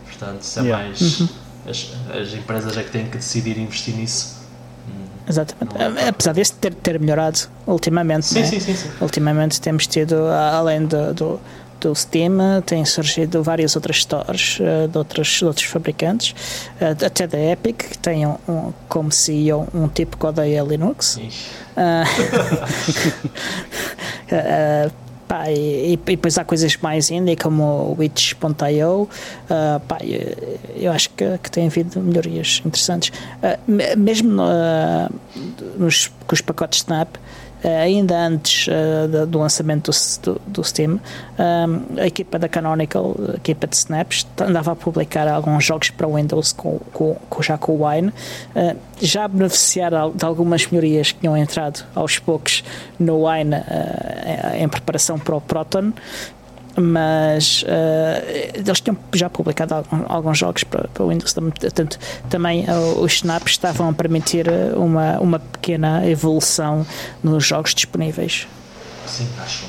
Portanto, 0.05 0.41
isso 0.41 0.59
é 0.59 0.63
yeah. 0.63 0.83
mais. 0.83 1.19
Uhum. 1.19 1.29
As, 1.67 1.87
as 2.13 2.33
empresas 2.33 2.77
é 2.77 2.83
que 2.83 2.91
têm 2.91 3.05
que 3.05 3.17
decidir 3.17 3.57
investir 3.57 3.95
nisso 3.95 4.38
Exatamente. 5.29 5.77
É 6.01 6.09
Apesar 6.09 6.33
desse 6.33 6.53
ter, 6.53 6.73
ter 6.73 6.99
melhorado 6.99 7.39
ultimamente. 7.67 8.25
Sim, 8.25 8.39
né? 8.39 8.45
sim, 8.47 8.59
sim, 8.59 8.75
sim, 8.75 8.89
Ultimamente 8.99 9.61
temos 9.61 9.85
tido, 9.85 10.27
além 10.27 10.85
do, 10.85 11.13
do, 11.13 11.39
do 11.79 11.95
Steam, 11.95 12.37
têm 12.65 12.83
surgido 12.83 13.43
várias 13.43 13.75
outras 13.75 13.97
stores 13.97 14.59
uh, 14.59 14.87
de, 14.87 14.97
outros, 14.97 15.27
de 15.27 15.45
outros 15.45 15.65
fabricantes, 15.67 16.31
uh, 16.81 17.05
até 17.05 17.27
da 17.27 17.39
Epic, 17.39 17.77
que 17.77 17.97
tem 17.97 18.25
um, 18.25 18.37
um, 18.47 18.73
como 18.87 19.11
CEO 19.11 19.67
um 19.73 19.87
tipo 19.87 20.17
que 20.17 20.25
odeia 20.25 20.63
Linux. 20.63 21.17
Uh, 21.17 22.01
Pá, 25.29 25.47
e, 25.51 25.93
e, 25.93 25.95
depois 25.95 26.39
há 26.39 26.43
coisas 26.43 26.75
mais 26.77 27.11
indie 27.11 27.35
como 27.35 27.95
Witch.io. 27.99 29.03
Uh, 29.03 29.79
pá, 29.87 29.99
eu 30.75 30.91
acho 30.91 31.11
que, 31.11 31.37
que 31.37 31.51
tem 31.51 31.67
havido 31.67 32.01
melhorias 32.01 32.63
interessantes. 32.65 33.09
Uh, 33.09 33.95
mesmo 33.95 34.41
uh, 34.41 35.13
nos, 35.77 36.07
com 36.25 36.33
os 36.33 36.41
pacotes 36.41 36.79
Snap, 36.79 37.15
ainda 37.67 38.17
antes 38.17 38.67
uh, 38.67 39.25
do 39.25 39.39
lançamento 39.39 39.91
do, 40.23 40.41
do 40.47 40.63
Steam, 40.63 40.93
um, 40.93 40.99
eh, 41.97 42.03
a 42.03 42.07
equipa 42.07 42.39
da 42.39 42.47
Canonical, 42.47 43.15
a 43.33 43.35
equipa 43.35 43.67
de 43.67 43.75
Snaps, 43.75 44.25
andava 44.39 44.71
a 44.71 44.75
publicar 44.75 45.27
alguns 45.27 45.65
jogos 45.65 45.89
para 45.89 46.07
Windows 46.07 46.53
com, 46.53 46.79
com, 46.93 47.15
com 47.29 47.41
já 47.41 47.57
com 47.57 47.73
o 47.73 47.87
Wine, 47.87 48.09
uh, 48.09 48.77
já 49.01 49.25
a 49.25 49.27
beneficiar 49.27 49.91
de 50.13 50.25
algumas 50.25 50.67
melhorias 50.67 51.11
que 51.11 51.19
tinham 51.19 51.35
entrado 51.35 51.85
aos 51.95 52.19
poucos 52.19 52.63
no 52.97 53.27
Wine 53.27 53.55
em 54.57 54.67
preparação 54.67 55.17
para 55.17 55.35
o 55.35 55.41
Proton, 55.41 55.93
mas 56.79 57.63
uh, 57.63 58.49
eles 58.53 58.79
tinham 58.81 58.97
já 59.13 59.29
publicado 59.29 59.75
alguns, 59.75 60.05
alguns 60.07 60.37
jogos 60.37 60.63
para, 60.63 60.87
para 60.87 61.03
o 61.03 61.09
Windows, 61.09 61.33
portanto, 61.33 61.99
também 62.29 62.65
uh, 62.69 62.99
os 63.01 63.13
snaps 63.13 63.53
estavam 63.53 63.89
a 63.89 63.93
permitir 63.93 64.47
eh, 64.47 64.71
uma, 64.75 65.19
uma 65.19 65.39
pequena 65.39 66.07
evolução 66.07 66.85
nos 67.23 67.45
jogos 67.45 67.73
disponíveis. 67.73 68.47
Sim, 69.05 69.27
acho. 69.43 69.65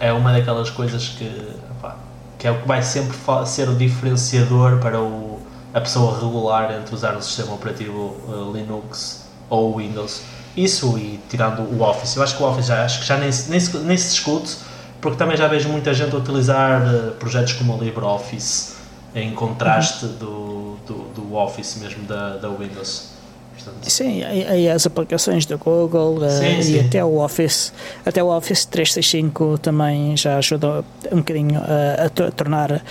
É 0.00 0.12
uma 0.12 0.32
daquelas 0.32 0.70
coisas 0.70 1.08
que, 1.08 1.30
opa, 1.70 1.96
que 2.38 2.46
é 2.46 2.50
o 2.50 2.60
que 2.60 2.66
vai 2.66 2.82
sempre 2.82 3.16
ser 3.46 3.68
o 3.68 3.74
diferenciador 3.74 4.78
para 4.78 5.00
o, 5.00 5.40
a 5.72 5.80
pessoa 5.80 6.18
regular 6.18 6.74
entre 6.80 6.94
usar 6.94 7.16
o 7.16 7.22
sistema 7.22 7.54
operativo 7.54 8.16
uh, 8.26 8.52
Linux 8.52 9.24
ou 9.48 9.76
Windows. 9.76 10.22
Isso 10.56 10.98
e 10.98 11.20
tirando 11.28 11.60
o 11.62 11.82
Office. 11.82 12.16
Eu 12.16 12.22
acho 12.22 12.36
que 12.36 12.42
o 12.42 12.46
Office 12.46 12.66
já, 12.66 12.84
acho 12.84 13.00
que 13.00 13.06
já 13.06 13.16
nem, 13.16 13.30
nem, 13.48 13.60
nem 13.84 13.96
se 13.96 14.10
discute 14.10 14.56
porque 15.00 15.16
também 15.16 15.36
já 15.36 15.46
vejo 15.46 15.68
muita 15.68 15.94
gente 15.94 16.14
utilizar 16.14 16.82
uh, 16.82 17.10
projetos 17.12 17.52
como 17.54 17.76
o 17.76 17.82
LibreOffice 17.82 18.76
em 19.14 19.32
contraste 19.32 20.04
uhum. 20.04 20.12
do, 20.12 20.76
do, 20.86 20.94
do, 21.14 21.34
Office 21.34 21.76
mesmo 21.76 22.04
da, 22.04 22.36
da 22.36 22.48
Windows. 22.48 23.16
Portanto, 23.54 23.90
sim, 23.90 24.20
e, 24.22 24.68
as 24.68 24.86
aplicações 24.86 25.44
da 25.46 25.56
Google 25.56 26.18
uh, 26.18 26.30
sim, 26.30 26.62
sim. 26.62 26.76
e 26.76 26.80
até 26.80 27.04
o 27.04 27.18
Office, 27.18 27.72
até 28.04 28.22
o 28.22 28.28
Office 28.28 28.64
365 28.66 29.58
também 29.58 30.16
já 30.16 30.38
ajuda 30.38 30.84
um 31.10 31.18
bocadinho 31.18 31.60
a, 31.60 32.06
a 32.06 32.30
tornar 32.30 32.82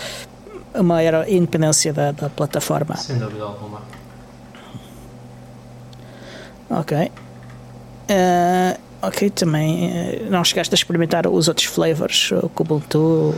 a 0.73 0.83
maior 0.83 1.27
independência 1.27 1.93
da, 1.93 2.11
da 2.11 2.29
plataforma. 2.29 2.95
Sem 2.97 3.17
dúvida 3.17 3.43
alguma. 3.43 3.81
Ok. 6.69 7.11
Uh, 8.09 8.86
Ok, 9.01 9.29
também 9.29 9.91
eh, 9.91 10.27
não 10.29 10.43
chegaste 10.43 10.73
a 10.73 10.75
experimentar 10.75 11.27
os 11.27 11.47
outros 11.47 11.67
flavors, 11.67 12.31
o 12.31 12.49
Kubuntu? 12.49 13.35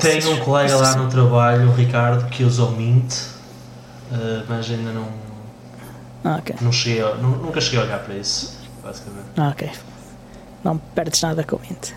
Tenho 0.00 0.30
um 0.32 0.40
colega 0.40 0.76
lá 0.76 0.94
no 0.94 1.08
trabalho, 1.08 1.68
o 1.68 1.74
Ricardo, 1.74 2.28
que 2.30 2.44
usa 2.44 2.62
o 2.62 2.70
Mint, 2.70 3.12
uh, 3.12 4.44
mas 4.48 4.70
ainda 4.70 4.92
não. 4.92 5.08
Ah, 6.22 6.36
okay. 6.38 6.56
não 6.60 6.70
cheguei 6.70 7.02
a, 7.02 7.14
nunca 7.16 7.60
cheguei 7.60 7.80
a 7.80 7.82
olhar 7.82 7.98
para 7.98 8.14
isso, 8.14 8.56
basicamente. 8.82 9.26
Ah, 9.36 9.48
ok. 9.48 9.68
Não 10.62 10.78
perdes 10.78 11.20
nada 11.20 11.42
com 11.42 11.56
o 11.56 11.60
Mint. 11.60 11.90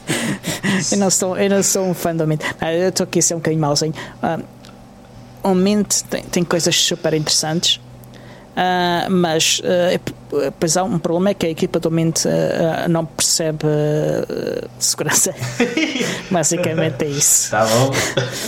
eu, 0.92 0.98
não 0.98 1.10
sou, 1.10 1.36
eu 1.36 1.50
não 1.50 1.62
sou 1.62 1.86
um 1.86 1.94
fã 1.94 2.16
do 2.16 2.26
Mint. 2.26 2.40
Não, 2.60 2.68
eu 2.68 2.88
estou 2.88 3.04
aqui 3.04 3.18
a 3.18 3.22
ser 3.22 3.34
um 3.34 3.38
bocadinho 3.38 3.60
malzinho. 3.60 3.94
Uh, 4.22 4.42
o 5.42 5.54
Mint 5.54 6.00
tem, 6.08 6.24
tem 6.24 6.42
coisas 6.42 6.74
super 6.74 7.12
interessantes 7.12 7.80
Uh, 8.54 9.10
mas 9.10 9.60
uh, 9.64 9.98
pois 10.58 10.76
há 10.76 10.84
um 10.84 10.98
problema 10.98 11.30
é 11.30 11.34
que 11.34 11.46
a 11.46 11.50
equipa 11.50 11.78
do 11.78 11.90
Mint 11.90 12.24
uh, 12.24 12.88
não 12.88 13.04
percebe 13.04 13.66
segurança. 14.78 15.34
Basicamente 16.30 17.04
é 17.04 17.08
isso. 17.08 17.50
Tá 17.50 17.64
bom. 17.66 17.92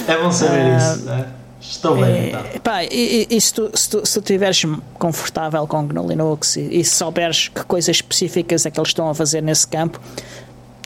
É 0.09 0.23
bom 0.23 0.31
saber 0.31 0.77
isso. 0.77 1.05
Né? 1.05 1.27
Estou 1.69 1.97
bem, 1.97 2.29
então. 2.29 2.43
Pá, 2.63 2.85
e, 2.85 3.27
e 3.29 3.41
se 3.41 3.53
tu 3.53 3.71
estiveres 4.03 4.65
confortável 4.95 5.67
com 5.67 5.87
GNU 5.87 6.09
Linux 6.09 6.57
e, 6.57 6.81
e 6.81 6.85
souberes 6.85 7.49
que 7.49 7.65
coisas 7.65 7.97
específicas 7.97 8.65
é 8.67 8.71
que 8.71 8.79
eles 8.79 8.91
estão 8.91 9.09
a 9.09 9.15
fazer 9.15 9.41
nesse 9.41 9.67
campo, 9.67 10.01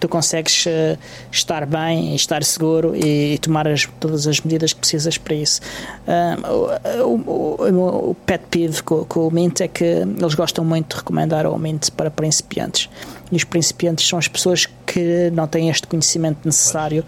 tu 0.00 0.08
consegues 0.08 0.64
uh, 0.66 0.98
estar 1.30 1.66
bem, 1.66 2.14
estar 2.14 2.42
seguro 2.42 2.96
e, 2.96 3.34
e 3.34 3.38
tomar 3.38 3.68
as, 3.68 3.86
todas 4.00 4.26
as 4.26 4.40
medidas 4.40 4.72
que 4.72 4.80
precisas 4.80 5.18
para 5.18 5.34
isso. 5.34 5.60
Uh, 6.08 7.04
o, 7.04 7.14
o, 7.30 8.10
o, 8.10 8.14
pet 8.26 8.42
peeve 8.50 8.82
com, 8.82 9.04
com, 9.04 9.28
o 9.28 9.30
Mint 9.30 9.60
é 9.60 9.68
que 9.68 9.84
eles 9.84 10.34
gostam 10.34 10.64
muito 10.64 10.94
de 10.94 10.96
recomendar 10.96 11.46
o 11.46 11.56
Mint 11.58 11.90
para 11.90 12.10
principiantes. 12.10 12.88
E 13.30 13.36
os 13.36 13.44
principiantes 13.44 14.08
são 14.08 14.18
as 14.18 14.26
pessoas 14.26 14.66
que 14.86 15.30
não 15.32 15.46
têm 15.46 15.68
este 15.68 15.86
conhecimento 15.86 16.38
necessário 16.44 17.04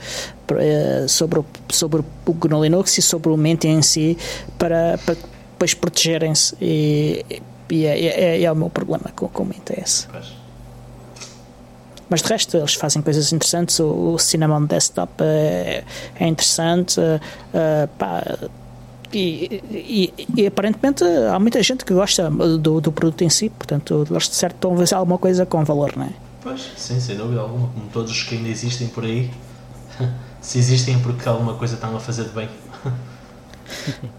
uh, 0.51 1.09
sobre, 1.09 1.41
o, 1.41 1.47
sobre 1.71 2.03
o 2.27 2.33
GNU 2.33 2.63
Linux 2.63 2.99
e 2.99 3.03
sobre 3.03 3.31
o 3.31 3.37
Mint 3.37 3.65
em 3.65 3.81
si 3.81 4.19
para, 4.59 4.99
para 4.99 5.17
depois 5.53 5.75
protegerem-se. 5.75 6.55
E, 6.61 7.25
e 7.71 7.87
é, 7.87 8.01
é, 8.01 8.43
é, 8.43 8.53
o 8.53 8.55
meu 8.55 8.69
problema 8.69 9.11
com, 9.17 9.27
com 9.29 9.45
o 9.45 9.47
Mint, 9.47 9.71
é 9.71 9.81
esse. 9.81 10.07
Mas 12.09 12.23
de 12.23 12.29
resto, 12.29 12.57
eles 12.57 12.75
fazem 12.75 13.01
coisas 13.03 13.33
interessantes. 13.33 13.79
O, 13.81 14.15
o 14.15 14.19
Cinnamon 14.19 14.67
Desktop 14.67 15.13
é, 15.21 15.85
é 16.19 16.27
interessante. 16.27 17.01
Uh, 17.01 17.89
pá, 17.99 18.23
e, 19.13 19.63
e, 19.71 20.27
e, 20.37 20.47
aparentemente 20.47 21.05
há 21.05 21.39
muita 21.39 21.63
gente 21.63 21.85
que 21.85 21.93
gosta 21.93 22.31
do, 22.31 22.81
do 22.81 22.91
produto 22.91 23.23
em 23.23 23.29
si, 23.29 23.51
portanto, 23.51 24.07
eles 24.11 24.29
de 24.29 24.35
certo 24.35 24.55
estão 24.55 24.73
a 24.73 24.79
fazer 24.79 24.95
alguma 24.95 25.19
coisa 25.19 25.45
com 25.45 25.63
valor, 25.65 25.93
não 25.97 26.07
é? 26.07 26.13
Pois, 26.43 26.73
sim, 26.77 26.99
sem 26.99 27.17
dúvida 27.17 27.43
alguma. 27.43 27.69
Como 27.69 27.89
todos 27.93 28.11
os 28.11 28.23
que 28.23 28.37
ainda 28.37 28.49
existem 28.49 28.89
por 28.89 29.05
aí, 29.05 29.31
se 30.41 30.59
existem 30.59 30.95
é 30.97 30.99
porque 30.99 31.29
alguma 31.29 31.55
coisa 31.55 31.75
estão 31.75 31.95
a 31.95 32.01
fazer 32.01 32.25
de 32.25 32.31
bem. 32.31 32.49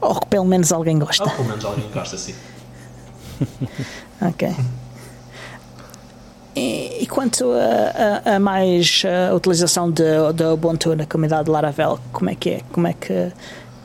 Ou 0.00 0.14
que 0.20 0.26
pelo 0.26 0.44
menos 0.44 0.70
alguém 0.70 0.98
gosta. 0.98 1.24
Ou 1.24 1.30
pelo 1.30 1.48
menos 1.48 1.64
alguém 1.64 1.90
gosta, 1.90 2.18
sim. 2.18 2.34
ok. 4.20 4.54
E, 6.54 7.06
quanto 7.06 7.52
a, 7.52 8.30
a, 8.30 8.36
a 8.36 8.40
mais 8.40 9.02
a 9.04 9.34
utilização 9.34 9.90
de 9.90 10.44
Ubuntu 10.52 10.96
na 10.96 11.06
comunidade 11.06 11.44
de 11.44 11.50
Laravel, 11.50 11.98
como 12.12 12.30
é 12.30 12.34
que 12.34 12.50
é? 12.50 12.60
Como 12.72 12.86
é 12.86 12.92
que, 12.92 13.32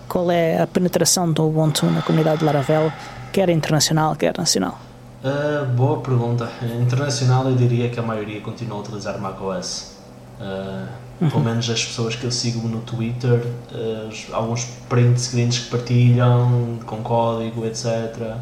qual 0.09 0.31
é 0.31 0.61
a 0.61 0.67
penetração 0.67 1.31
do 1.31 1.47
Ubuntu 1.47 1.85
na 1.85 2.01
comunidade 2.01 2.39
de 2.39 2.45
Laravel, 2.45 2.91
quer 3.31 3.49
internacional, 3.49 4.15
quer 4.15 4.35
nacional? 4.37 4.79
Uh, 5.23 5.65
boa 5.75 5.99
pergunta. 6.01 6.49
Internacional 6.81 7.47
eu 7.49 7.55
diria 7.55 7.89
que 7.89 7.99
a 7.99 8.03
maioria 8.03 8.41
continua 8.41 8.77
a 8.77 8.81
utilizar 8.81 9.19
macOS. 9.19 9.95
Uh, 10.39 10.87
uhum. 11.21 11.29
Pelo 11.29 11.43
menos 11.43 11.69
as 11.69 11.85
pessoas 11.85 12.15
que 12.15 12.25
eu 12.25 12.31
sigo 12.31 12.67
no 12.67 12.81
Twitter, 12.81 13.45
uh, 13.73 14.33
alguns 14.33 14.65
print 14.89 15.19
screens 15.19 15.59
que 15.59 15.69
partilham 15.69 16.79
com 16.85 16.97
código, 16.97 17.65
etc 17.65 18.37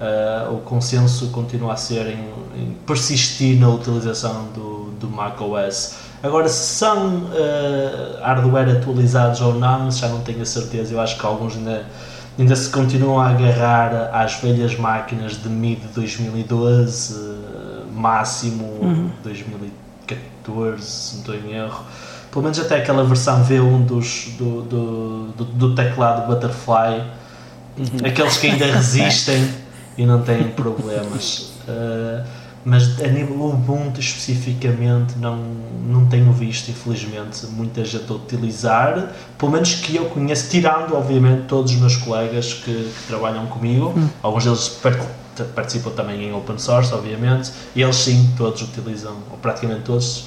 uh, 0.00 0.54
o 0.54 0.60
consenso 0.60 1.28
continua 1.28 1.74
a 1.74 1.76
ser 1.76 2.06
em, 2.06 2.30
em, 2.56 2.76
persistir 2.86 3.58
na 3.58 3.68
utilização 3.68 4.46
do, 4.54 4.90
do 4.98 5.08
macOS. 5.08 5.96
Agora, 6.22 6.48
se 6.48 6.74
são 6.74 7.18
uh, 7.18 8.20
hardware 8.22 8.76
atualizados 8.76 9.40
ou 9.40 9.54
não, 9.54 9.90
já 9.90 10.08
não 10.08 10.20
tenho 10.20 10.42
a 10.42 10.46
certeza. 10.46 10.94
Eu 10.94 11.00
acho 11.00 11.18
que 11.18 11.24
alguns 11.24 11.56
ainda, 11.56 11.86
ainda 12.38 12.56
se 12.56 12.68
continuam 12.70 13.20
a 13.20 13.30
agarrar 13.30 14.10
às 14.12 14.34
velhas 14.34 14.76
máquinas 14.76 15.40
de 15.40 15.48
mid 15.48 15.78
2012, 15.94 17.14
uh, 17.14 17.92
máximo 17.92 18.64
uhum. 18.80 19.10
2014, 19.22 20.82
se 20.82 21.14
não 21.14 21.20
estou 21.20 21.34
em 21.34 21.54
erro. 21.54 21.84
Pelo 22.30 22.42
menos 22.42 22.58
até 22.60 22.76
aquela 22.76 23.04
versão 23.04 23.42
V1 23.44 23.86
dos, 23.86 24.28
do, 24.36 24.62
do, 24.62 25.26
do, 25.28 25.44
do 25.44 25.74
teclado 25.74 26.26
Butterfly. 26.26 27.02
Uhum. 27.78 27.86
Aqueles 28.04 28.36
que 28.36 28.48
ainda 28.48 28.66
resistem 28.74 29.48
e 29.98 30.06
não 30.06 30.22
têm 30.22 30.44
problemas. 30.56 31.50
Uh, 31.68 32.24
mas 32.64 33.00
a 33.00 33.06
nível 33.06 33.46
Ubuntu 33.46 34.00
especificamente 34.00 35.16
não, 35.18 35.36
não 35.86 36.06
tenho 36.06 36.30
visto, 36.32 36.70
infelizmente, 36.70 37.46
muita 37.46 37.84
gente 37.84 38.10
a 38.10 38.14
utilizar, 38.14 39.12
pelo 39.38 39.52
menos 39.52 39.74
que 39.76 39.96
eu 39.96 40.06
conheço, 40.06 40.50
tirando, 40.50 40.94
obviamente, 40.94 41.46
todos 41.46 41.72
os 41.72 41.78
meus 41.78 41.96
colegas 41.96 42.52
que, 42.52 42.72
que 42.72 43.06
trabalham 43.06 43.46
comigo, 43.46 43.94
hum. 43.96 44.08
alguns 44.22 44.44
deles 44.44 44.80
participam 45.54 45.90
também 45.92 46.24
em 46.24 46.34
open 46.34 46.58
source, 46.58 46.92
obviamente, 46.92 47.52
e 47.74 47.80
eles 47.80 47.96
sim, 47.96 48.34
todos 48.36 48.60
utilizam, 48.60 49.16
ou 49.30 49.38
praticamente 49.38 49.82
todos, 49.82 50.26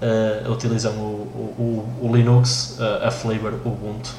uh, 0.00 0.52
utilizam 0.52 0.92
o, 0.92 1.84
o, 2.00 2.06
o 2.08 2.14
Linux, 2.16 2.78
uh, 2.78 3.06
a 3.06 3.10
flavor 3.10 3.54
Ubuntu. 3.64 4.10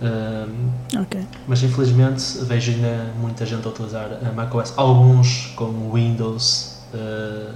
Um, 0.00 1.00
okay. 1.02 1.26
Mas 1.48 1.62
infelizmente 1.62 2.38
vejo 2.44 2.72
ainda 2.72 3.12
muita 3.18 3.46
gente 3.46 3.66
a 3.66 3.70
utilizar 3.70 4.10
a 4.22 4.32
macOS, 4.32 4.74
alguns 4.76 5.52
com 5.56 5.90
Windows, 5.92 6.82
uh, 6.92 7.54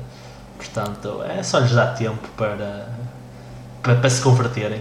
portanto 0.56 1.22
é 1.22 1.42
só 1.42 1.58
lhes 1.58 1.72
dar 1.72 1.94
tempo 1.94 2.28
para, 2.36 2.88
para, 3.82 3.96
para 3.96 4.10
se 4.10 4.22
converterem. 4.22 4.80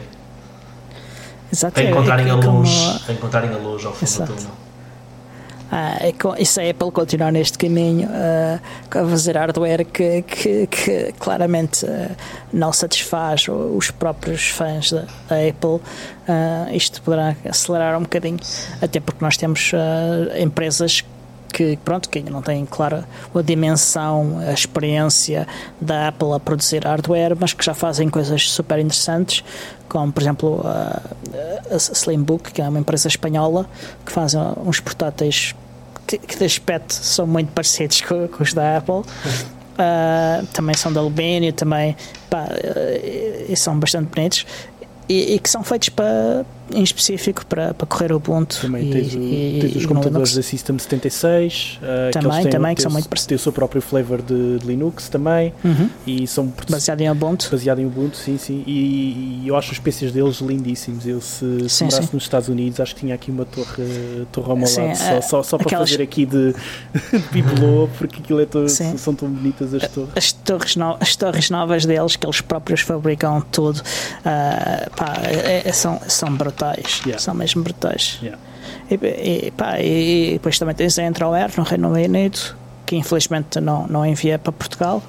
Exato. 1.51 1.73
Para 1.73 1.83
encontrarem, 1.83 2.25
é, 2.27 2.29
é, 2.29 2.31
a 2.31 2.35
luz, 2.35 2.69
como... 2.69 2.99
para 2.99 3.13
encontrarem 3.13 3.49
a 3.51 3.57
luz 3.57 3.85
ao 3.85 3.93
fundo 3.93 4.03
Exato. 4.03 4.31
do 4.31 4.37
túnel. 4.37 4.68
Ah, 5.71 5.97
é, 6.01 6.13
isso 6.41 6.59
é 6.59 6.71
Apple 6.71 6.91
continuar 6.91 7.31
neste 7.31 7.57
caminho 7.57 8.09
uh, 8.09 8.59
a 8.89 9.09
fazer 9.09 9.37
hardware 9.37 9.85
que, 9.85 10.23
que, 10.23 10.67
que 10.67 11.13
claramente 11.19 11.85
uh, 11.85 12.15
não 12.51 12.73
satisfaz 12.73 13.45
os 13.47 13.91
próprios 13.91 14.49
fãs 14.49 14.91
da, 14.91 15.01
da 15.27 15.35
Apple. 15.47 15.79
Uh, 16.27 16.73
isto 16.73 17.01
poderá 17.03 17.35
acelerar 17.47 17.97
um 17.97 18.01
bocadinho, 18.01 18.39
até 18.81 18.99
porque 18.99 19.23
nós 19.23 19.37
temos 19.37 19.71
empresas 20.39 21.03
que 21.51 21.77
pronto 21.77 22.09
que 22.09 22.19
ainda 22.19 22.31
não 22.31 22.41
têm 22.41 22.65
clara 22.65 23.05
a 23.33 23.41
dimensão, 23.41 24.39
a 24.39 24.53
experiência 24.53 25.47
da 25.81 26.07
Apple 26.07 26.33
a 26.33 26.39
produzir 26.39 26.85
hardware, 26.85 27.35
mas 27.39 27.53
que 27.53 27.65
já 27.65 27.73
fazem 27.73 28.09
coisas 28.09 28.49
super 28.49 28.79
interessantes, 28.79 29.43
como 29.89 30.11
por 30.11 30.21
exemplo 30.21 30.61
a, 30.63 31.01
a 31.71 31.75
Slimbook, 31.75 32.53
que 32.53 32.61
é 32.61 32.69
uma 32.69 32.79
empresa 32.79 33.07
espanhola 33.07 33.65
que 34.05 34.11
faz 34.11 34.33
uns 34.35 34.79
portáteis 34.79 35.53
que, 36.07 36.17
que 36.17 36.37
de 36.37 36.45
aspecto 36.45 36.93
são 36.93 37.27
muito 37.27 37.51
parecidos 37.51 38.01
com, 38.01 38.27
com 38.27 38.43
os 38.43 38.53
da 38.53 38.77
Apple. 38.77 38.95
Uh, 39.79 40.45
também 40.53 40.75
são 40.75 40.91
de 40.91 40.97
alumínio, 40.97 41.53
também 41.53 41.95
pá, 42.29 42.43
uh, 42.43 43.51
e 43.51 43.55
são 43.55 43.79
bastante 43.79 44.13
bonitos 44.13 44.45
e, 45.07 45.35
e 45.35 45.39
que 45.39 45.49
são 45.49 45.63
feitos 45.63 45.89
para 45.89 46.45
em 46.73 46.83
específico 46.83 47.45
para, 47.45 47.73
para 47.73 47.87
correr 47.87 48.11
o 48.11 48.17
Ubuntu. 48.17 48.59
Também 48.61 48.89
e, 48.89 48.91
tens, 48.91 49.15
o, 49.15 49.19
e, 49.19 49.59
tens 49.61 49.75
os 49.75 49.85
computadores 49.85 50.35
da 50.35 50.41
System 50.41 50.77
76, 50.77 51.79
uh, 51.81 52.11
também, 52.11 52.43
que 52.43 52.49
também, 52.49 52.75
que 52.75 52.81
são 52.81 52.91
muito 52.91 53.07
parecidos. 53.07 53.27
Têm 53.29 53.35
o 53.35 53.39
seu 53.39 53.51
próprio 53.51 53.81
flavor 53.81 54.21
de, 54.21 54.59
de 54.59 54.65
Linux 54.65 55.09
também, 55.09 55.53
uhum. 55.63 55.89
e 56.05 56.27
são 56.27 56.51
baseado 56.69 57.01
em 57.01 57.09
Ubuntu. 57.09 57.49
Baseado 57.51 57.79
em 57.79 57.85
Ubuntu, 57.85 58.17
sim, 58.17 58.37
sim. 58.37 58.63
E, 58.65 59.41
e 59.43 59.47
eu 59.47 59.55
acho 59.55 59.71
os 59.71 59.79
PCs 59.79 60.11
deles 60.11 60.39
lindíssimos. 60.39 61.05
Eu, 61.05 61.21
se, 61.21 61.69
se 61.69 61.83
morasse 61.83 62.13
nos 62.13 62.23
Estados 62.23 62.49
Unidos, 62.49 62.79
acho 62.79 62.93
que 62.95 63.01
tinha 63.01 63.15
aqui 63.15 63.31
uma 63.31 63.45
torre, 63.45 64.25
torre 64.31 64.49
ao 64.49 64.57
meu 64.57 64.67
sim, 64.67 64.81
lado, 64.81 64.95
só, 64.95 65.17
uh, 65.17 65.21
só, 65.21 65.43
só 65.43 65.57
para 65.57 65.67
aquelas... 65.67 65.89
fazer 65.89 66.03
aqui 66.03 66.25
de, 66.25 66.53
de 67.11 67.19
bibelô, 67.31 67.89
porque 67.97 68.21
aquilo 68.21 68.41
é 68.41 68.45
to, 68.45 68.67
são 68.69 69.13
tão 69.13 69.29
bonitas 69.29 69.73
as 69.73 69.87
torres. 69.87 70.11
As 70.15 70.31
torres, 70.31 70.75
no, 70.75 70.97
as 70.99 71.15
torres 71.15 71.49
novas 71.49 71.85
deles, 71.85 72.15
que 72.15 72.25
eles 72.25 72.41
próprios 72.41 72.81
fabricam 72.81 73.41
tudo, 73.51 73.77
uh, 73.77 74.89
pá, 74.95 75.17
é, 75.23 75.67
é, 75.67 75.71
são, 75.71 75.99
são 76.07 76.33
brutais. 76.35 76.58
Yeah. 77.05 77.19
São 77.19 77.33
mesmo 77.33 77.63
brutais. 77.63 78.19
Yeah. 78.21 78.39
E, 78.89 79.47
e, 79.47 79.51
pá, 79.51 79.79
e, 79.79 80.33
depois 80.33 80.57
também 80.57 80.75
tens 80.75 80.97
a 80.97 81.03
Entroair 81.03 81.51
no 81.57 81.63
Reino 81.63 81.89
Unido, 81.89 82.39
que 82.85 82.95
infelizmente 82.95 83.59
não, 83.59 83.87
não 83.87 84.05
envia 84.05 84.39
para 84.39 84.51
Portugal. 84.51 85.03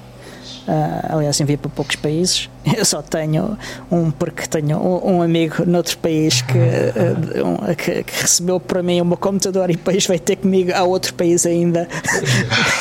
Uh, 0.67 1.15
aliás, 1.15 1.39
envia 1.41 1.57
para 1.57 1.71
poucos 1.71 1.95
países. 1.95 2.49
Eu 2.77 2.85
só 2.85 3.01
tenho 3.01 3.57
um, 3.91 4.11
porque 4.11 4.45
tenho 4.47 4.77
um, 4.77 5.15
um 5.15 5.21
amigo 5.21 5.65
noutro 5.65 5.97
país 5.97 6.41
que, 6.43 6.57
uh, 6.57 7.47
um, 7.47 7.75
que, 7.75 8.03
que, 8.03 8.21
recebeu 8.21 8.59
para 8.59 8.83
mim 8.83 9.01
um 9.01 9.09
computador 9.11 9.71
e 9.71 9.75
depois 9.75 10.05
vai 10.05 10.19
ter 10.19 10.35
comigo 10.35 10.71
a 10.73 10.83
outro 10.83 11.15
país 11.15 11.45
ainda 11.47 11.87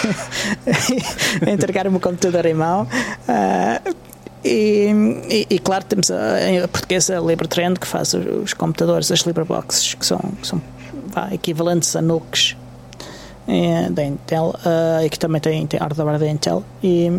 entregar 1.51 1.87
o 1.87 1.91
meu 1.91 2.01
computador 2.01 2.45
em 2.45 2.55
mão. 2.55 2.87
Uh, 3.27 4.10
e, 4.45 4.88
e, 5.28 5.47
e, 5.51 5.59
claro, 5.59 5.84
temos 5.84 6.11
a, 6.11 6.64
a 6.64 6.68
portuguesa 6.68 7.18
Libertrend 7.18 7.78
que 7.78 7.86
faz 7.86 8.14
os, 8.14 8.55
computadores, 8.55 9.11
as 9.11 9.20
Libreboxes, 9.20 9.95
que 9.95 10.07
são, 10.07 10.18
que 10.41 10.47
são 10.47 10.61
vá, 11.09 11.28
equivalentes 11.32 11.95
a 11.95 12.01
NUCs 12.01 12.57
é, 13.47 13.91
da 13.91 14.05
Intel 14.05 14.55
uh, 14.64 15.05
e 15.05 15.11
que 15.11 15.18
também 15.18 15.41
tem, 15.41 15.66
tem 15.66 15.78
hardware 15.78 16.18
da 16.18 16.28
Intel 16.28 16.64
e, 16.82 17.11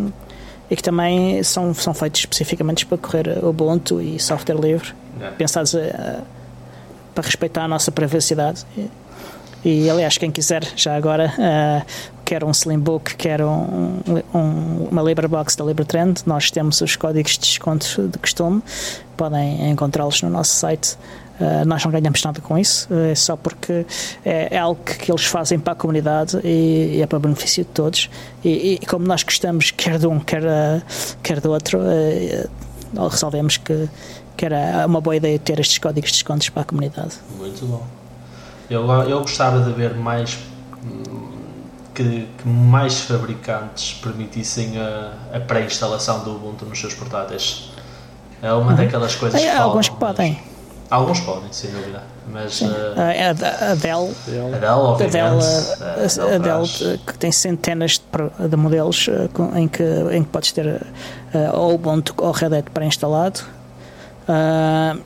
e 0.70 0.76
que 0.76 0.82
também 0.82 1.44
são, 1.44 1.74
são 1.74 1.94
feitos 1.94 2.22
especificamente 2.22 2.86
para 2.86 2.98
correr 2.98 3.44
Ubuntu 3.44 4.02
e 4.02 4.20
software 4.20 4.60
livre, 4.60 4.94
é. 5.20 5.30
pensados 5.32 5.74
uh, 5.74 6.24
para 7.14 7.24
respeitar 7.24 7.66
a 7.66 7.68
nossa 7.68 7.92
privacidade. 7.92 8.66
E, 9.64 9.84
e 9.84 9.90
aliás, 9.90 10.18
quem 10.18 10.32
quiser, 10.32 10.64
já 10.76 10.96
agora, 10.96 11.32
uh, 11.38 11.86
quer 12.32 12.46
um 12.46 12.52
Slimbook, 12.52 13.18
quer 13.18 13.44
um, 13.44 14.00
um, 14.34 14.88
uma 14.90 15.02
Librebox 15.02 15.54
da 15.58 15.66
Libertrend, 15.66 16.22
nós 16.26 16.50
temos 16.50 16.80
os 16.80 16.96
códigos 16.96 17.34
de 17.34 17.40
desconto 17.40 18.08
de 18.08 18.18
costume, 18.18 18.64
podem 19.18 19.70
encontrá-los 19.70 20.22
no 20.22 20.30
nosso 20.30 20.56
site. 20.56 20.98
Uh, 21.42 21.66
nós 21.66 21.84
não 21.84 21.92
ganhamos 21.92 22.24
nada 22.24 22.40
com 22.40 22.58
isso, 22.58 22.88
uh, 22.90 23.12
é 23.12 23.16
só 23.16 23.36
porque 23.36 23.86
é, 24.24 24.56
é, 24.56 24.58
algo 24.58 24.82
que 24.82 25.12
eles 25.12 25.26
fazem 25.26 25.60
para 25.60 25.74
a 25.74 25.76
comunidade 25.76 26.40
e, 26.42 26.94
e 26.96 27.02
é 27.02 27.06
para 27.06 27.20
benefício 27.20 27.66
de 27.66 27.70
todos. 27.72 28.10
E, 28.46 28.80
e, 28.82 28.86
como 28.86 29.06
nós 29.06 29.24
gostamos, 29.24 29.72
quer 29.72 30.00
de 30.00 30.08
um, 30.08 30.18
quer, 30.18 30.44
uh, 30.44 30.82
quer 31.22 31.42
do 31.42 31.52
outro, 31.52 31.80
resolvemos 33.10 33.58
que, 33.58 33.90
que 34.38 34.46
era 34.46 34.86
uma 34.88 35.02
boa 35.02 35.18
ideia 35.18 35.38
ter 35.38 35.60
estes 35.60 35.80
códigos 35.80 36.12
de 36.12 36.16
descontos 36.16 36.48
para 36.48 36.62
a 36.62 36.66
comunidade. 36.66 37.16
Muito 37.38 37.66
bom. 37.66 37.86
Eu, 38.70 38.90
eu 38.90 39.20
gostava 39.20 39.60
de 39.66 39.74
ver 39.74 39.96
mais 39.96 40.38
que, 41.94 42.28
que 42.38 42.48
mais 42.48 43.02
fabricantes 43.02 43.94
permitissem 44.02 44.80
a, 44.80 45.14
a 45.38 45.40
pré-instalação 45.40 46.24
do 46.24 46.36
Ubuntu 46.36 46.66
nos 46.66 46.80
seus 46.80 46.94
portáteis. 46.94 47.72
É 48.42 48.52
uma 48.54 48.72
uhum. 48.72 48.76
daquelas 48.78 49.16
coisas 49.16 49.40
que 49.40 49.48
faltam, 49.48 49.66
Alguns 49.66 49.90
que 49.90 49.96
podem. 49.98 50.40
Alguns 50.90 51.20
podem, 51.22 51.52
sem 51.52 51.72
dúvida. 51.72 52.04
Mas 52.28 52.62
uh, 52.62 52.68
a, 52.98 53.72
a 53.72 53.76
Dell, 53.76 54.12
a 54.54 54.58
Dell, 54.58 54.78
obviamente, 54.78 55.18
a 55.18 55.96
Dell, 55.96 56.32
a, 56.32 56.36
a 56.36 56.38
Dell 56.38 56.98
que 57.06 57.18
tem 57.18 57.32
centenas 57.32 58.00
de, 58.00 58.48
de 58.48 58.56
modelos 58.56 59.08
uh, 59.08 59.58
em, 59.58 59.68
que, 59.68 59.84
em 59.84 60.24
que 60.24 60.30
podes 60.30 60.52
ter 60.52 60.66
uh, 60.68 60.82
ou 61.54 61.76
Ubuntu 61.76 62.14
ou 62.18 62.32
Red 62.32 62.58
Hat 62.58 62.70
pré-instalado. 62.72 63.42
Uh, 64.28 65.02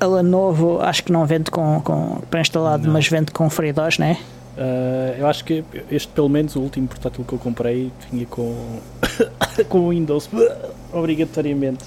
a 0.00 0.06
Lenovo 0.06 0.80
acho 0.80 1.04
que 1.04 1.12
não 1.12 1.26
vende 1.26 1.50
com, 1.50 1.80
com 1.82 2.22
pré-instalado, 2.30 2.88
mas 2.88 3.06
vende 3.06 3.32
com 3.32 3.50
FreeDOS, 3.50 3.98
não 3.98 4.06
é? 4.06 4.16
Uh, 4.56 5.18
eu 5.18 5.26
acho 5.26 5.44
que 5.44 5.64
este, 5.90 6.08
pelo 6.08 6.28
menos, 6.28 6.56
o 6.56 6.60
último 6.60 6.88
portátil 6.88 7.24
que 7.24 7.32
eu 7.32 7.38
comprei 7.38 7.92
vinha 8.10 8.26
com, 8.26 8.80
com 9.68 9.88
Windows 9.88 10.28
obrigatoriamente. 10.92 11.84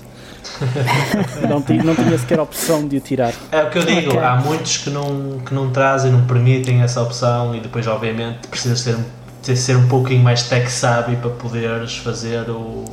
não, 1.49 1.61
tinha, 1.61 1.83
não 1.83 1.95
tinha 1.95 2.17
sequer 2.17 2.39
a 2.39 2.43
opção 2.43 2.87
de 2.87 2.97
o 2.97 3.01
tirar. 3.01 3.33
É 3.51 3.63
o 3.63 3.69
que 3.69 3.79
eu 3.79 3.85
digo, 3.85 4.11
okay. 4.11 4.19
há 4.19 4.35
muitos 4.35 4.77
que 4.77 4.89
não, 4.89 5.39
que 5.39 5.53
não 5.53 5.71
trazem, 5.71 6.11
não 6.11 6.25
permitem 6.25 6.81
essa 6.81 7.01
opção 7.01 7.55
e 7.55 7.59
depois, 7.59 7.87
obviamente, 7.87 8.47
precisas 8.47 8.81
ser, 8.81 8.97
ter, 9.41 9.55
ser 9.55 9.77
um 9.77 9.87
pouquinho 9.87 10.21
mais 10.21 10.43
tech 10.43 10.69
savvy 10.69 11.15
para 11.15 11.29
poderes 11.31 11.97
fazer 11.97 12.49
o, 12.49 12.85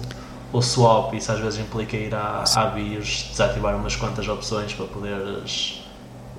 o 0.53 0.63
swap. 0.63 1.13
Isso 1.15 1.33
às 1.33 1.41
vezes 1.41 1.59
implica 1.59 1.97
ir 1.97 2.15
à, 2.15 2.45
à 2.55 2.67
BIOS, 2.67 3.29
desativar 3.31 3.77
umas 3.77 3.97
quantas 3.97 4.29
opções 4.29 4.73
para 4.73 4.87
poderes 4.87 5.80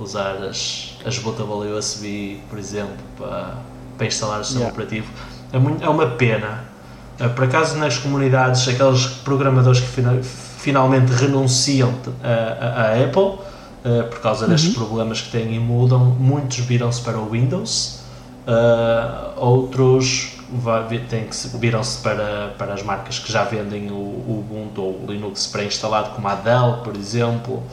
usar 0.04 0.36
as, 0.44 0.98
as 1.06 1.18
bootable 1.20 1.72
USB, 1.72 2.40
por 2.50 2.58
exemplo, 2.58 2.96
para, 3.18 3.56
para 3.98 4.08
instalar 4.08 4.42
o 4.42 4.44
sistema 4.44 4.66
yeah. 4.66 4.74
operativo. 4.74 5.12
É, 5.54 5.60
muito, 5.60 5.84
é 5.84 5.90
uma 5.90 6.08
pena. 6.08 6.64
Eh, 7.20 7.28
por 7.30 7.46
acaso, 7.46 7.78
nas 7.78 7.98
comunidades, 7.98 8.68
aqueles 8.68 9.06
programadores 9.06 9.80
que 9.80 9.88
final, 9.88 10.16
finalmente 10.24 11.12
renunciam 11.12 11.94
a, 12.24 12.92
a 12.92 13.04
Apple 13.04 13.22
uh, 13.22 14.08
por 14.10 14.20
causa 14.22 14.48
destes 14.48 14.76
uhum. 14.76 14.86
problemas 14.86 15.22
que 15.22 15.32
têm 15.32 15.56
e 15.56 15.60
mudam, 15.60 16.00
muitos 16.00 16.58
viram-se 16.60 17.02
para 17.02 17.18
o 17.18 17.30
Windows, 17.30 18.00
uh, 18.48 19.40
outros 19.40 20.38
viram-se 21.60 21.98
para, 22.00 22.54
para 22.58 22.74
as 22.74 22.84
marcas 22.84 23.20
que 23.20 23.32
já 23.32 23.44
vendem 23.44 23.90
o, 23.90 23.96
o 23.96 24.46
Ubuntu 24.46 24.82
ou 24.82 25.04
o 25.04 25.12
Linux 25.12 25.48
pré-instalado, 25.48 26.10
como 26.12 26.28
a 26.28 26.36
Dell, 26.36 26.82
por 26.84 26.96
exemplo. 26.96 27.64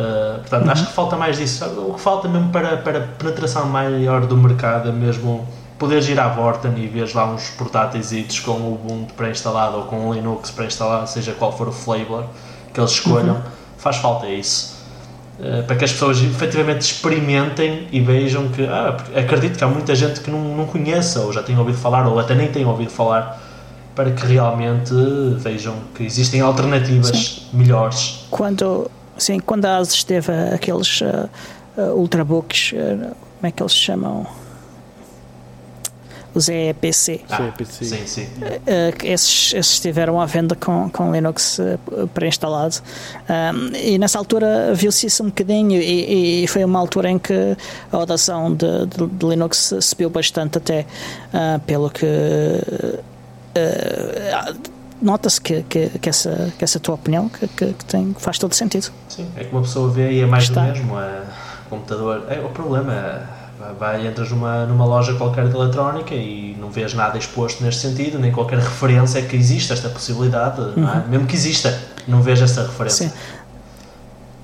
Uh, 0.00 0.38
portanto, 0.38 0.64
uhum. 0.64 0.70
acho 0.70 0.86
que 0.86 0.92
falta 0.92 1.16
mais 1.16 1.36
disso. 1.36 1.62
O 1.86 1.92
que 1.92 2.00
falta 2.00 2.26
mesmo 2.26 2.48
para, 2.50 2.78
para 2.78 3.00
penetração 3.00 3.66
maior 3.66 4.24
do 4.24 4.34
mercado 4.34 4.88
é 4.88 4.92
mesmo 4.92 5.46
poderes 5.78 6.08
ir 6.08 6.18
à 6.18 6.28
Vorten 6.28 6.72
e 6.78 6.86
ver 6.86 7.14
lá 7.14 7.26
uns 7.26 7.50
portáteis 7.50 8.40
com 8.40 8.52
o 8.52 8.74
Ubuntu 8.74 9.12
pré-instalado 9.12 9.76
ou 9.76 9.82
com 9.84 10.08
o 10.08 10.14
Linux 10.14 10.50
pré-instalado, 10.50 11.06
seja 11.06 11.32
qual 11.32 11.56
for 11.56 11.68
o 11.68 11.72
flavor 11.72 12.24
que 12.72 12.80
eles 12.80 12.92
escolham. 12.92 13.34
Uhum. 13.34 13.42
Faz 13.76 13.96
falta 13.96 14.26
isso. 14.26 14.78
Uh, 15.38 15.62
para 15.64 15.76
que 15.76 15.84
as 15.84 15.92
pessoas 15.92 16.22
efetivamente 16.22 16.80
experimentem 16.80 17.86
e 17.92 18.00
vejam 18.00 18.48
que 18.48 18.64
ah, 18.64 18.96
acredito 19.16 19.58
que 19.58 19.64
há 19.64 19.68
muita 19.68 19.94
gente 19.94 20.20
que 20.20 20.30
não, 20.30 20.56
não 20.56 20.66
conheça 20.66 21.20
ou 21.20 21.32
já 21.32 21.42
tem 21.42 21.58
ouvido 21.58 21.78
falar 21.78 22.06
ou 22.06 22.18
até 22.18 22.34
nem 22.34 22.48
tem 22.48 22.64
ouvido 22.64 22.90
falar 22.90 23.40
para 23.94 24.10
que 24.10 24.26
realmente 24.26 24.94
vejam 25.38 25.74
que 25.94 26.04
existem 26.04 26.40
alternativas 26.40 27.16
sim. 27.16 27.42
melhores. 27.52 28.26
Quando, 28.30 28.90
sim, 29.20 29.38
quando 29.38 29.66
a 29.66 29.76
ASUS 29.76 30.02
teve 30.04 30.32
aqueles 30.52 31.00
uh, 31.00 31.28
uh, 31.76 31.94
ultrabooks, 31.94 32.72
uh, 32.72 33.06
como 33.06 33.44
é 33.44 33.50
que 33.50 33.62
eles 33.62 33.72
se 33.72 33.78
chamam? 33.78 34.26
Os 36.32 36.48
EPC. 36.48 37.22
Ah, 37.28 37.52
sim, 37.68 38.06
sim. 38.06 38.28
esses, 39.02 39.52
esses 39.52 39.72
estiveram 39.72 40.20
à 40.20 40.26
venda 40.26 40.54
com, 40.54 40.88
com 40.88 41.10
Linux 41.10 41.58
pré-instalado. 42.14 42.76
Um, 43.28 43.76
e 43.76 43.98
nessa 43.98 44.16
altura 44.16 44.72
viu-se 44.72 45.08
isso 45.08 45.24
um 45.24 45.26
bocadinho, 45.26 45.82
e, 45.82 46.44
e, 46.44 46.46
foi 46.46 46.64
uma 46.64 46.78
altura 46.78 47.10
em 47.10 47.18
que 47.18 47.56
a 47.90 47.96
adoção 47.96 48.54
de, 48.54 48.86
de, 48.86 49.08
de 49.08 49.26
Linux 49.26 49.74
subiu 49.80 50.08
bastante, 50.08 50.58
até 50.58 50.86
pelo 51.66 51.90
que 51.90 52.06
uh, 52.06 53.02
nota-se 55.00 55.40
que, 55.40 55.62
que, 55.62 55.88
que, 55.98 56.08
essa, 56.08 56.52
que 56.56 56.64
essa 56.64 56.78
tua 56.78 56.94
opinião 56.94 57.28
que, 57.28 57.46
que, 57.48 57.72
que, 57.72 57.84
tem, 57.84 58.14
faz 58.18 58.38
todo 58.38 58.54
sentido. 58.54 58.90
Sim, 59.08 59.28
é 59.36 59.44
que 59.44 59.52
uma 59.52 59.62
pessoa 59.62 59.90
vê 59.90 60.12
e 60.12 60.20
é 60.20 60.26
mais 60.26 60.44
Está. 60.44 60.66
do 60.66 60.72
mesmo. 60.72 60.98
É, 60.98 61.22
computador. 61.68 62.24
É, 62.28 62.40
o 62.40 62.50
problema 62.50 62.92
é. 62.92 63.22
Vai, 63.78 64.06
entras 64.06 64.30
numa, 64.30 64.64
numa 64.64 64.86
loja 64.86 65.14
qualquer 65.14 65.46
de 65.46 65.54
eletrónica 65.54 66.14
e 66.14 66.56
não 66.58 66.70
vês 66.70 66.94
nada 66.94 67.18
exposto 67.18 67.62
neste 67.62 67.82
sentido, 67.82 68.18
nem 68.18 68.32
qualquer 68.32 68.58
referência 68.58 69.20
que 69.20 69.36
existe 69.36 69.70
esta 69.70 69.90
possibilidade, 69.90 70.60
uhum. 70.60 70.88
é? 70.88 71.04
mesmo 71.06 71.26
que 71.26 71.36
exista, 71.36 71.78
não 72.08 72.22
vejo 72.22 72.42
esta 72.42 72.62
referência. 72.62 73.10
Sim. 73.10 73.14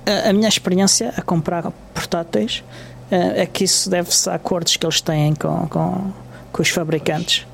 A, 0.05 0.29
a 0.29 0.33
minha 0.33 0.47
experiência 0.47 1.11
a 1.17 1.21
comprar 1.23 1.63
portáteis 1.95 2.63
é, 3.09 3.41
é 3.41 3.45
que 3.45 3.63
isso 3.63 3.89
deve-se 3.89 4.29
a 4.29 4.35
acordos 4.35 4.77
que 4.77 4.85
eles 4.85 5.01
têm 5.01 5.33
com, 5.33 5.67
com, 5.67 6.11
com 6.51 6.61
os 6.61 6.69
fabricantes. 6.69 7.39
Uh, 7.39 7.47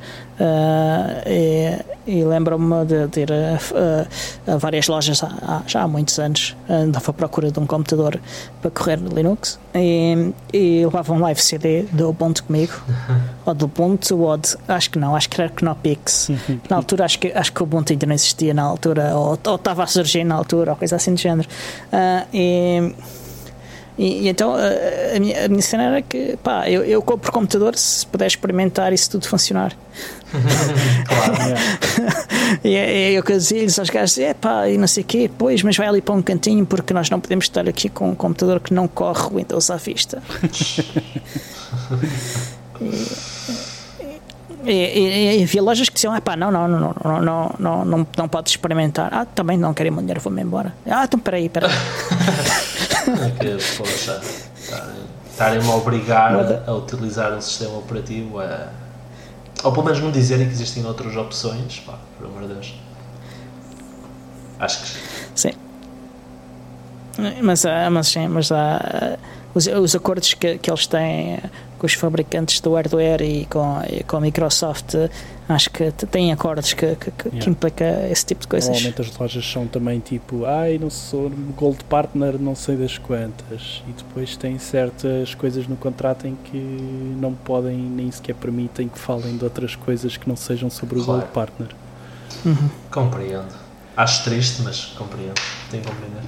e, 1.26 1.80
e 2.06 2.24
lembro-me 2.24 2.86
de, 2.86 3.08
de, 3.08 3.22
ir 3.22 3.32
a, 3.32 3.56
a, 4.48 4.54
a 4.54 4.58
várias 4.58 4.88
lojas 4.88 5.24
há, 5.24 5.62
já 5.66 5.84
há 5.84 5.88
muitos 5.88 6.20
anos, 6.20 6.56
andava 6.70 7.12
à 7.12 7.14
procura 7.14 7.52
de 7.52 7.60
um 7.60 7.66
computador 7.66 8.20
para 8.62 8.72
correr 8.72 9.00
Linux 9.00 9.60
e, 9.74 10.34
e 10.52 10.86
levava 10.86 11.14
um 11.14 11.20
live 11.20 11.42
CD 11.42 11.84
do 11.92 12.10
Ubuntu 12.10 12.44
comigo, 12.44 12.74
ou 13.46 13.54
do 13.54 13.66
Ubuntu, 13.66 14.20
ou 14.20 14.38
de, 14.38 14.56
acho 14.68 14.90
que 14.92 15.00
não, 15.00 15.16
acho 15.16 15.30
que 15.30 15.42
era 15.42 15.50
Knopix. 15.50 16.30
na 16.70 16.78
altura, 16.78 17.06
acho 17.06 17.20
que, 17.20 17.32
acho 17.32 17.52
que 17.52 17.62
o 17.62 17.64
Ubuntu 17.64 17.94
ainda 17.94 18.06
não 18.06 18.16
existia 18.16 18.54
na 18.54 18.64
altura, 18.64 19.16
ou, 19.16 19.40
ou 19.46 19.56
estava 19.56 19.84
a 19.84 19.88
surgir 19.88 20.24
na 20.24 20.36
altura, 20.36 20.72
ou 20.72 20.78
coisa 20.78 20.96
assim 20.96 21.14
do 21.14 21.20
género. 21.20 21.48
Uh, 21.92 22.28
e, 22.34 22.96
e, 23.98 24.24
e, 24.24 24.28
então 24.28 24.56
a, 24.56 25.16
a, 25.16 25.20
minha, 25.20 25.46
a 25.46 25.48
minha 25.48 25.62
cena 25.62 25.84
era 25.84 26.02
que 26.02 26.38
pá, 26.44 26.70
eu, 26.70 26.84
eu 26.84 27.02
compro 27.02 27.32
computador 27.32 27.78
se 27.78 28.06
puder 28.08 28.28
experimentar 28.28 28.92
e 28.92 28.98
se 28.98 29.10
tudo 29.10 29.28
funcionar. 29.28 29.76
claro, 31.08 31.34
é. 32.64 32.68
e 32.68 32.76
é, 32.76 33.12
eu 33.12 33.24
que 33.24 33.34
dizia-lhes 33.34 33.78
aos 33.78 33.90
gajos: 33.90 34.18
é 34.18 34.34
pá, 34.34 34.68
e 34.68 34.78
não 34.78 34.88
sei 34.88 35.04
o 35.04 35.06
quê, 35.06 35.30
pois, 35.38 35.62
mas 35.62 35.78
vai 35.78 35.88
ali 35.88 36.02
para 36.02 36.16
um 36.16 36.22
cantinho 36.22 36.66
porque 36.66 36.94
nós 36.94 37.10
não 37.10 37.20
podemos 37.20 37.46
estar 37.46 37.68
aqui 37.70 37.88
com 37.90 38.10
um 38.10 38.16
computador 38.16 38.60
que 38.60 38.74
não 38.74 38.88
corre 38.88 39.30
Windows 39.36 39.70
à 39.70 39.76
vista. 39.76 40.24
e, 42.82 42.86
e, 42.86 42.88
e, 42.88 43.33
havia 45.44 45.62
lojas 45.62 45.90
que 45.90 45.96
diziam: 45.96 46.14
ah, 46.14 46.22
pá, 46.22 46.36
não, 46.36 46.52
não, 46.52 46.68
não, 46.68 46.80
não, 46.80 47.22
não, 47.22 47.56
não, 47.60 47.86
não, 47.86 48.08
não, 48.18 48.28
podes 48.28 48.54
experimentar. 48.54 49.14
Ah, 49.14 49.26
também 49.26 49.58
não 49.58 49.74
quero 49.74 49.96
dinheiro, 49.96 50.20
vou-me 50.22 50.42
embora. 50.42 50.74
Ah, 50.86 51.04
então 51.04 51.20
peraí, 51.20 51.50
peraí. 51.50 51.70
é 53.42 53.58
estarem-me 55.30 55.70
a 55.70 55.76
obrigar 55.76 56.34
a 56.68 56.74
utilizar 56.74 57.34
um 57.34 57.42
sistema 57.42 57.78
operativo 57.78 58.40
a. 58.40 58.70
Ou 59.64 59.72
pelo 59.72 59.86
menos 59.86 60.02
não 60.02 60.12
dizerem 60.12 60.46
que 60.48 60.54
existem 60.54 60.86
outras 60.86 61.16
opções, 61.16 61.80
pá, 61.80 61.98
por 62.18 62.28
amor 62.28 62.42
de 62.42 62.54
Deus. 62.54 62.74
Acho 64.60 64.82
que. 64.82 64.90
Sim. 65.36 65.52
Mas, 67.42 67.64
mas 67.92 68.08
sim, 68.08 68.28
mas 68.28 68.52
há 68.52 69.18
os, 69.54 69.68
os 69.68 69.96
acordos 69.96 70.34
que, 70.34 70.58
que 70.58 70.70
eles 70.70 70.88
têm 70.88 71.40
com 71.84 71.88
os 71.88 71.96
fabricantes 71.96 72.62
do 72.62 72.76
hardware 72.76 73.22
e 73.22 73.46
com, 73.48 73.82
e 73.90 74.06
com 74.06 74.16
a 74.16 74.22
Microsoft, 74.22 74.96
acho 75.50 75.70
que 75.70 75.92
têm 75.92 76.32
acordos 76.32 76.72
que, 76.72 76.96
que, 76.96 77.12
que, 77.12 77.28
yeah. 77.28 77.44
que 77.44 77.50
implica 77.50 78.08
esse 78.10 78.26
tipo 78.26 78.40
de 78.40 78.48
coisas. 78.48 78.70
Normalmente 78.70 79.02
as 79.02 79.18
lojas 79.18 79.46
são 79.46 79.68
também 79.68 80.00
tipo, 80.00 80.46
ai, 80.46 80.78
não 80.80 80.90
sou 80.90 81.30
Gold 81.58 81.84
Partner, 81.84 82.40
não 82.40 82.56
sei 82.56 82.78
das 82.78 82.98
quantas, 82.98 83.84
e 83.86 83.92
depois 83.92 84.38
têm 84.38 84.58
certas 84.60 85.36
coisas 85.36 85.68
no 85.68 85.76
contrato 85.76 86.26
em 86.26 86.38
que 86.46 86.58
não 87.20 87.34
podem, 87.34 87.76
nem 87.76 88.10
sequer 88.10 88.36
permitem 88.36 88.88
que 88.88 88.98
falem 88.98 89.36
de 89.36 89.44
outras 89.44 89.76
coisas 89.76 90.16
que 90.16 90.30
não 90.30 90.38
sejam 90.38 90.70
sobre 90.70 91.00
o 91.00 91.04
claro. 91.04 91.20
Gold 91.20 91.34
Partner. 91.34 91.68
Uhum. 92.46 92.70
Compreendo. 92.90 93.54
Acho 93.98 94.24
triste, 94.24 94.62
mas 94.62 94.86
compreendo. 94.98 95.42
Tenho 95.70 95.84
que 95.84 95.90
compreender. 95.90 96.24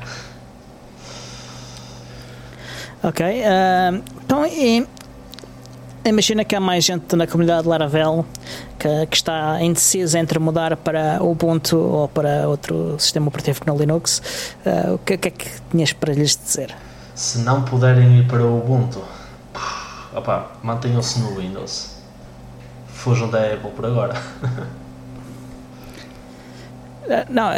Ok. 3.04 3.26
Uh, 3.26 4.04
então, 4.24 4.46
e, 4.48 4.86
imagina 6.10 6.46
que 6.46 6.56
há 6.56 6.60
mais 6.60 6.86
gente 6.86 7.16
na 7.16 7.26
comunidade 7.26 7.68
Laravel 7.68 8.26
que, 8.78 9.06
que, 9.08 9.16
está 9.16 9.62
indecisa 9.62 10.20
entre 10.20 10.38
mudar 10.40 10.78
para 10.78 11.22
Ubuntu 11.24 11.78
ou 11.78 12.08
para 12.08 12.48
outro 12.48 12.96
sistema 13.00 13.28
operativo 13.28 13.62
no 13.66 13.78
Linux. 13.78 14.22
Uh, 14.66 14.94
o 14.94 14.98
que, 15.00 15.18
que, 15.18 15.28
é 15.28 15.32
que 15.32 15.50
tinhas 15.72 15.94
para 15.94 16.14
lhes 16.14 16.38
dizer? 16.38 16.76
Se 17.16 17.40
não 17.40 17.64
puderem 17.64 18.20
ir 18.20 18.28
para 18.28 18.44
o 18.44 18.60
Ubuntu, 18.60 19.02
mantenham-se 20.62 21.20
no 21.20 21.36
Windows. 21.36 21.96
Fujam 22.88 23.30
da 23.30 23.40
Apple 23.40 23.72
por 23.72 23.86
agora. 23.86 24.14
uh, 27.04 27.26
não, 27.30 27.50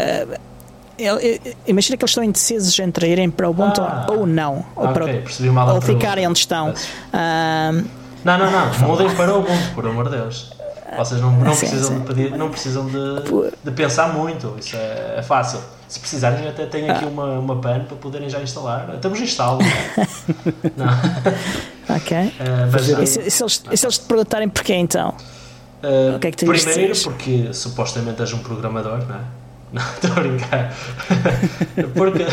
imagina 1.68 1.98
que 1.98 2.04
eles 2.04 2.12
estão 2.12 2.24
indecisos 2.24 2.78
entre 2.80 3.10
irem 3.10 3.30
para 3.30 3.48
o 3.48 3.52
Ubuntu 3.52 3.82
ah, 3.82 4.08
ou 4.10 4.26
não, 4.26 4.66
ou, 4.76 4.90
okay, 4.90 5.22
para, 5.22 5.74
ou 5.74 5.82
ficarem 5.82 6.28
onde 6.28 6.40
estão. 6.40 6.72
Uh, 6.72 8.07
não, 8.28 8.38
não, 8.38 8.52
não, 8.52 8.88
mudem 8.88 9.16
para 9.16 9.34
o 9.34 9.40
Ubuntu, 9.40 9.74
por 9.74 9.86
amor 9.86 10.10
de 10.10 10.18
Deus. 10.18 10.52
Vocês 10.98 11.22
não, 11.22 11.32
não 11.32 11.54
sim, 11.54 11.68
precisam, 11.68 11.90
sim. 11.90 12.00
De, 12.00 12.06
pedir, 12.06 12.38
não 12.38 12.50
precisam 12.50 12.86
de, 12.86 12.94
de 13.64 13.72
pensar 13.72 14.14
muito, 14.14 14.56
isso 14.60 14.76
é, 14.76 15.16
é 15.18 15.22
fácil. 15.22 15.60
Se 15.88 16.00
precisarem, 16.00 16.44
eu 16.44 16.50
até 16.50 16.66
tenho 16.66 16.92
aqui 16.92 17.06
ah. 17.06 17.08
uma, 17.08 17.40
uma 17.40 17.56
PAN 17.62 17.86
para 17.86 17.96
poderem 17.98 18.30
já 18.30 18.42
instalar. 18.42 18.94
Estamos 18.96 19.20
instalo. 19.22 19.60
não. 20.76 20.88
ok. 21.96 22.18
Uh, 22.18 22.34
mas, 22.72 22.90
e, 22.90 23.08
se, 23.08 23.30
se 23.30 23.44
eles, 23.44 23.64
se 23.74 23.86
eles 23.86 23.98
te 23.98 24.06
perguntarem 24.06 24.50
porquê 24.50 24.74
então? 24.74 25.16
Uh, 25.84 26.16
o 26.16 26.20
que 26.20 26.28
é 26.28 26.32
que 26.32 26.46
primeiro, 26.46 26.98
porque 27.04 27.54
supostamente 27.54 28.20
és 28.22 28.34
um 28.34 28.40
programador, 28.40 29.06
não 29.08 29.16
é? 29.16 29.22
Não, 29.72 29.84
estou 29.84 30.12
a 30.12 30.20
brincar. 30.22 30.74
porque, 31.94 32.26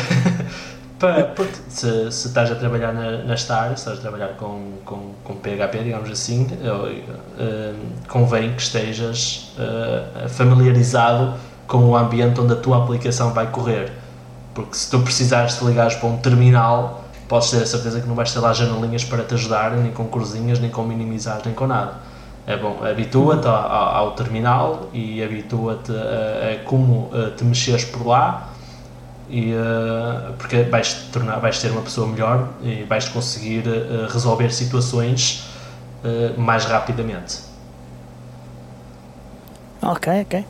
porque 1.35 1.55
se, 1.69 2.13
se 2.13 2.29
estás 2.29 2.51
a 2.51 2.55
trabalhar 2.55 2.93
na, 2.93 3.25
na 3.25 3.37
Star, 3.37 3.69
se 3.69 3.75
estás 3.75 3.99
a 3.99 4.01
trabalhar 4.01 4.29
com, 4.37 4.79
com, 4.85 5.13
com 5.23 5.35
PHP, 5.35 5.85
digamos 5.85 6.11
assim, 6.11 6.47
uh, 6.47 7.75
convém 8.09 8.55
que 8.55 8.63
estejas 8.63 9.53
uh, 9.59 10.29
familiarizado 10.29 11.35
com 11.67 11.85
o 11.85 11.97
ambiente 11.97 12.41
onde 12.41 12.53
a 12.53 12.57
tua 12.57 12.83
aplicação 12.83 13.33
vai 13.33 13.51
correr. 13.51 13.93
Porque 14.55 14.77
se 14.77 14.91
tu 14.91 15.01
precisares 15.01 15.59
de 15.59 15.65
ligares 15.65 15.95
para 15.97 16.09
um 16.09 16.17
terminal, 16.19 17.05
podes 17.29 17.51
ter 17.51 17.63
a 17.63 17.67
certeza 17.67 18.01
que 18.01 18.07
não 18.07 18.15
vais 18.15 18.33
ter 18.33 18.39
lá 18.39 18.53
janelinhas 18.53 19.05
para 19.05 19.25
te 19.25 19.35
ajudar, 19.35 19.73
nem 19.73 19.93
com 19.93 20.07
cruzinhas, 20.07 20.59
nem 20.61 20.71
com 20.71 20.83
minimizar, 20.83 21.41
nem 21.45 21.55
com 21.55 21.67
nada 21.67 22.15
é 22.47 22.57
bom, 22.57 22.79
habitua-te 22.85 23.47
ao, 23.47 23.55
ao, 23.55 24.11
terminal 24.13 24.91
e 24.93 25.23
habitua-te 25.23 25.93
a, 25.93 26.53
a, 26.53 26.65
como 26.65 27.11
a 27.13 27.31
te 27.31 27.43
mexeres 27.45 27.85
por 27.85 28.07
lá 28.07 28.51
e, 29.29 29.53
uh, 29.53 30.33
porque 30.39 30.63
vais, 30.65 30.95
tornar, 31.13 31.39
vais 31.39 31.59
ser 31.59 31.71
uma 31.71 31.83
pessoa 31.83 32.07
melhor 32.07 32.49
e 32.63 32.83
vais 32.85 33.09
conseguir 33.09 33.65
uh, 33.67 34.07
resolver 34.11 34.53
situações 34.53 35.49
uh, 36.05 36.39
mais 36.41 36.65
rapidamente. 36.65 37.39
Ok, 39.83 40.23
ok. 40.23 40.45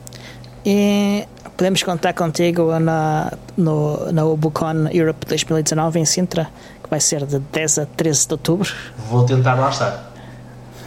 E 0.65 1.27
podemos 1.55 1.83
contar 1.83 2.13
contigo 2.13 2.77
na, 2.79 3.31
no, 3.55 4.11
na 4.11 4.25
Ubucon 4.25 4.87
Europe 4.91 5.25
2019 5.27 5.99
em 5.99 6.05
Sintra, 6.05 6.49
que 6.83 6.89
vai 6.89 6.99
ser 6.99 7.25
de 7.25 7.39
10 7.39 7.79
a 7.79 7.85
13 7.85 8.27
de 8.27 8.33
outubro. 8.33 8.73
Vou 9.09 9.25
tentar 9.25 9.55
lá 9.55 9.69
estar. 9.69 10.11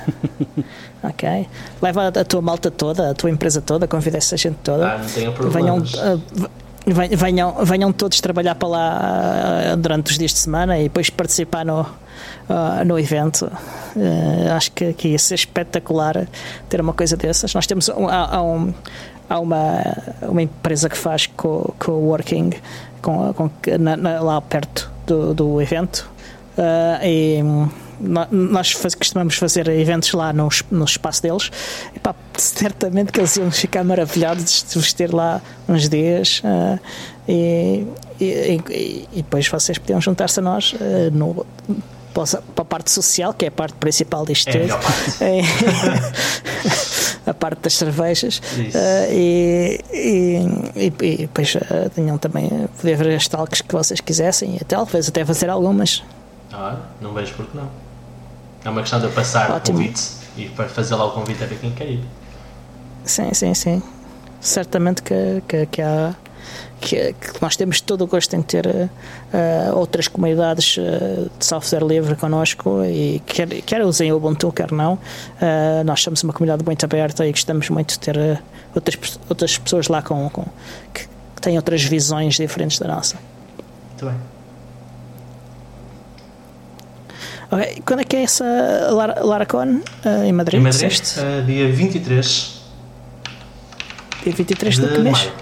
ok? 1.03 1.49
Leva 1.81 2.09
a 2.09 2.25
tua 2.25 2.43
malta 2.43 2.71
toda, 2.71 3.11
a 3.11 3.15
tua 3.15 3.31
empresa 3.31 3.61
toda, 3.61 3.87
convida 3.87 4.19
essa 4.19 4.37
gente 4.37 4.57
toda. 4.63 4.95
Ah, 4.95 4.99
não 4.99 5.07
tenho 5.07 5.33
problemas. 5.33 5.93
Venham, 5.93 6.51
venham, 6.93 7.65
venham 7.65 7.93
todos 7.93 8.21
trabalhar 8.21 8.55
para 8.55 8.69
lá 8.69 9.73
uh, 9.73 9.77
durante 9.77 10.11
os 10.11 10.19
dias 10.19 10.33
de 10.33 10.39
semana 10.39 10.79
e 10.79 10.85
depois 10.85 11.11
participar 11.11 11.65
no, 11.65 11.81
uh, 11.83 12.85
no 12.87 12.99
evento. 12.99 13.51
Uh, 13.97 14.53
acho 14.57 14.73
que, 14.73 14.93
que 14.93 15.09
ia 15.09 15.19
ser 15.19 15.35
espetacular 15.35 16.27
ter 16.69 16.81
uma 16.81 16.93
coisa 16.93 17.17
dessas. 17.17 17.53
Nós 17.55 17.67
temos 17.67 17.89
um, 17.89 18.09
há, 18.09 18.43
um, 18.43 18.73
há 19.29 19.39
uma, 19.39 19.83
uma 20.23 20.43
empresa 20.43 20.89
que 20.89 20.97
faz 20.97 21.27
co-working 21.27 22.53
com, 23.03 23.33
com, 23.35 23.51
lá 24.23 24.41
perto 24.41 24.91
do, 25.07 25.35
do 25.35 25.63
evento. 25.63 26.09
Uh, 26.57 27.05
e 27.05 27.43
nós 28.01 28.73
faz, 28.73 28.95
costumamos 28.95 29.37
fazer 29.37 29.69
eventos 29.69 30.13
lá 30.13 30.33
no, 30.33 30.49
no 30.71 30.85
espaço 30.85 31.23
deles. 31.23 31.51
E 31.95 31.99
pá, 31.99 32.15
certamente 32.37 33.13
que 33.13 33.21
eles 33.21 33.37
iam 33.37 33.51
ficar 33.51 33.85
maravilhados 33.85 34.65
de 34.69 34.75
vos 34.79 34.93
ter 34.93 35.13
lá 35.13 35.41
uns 35.69 35.89
dias. 35.89 36.41
Uh, 36.45 36.79
e, 37.29 37.87
e, 38.21 38.61
e, 39.13 39.17
depois 39.17 39.47
vocês 39.49 39.79
podiam 39.79 40.01
juntar-se 40.01 40.41
a 40.41 40.43
nós 40.43 40.73
uh, 40.73 41.11
no 41.13 41.47
para 42.15 42.63
a 42.63 42.65
parte 42.65 42.91
social, 42.91 43.33
que 43.33 43.45
é 43.45 43.49
a 43.49 43.53
parte 43.53 43.75
principal 43.75 44.25
disto 44.25 44.49
é 44.49 44.67
tudo. 44.67 44.75
É, 45.21 45.41
a 47.31 47.35
parte 47.35 47.61
das 47.61 47.75
cervejas. 47.75 48.39
Uh, 48.39 49.13
e, 49.13 49.81
e, 49.93 50.39
e, 50.75 50.87
e, 50.87 51.17
depois 51.19 51.55
uh, 51.55 51.91
tinham 51.95 52.19
também, 52.19 52.49
poder 52.81 52.97
ver 52.97 53.15
as 53.15 53.29
talks 53.29 53.61
que 53.61 53.73
vocês 53.73 54.01
quisessem 54.01 54.57
e 54.57 54.65
talvez 54.65 55.09
até 55.09 55.25
fazer 55.25 55.51
algumas. 55.51 56.03
Ah, 56.53 56.77
não 57.01 57.13
vejo 57.13 57.35
porque 57.35 57.57
não. 57.57 57.69
É 58.65 58.71
uma 58.71 58.81
questão 58.81 59.01
de 59.01 59.09
passar 59.09 59.51
Ótimo. 59.51 59.79
o 59.79 59.83
convite 59.83 60.03
e 60.37 60.49
para 60.49 60.69
fazer 60.69 60.95
lá 60.95 61.07
o 61.07 61.13
convite 61.13 61.43
a 61.43 61.47
ver 61.47 61.59
quem 61.59 61.73
quer 61.73 61.89
ir. 61.89 62.05
Sim, 63.05 63.33
sim, 63.33 63.55
sim. 63.55 63.83
Certamente 64.41 65.03
que, 65.03 65.43
que, 65.47 65.67
que 65.67 65.83
há 65.83 66.15
que, 66.81 67.13
que, 67.13 67.43
nós 67.43 67.57
temos 67.57 67.81
todo 67.81 68.03
o 68.05 68.07
gosto 68.07 68.35
em 68.35 68.43
ter 68.43 68.67
uh, 68.67 69.77
outras 69.77 70.09
comunidades 70.09 70.77
uh, 70.77 71.31
de 71.39 71.45
software 71.45 71.85
livre 71.85 72.15
connosco 72.15 72.85
e 72.85 73.21
quer, 73.27 73.49
quer 73.63 73.83
usem 73.85 74.13
o 74.13 74.17
Ubuntu, 74.17 74.53
quer 74.53 74.71
não. 74.71 74.95
Uh, 74.95 75.85
nós 75.85 76.03
somos 76.03 76.23
uma 76.23 76.33
comunidade 76.33 76.65
muito 76.65 76.85
aberta 76.85 77.27
e 77.27 77.31
gostamos 77.33 77.69
muito 77.69 77.91
de 77.91 77.99
ter 77.99 78.43
outras, 78.75 79.21
outras 79.29 79.59
pessoas 79.59 79.89
lá 79.89 80.03
com, 80.03 80.31
com 80.31 80.45
que, 80.95 81.09
que 81.35 81.41
têm 81.41 81.57
outras 81.57 81.83
visões 81.83 82.37
diferentes 82.37 82.79
da 82.79 82.87
nossa. 82.87 83.17
Muito 83.91 84.07
bem. 84.07 84.38
Okay. 87.51 87.83
Quando 87.87 88.01
é 88.01 88.05
que 88.05 88.17
é 88.17 88.23
essa 88.25 88.45
Lara, 88.91 89.25
LaraCon 89.25 89.81
uh, 90.05 90.25
em 90.25 90.33
Madrid? 90.33 90.61
Em 90.61 90.63
Madrid, 90.63 90.93
uh, 90.93 91.43
dia 91.47 91.73
23. 91.73 92.63
Dia 94.23 94.33
23 94.35 94.77
de, 94.77 94.87
de 94.87 94.99
mês? 94.99 95.19
Maio. 95.19 95.33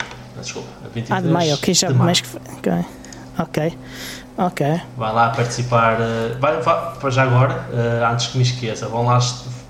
Desculpa, 0.40 0.68
23 0.94 1.10
ah, 1.10 1.20
de 1.20 1.28
maio, 1.28 1.54
ok, 1.54 1.74
já 1.74 1.88
de 1.88 1.94
mês 1.94 2.20
que 2.20 2.28
okay. 2.58 2.84
ok. 3.38 3.78
Ok. 4.38 4.80
Vai 4.96 5.12
lá 5.12 5.30
participar. 5.30 5.98
Uh, 5.98 6.38
vai, 6.38 6.60
vai, 6.60 7.10
já 7.10 7.22
agora, 7.24 7.66
antes 8.12 8.28
que 8.28 8.36
me 8.36 8.44
esqueça, 8.44 8.86
vão 8.86 9.06
lá 9.06 9.18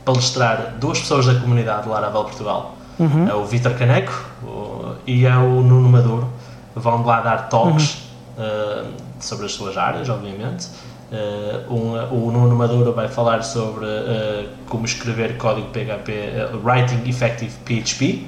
palestrar 0.04 0.74
duas 0.78 1.00
pessoas 1.00 1.26
da 1.26 1.40
comunidade 1.40 1.88
Laravel 1.88 2.24
Portugal. 2.24 2.76
Uhum. 2.98 3.28
É 3.28 3.34
o 3.34 3.44
Vitor 3.46 3.74
Caneco 3.74 4.12
o, 4.42 4.94
e 5.06 5.24
é 5.24 5.36
o 5.36 5.62
Nuno 5.62 5.88
Maduro. 5.88 6.28
Vão 6.74 7.02
lá 7.04 7.20
dar 7.20 7.48
talks 7.48 7.98
uhum. 8.36 8.92
sobre 9.20 9.46
as 9.46 9.52
suas 9.52 9.78
áreas, 9.78 10.08
obviamente. 10.08 10.66
Uh, 11.10 11.72
um, 11.72 12.26
o 12.26 12.32
Nuno 12.32 12.56
Maduro 12.56 12.92
vai 12.92 13.06
falar 13.06 13.42
sobre 13.42 13.84
uh, 13.84 14.48
como 14.68 14.84
escrever 14.84 15.36
código 15.36 15.68
PHP, 15.68 16.10
uh, 16.10 16.12
eh, 16.12 16.50
Writing 16.64 17.08
Effective 17.08 17.52
PHP, 17.64 18.26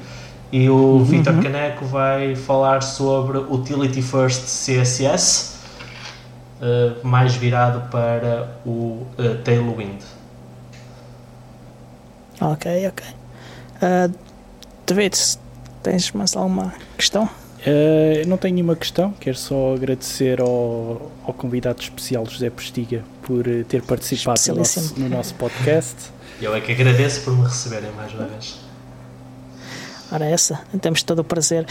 e 0.52 0.70
o 0.70 0.74
uhum. 0.74 1.04
Vitor. 1.04 1.42
Caneco 1.42 1.84
vai 1.86 2.36
falar 2.36 2.82
sobre 2.82 3.38
Utility 3.38 4.00
First 4.00 4.44
CSS, 4.44 5.58
mais 7.02 7.34
virado 7.34 7.90
para 7.90 8.56
o 8.64 9.06
Tailwind. 9.44 10.00
Ok, 12.40 12.88
ok. 12.88 13.06
David, 14.86 15.18
tens 15.82 16.10
mais 16.12 16.34
alguma 16.34 16.72
questão? 16.96 17.28
Uh, 17.66 18.26
não 18.26 18.36
tenho 18.36 18.54
nenhuma 18.54 18.76
questão, 18.76 19.12
quero 19.18 19.36
só 19.36 19.74
agradecer 19.74 20.40
ao, 20.40 21.10
ao 21.24 21.34
convidado 21.34 21.80
especial 21.82 22.24
José 22.24 22.50
Postiga 22.50 23.02
por 23.22 23.46
eh, 23.48 23.64
ter 23.68 23.82
participado 23.82 24.40
no 24.48 24.56
nosso, 24.56 25.00
no 25.00 25.08
nosso 25.08 25.34
podcast. 25.34 25.96
Eu 26.40 26.54
é 26.54 26.60
que 26.60 26.70
agradeço 26.70 27.22
por 27.22 27.36
me 27.36 27.42
receberem 27.42 27.90
mais 27.92 28.14
uma 28.14 28.26
vez. 28.26 28.58
Ora, 30.10 30.24
essa, 30.24 30.60
temos 30.80 31.02
todo 31.02 31.18
o 31.18 31.24
prazer. 31.24 31.66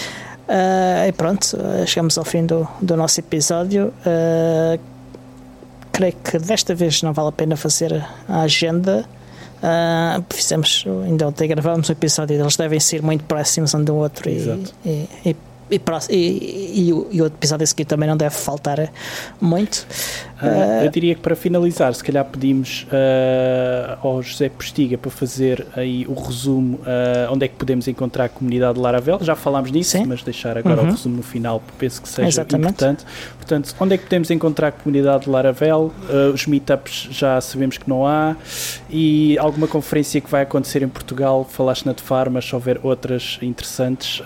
Uh, 0.47 1.07
e 1.07 1.11
pronto, 1.13 1.57
chegamos 1.87 2.17
ao 2.17 2.25
fim 2.25 2.45
do, 2.45 2.67
do 2.81 2.95
nosso 2.95 3.19
episódio. 3.19 3.93
Uh, 4.05 4.79
creio 5.91 6.13
que 6.13 6.37
desta 6.37 6.75
vez 6.75 7.01
não 7.01 7.13
vale 7.13 7.29
a 7.29 7.31
pena 7.31 7.55
fazer 7.55 8.05
a 8.27 8.41
agenda. 8.41 9.05
Uh, 9.57 10.23
fizemos, 10.29 10.85
ainda 11.03 11.27
ontem 11.27 11.47
gravamos 11.47 11.89
um 11.89 11.91
episódio, 11.91 12.39
eles 12.39 12.55
devem 12.55 12.79
ser 12.79 13.01
muito 13.01 13.23
próximos 13.23 13.73
um 13.73 13.83
do 13.83 13.95
outro 13.95 14.29
e, 14.29 14.69
e, 14.85 15.09
e, 15.25 15.35
e, 15.69 15.81
e, 16.09 16.87
e, 16.87 16.93
o, 16.93 17.07
e 17.11 17.21
o 17.21 17.25
episódio 17.25 17.63
a 17.63 17.67
seguir 17.67 17.85
também 17.85 18.07
não 18.07 18.17
deve 18.17 18.35
faltar 18.35 18.91
muito. 19.39 19.85
Uh, 20.41 20.85
eu 20.85 20.91
diria 20.91 21.15
que 21.15 21.21
para 21.21 21.35
finalizar, 21.35 21.93
se 21.95 22.03
calhar 22.03 22.23
pedimos 22.23 22.85
uh, 22.91 23.97
ao 24.07 24.21
José 24.21 24.49
Postiga 24.49 24.97
para 24.97 25.09
fazer 25.09 25.65
aí 25.75 26.05
o 26.07 26.13
resumo 26.13 26.77
uh, 26.77 27.33
onde 27.33 27.45
é 27.45 27.47
que 27.47 27.55
podemos 27.55 27.87
encontrar 27.87 28.25
a 28.25 28.29
comunidade 28.29 28.79
Laravel. 28.79 29.17
Já 29.21 29.35
falámos 29.35 29.71
nisso, 29.71 29.91
Sim. 29.91 30.05
mas 30.05 30.21
deixar 30.21 30.57
agora 30.57 30.81
uhum. 30.81 30.89
o 30.89 30.91
resumo 30.91 31.17
no 31.17 31.23
final, 31.23 31.61
penso 31.79 32.01
que 32.01 32.07
seja 32.07 32.27
Exatamente. 32.27 32.69
importante. 32.69 33.05
Portanto, 33.37 33.75
onde 33.79 33.95
é 33.95 33.97
que 33.97 34.03
podemos 34.03 34.29
encontrar 34.29 34.67
a 34.67 34.71
comunidade 34.71 35.29
Laravel? 35.29 35.91
os 36.33 36.45
meetups 36.45 37.07
já 37.11 37.39
sabemos 37.41 37.77
que 37.77 37.89
não 37.89 38.05
há. 38.05 38.35
E 38.89 39.37
alguma 39.39 39.67
conferência 39.67 40.21
que 40.21 40.29
vai 40.29 40.43
acontecer 40.43 40.83
em 40.83 40.87
Portugal, 40.87 41.47
falaste 41.49 41.85
na 41.85 41.93
de 41.93 42.01
Farmas, 42.01 42.45
se 42.45 42.53
houver 42.53 42.79
outras 42.83 43.39
interessantes 43.41 44.21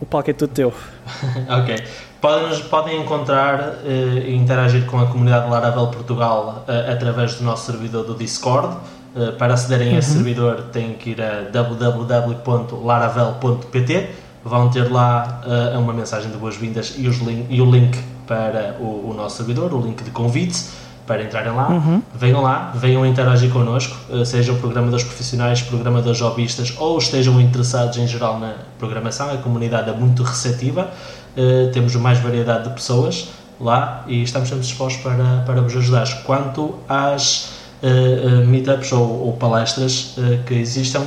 o 0.00 0.06
palco 0.06 0.30
é 0.30 0.32
todo 0.32 0.50
teu. 0.50 0.72
ok. 1.48 1.84
Podem, 2.20 2.58
podem 2.64 3.00
encontrar 3.00 3.60
uh, 3.60 3.86
e 3.86 4.34
interagir 4.34 4.84
com 4.86 4.98
a 4.98 5.06
comunidade 5.06 5.48
Laravel 5.48 5.86
Portugal 5.88 6.64
uh, 6.66 6.92
através 6.92 7.36
do 7.36 7.44
nosso 7.44 7.70
servidor 7.70 8.04
do 8.04 8.14
Discord. 8.14 8.76
Uh, 9.14 9.32
para 9.32 9.54
acederem 9.54 9.88
uhum. 9.88 9.96
a 9.96 9.98
esse 9.98 10.12
servidor 10.12 10.62
têm 10.72 10.94
que 10.94 11.10
ir 11.10 11.20
a 11.20 11.42
www.laravel.pt 11.50 14.08
vão 14.42 14.70
ter 14.70 14.90
lá 14.90 15.42
uma 15.78 15.92
mensagem 15.92 16.30
de 16.30 16.38
boas-vindas 16.38 16.94
e, 16.96 17.02
e, 17.50 17.60
o 17.60 17.70
link 17.70 18.02
para 18.26 18.74
o, 18.80 19.10
o 19.10 19.14
nosso 19.14 19.36
servidor, 19.36 19.74
o 19.74 19.82
link 19.82 20.02
de 20.02 20.10
convite 20.10 20.64
para 21.10 21.24
entrarem 21.24 21.52
lá. 21.52 21.68
Uhum. 21.70 22.00
Venham 22.14 22.40
lá, 22.40 22.72
venham 22.72 23.04
interagir 23.04 23.50
connosco, 23.50 23.96
eh, 24.12 24.24
seja 24.24 24.52
o 24.52 24.58
programa 24.58 24.92
dos 24.92 25.02
profissionais, 25.02 25.60
programa 25.60 26.00
dos 26.00 26.20
hobbyistas 26.20 26.72
ou 26.78 26.96
estejam 26.98 27.40
interessados 27.40 27.96
em 27.98 28.06
geral 28.06 28.38
na 28.38 28.54
programação. 28.78 29.28
A 29.28 29.36
comunidade 29.38 29.90
é 29.90 29.92
muito 29.92 30.22
receptiva, 30.22 30.88
uh, 31.36 31.72
temos 31.72 31.96
mais 31.96 32.20
variedade 32.20 32.68
de 32.68 32.74
pessoas 32.74 33.30
lá 33.60 34.04
e 34.06 34.22
estamos 34.22 34.48
sempre 34.48 34.62
dispostos 34.64 35.02
para, 35.02 35.42
para 35.44 35.60
vos 35.60 35.74
ajudar. 35.76 36.06
Quanto 36.22 36.76
às 36.88 37.54
uh, 37.82 38.46
meetups 38.46 38.92
ou, 38.92 39.26
ou 39.26 39.32
palestras 39.32 40.14
uh, 40.16 40.44
que 40.46 40.54
existam, 40.54 41.02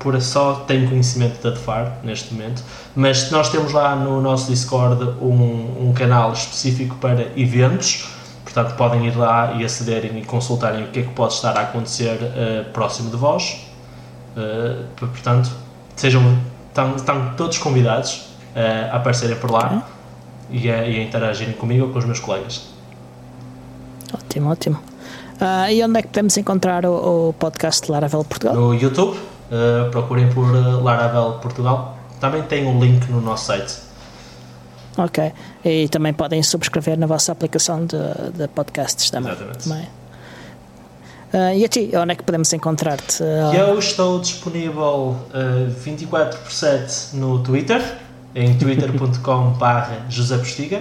por 0.00 0.20
só 0.20 0.64
tenho 0.66 0.88
conhecimento 0.88 1.40
da 1.40 1.50
DEFAR 1.50 1.98
neste 2.02 2.34
momento, 2.34 2.60
mas 2.96 3.30
nós 3.30 3.50
temos 3.50 3.72
lá 3.72 3.94
no 3.94 4.20
nosso 4.20 4.50
Discord 4.50 5.04
um, 5.22 5.88
um 5.88 5.92
canal 5.94 6.32
específico 6.32 6.96
para 6.96 7.28
eventos 7.36 8.13
Portanto, 8.54 8.76
podem 8.76 9.04
ir 9.08 9.16
lá 9.16 9.52
e 9.54 9.64
acederem 9.64 10.16
e 10.16 10.24
consultarem 10.24 10.84
o 10.84 10.86
que 10.88 11.00
é 11.00 11.02
que 11.02 11.12
pode 11.12 11.34
estar 11.34 11.58
a 11.58 11.62
acontecer 11.62 12.14
uh, 12.22 12.70
próximo 12.72 13.10
de 13.10 13.16
vós. 13.16 13.66
Uh, 14.36 14.84
portanto, 14.94 15.50
sejam, 15.96 16.38
estão, 16.68 16.94
estão 16.94 17.34
todos 17.36 17.58
convidados 17.58 18.28
uh, 18.54 18.92
a 18.92 18.96
aparecerem 18.98 19.36
por 19.38 19.50
lá 19.50 19.84
e, 20.48 20.70
a, 20.70 20.86
e 20.86 21.00
a 21.00 21.02
interagirem 21.02 21.54
comigo 21.54 21.86
ou 21.86 21.92
com 21.92 21.98
os 21.98 22.04
meus 22.04 22.20
colegas. 22.20 22.68
Ótimo, 24.14 24.52
ótimo. 24.52 24.76
Uh, 24.76 25.72
e 25.72 25.82
onde 25.82 25.98
é 25.98 26.02
que 26.02 26.08
podemos 26.08 26.36
encontrar 26.36 26.86
o, 26.86 27.30
o 27.30 27.32
podcast 27.32 27.90
Laravel 27.90 28.22
Portugal? 28.22 28.54
No 28.54 28.72
YouTube, 28.72 29.18
procurem 29.90 30.28
por 30.30 30.46
Laravel 30.80 31.40
Portugal. 31.42 31.98
Também 32.20 32.42
tem 32.42 32.66
um 32.66 32.78
link 32.78 33.10
no 33.10 33.20
nosso 33.20 33.46
site. 33.46 33.83
Ok. 34.96 35.32
E 35.64 35.88
também 35.88 36.12
podem 36.12 36.42
subscrever 36.42 36.98
na 36.98 37.06
vossa 37.06 37.32
aplicação 37.32 37.84
de, 37.84 37.96
de 38.36 38.48
podcasts 38.48 39.10
também. 39.10 39.32
Exatamente. 39.32 39.64
Também. 39.64 39.88
Uh, 41.32 41.56
e 41.56 41.64
a 41.64 41.68
ti, 41.68 41.90
onde 41.96 42.12
é 42.12 42.14
que 42.14 42.22
podemos 42.22 42.52
encontrar-te? 42.52 43.20
Uh, 43.20 43.54
eu 43.54 43.78
estou 43.78 44.20
disponível 44.20 45.16
uh, 45.34 45.68
24 45.80 46.38
por 46.38 46.52
7 46.52 47.16
no 47.16 47.42
Twitter, 47.42 47.82
em 48.36 48.56
twitter.com.br 48.56 49.64
José 50.08 50.38
Postiga. 50.38 50.78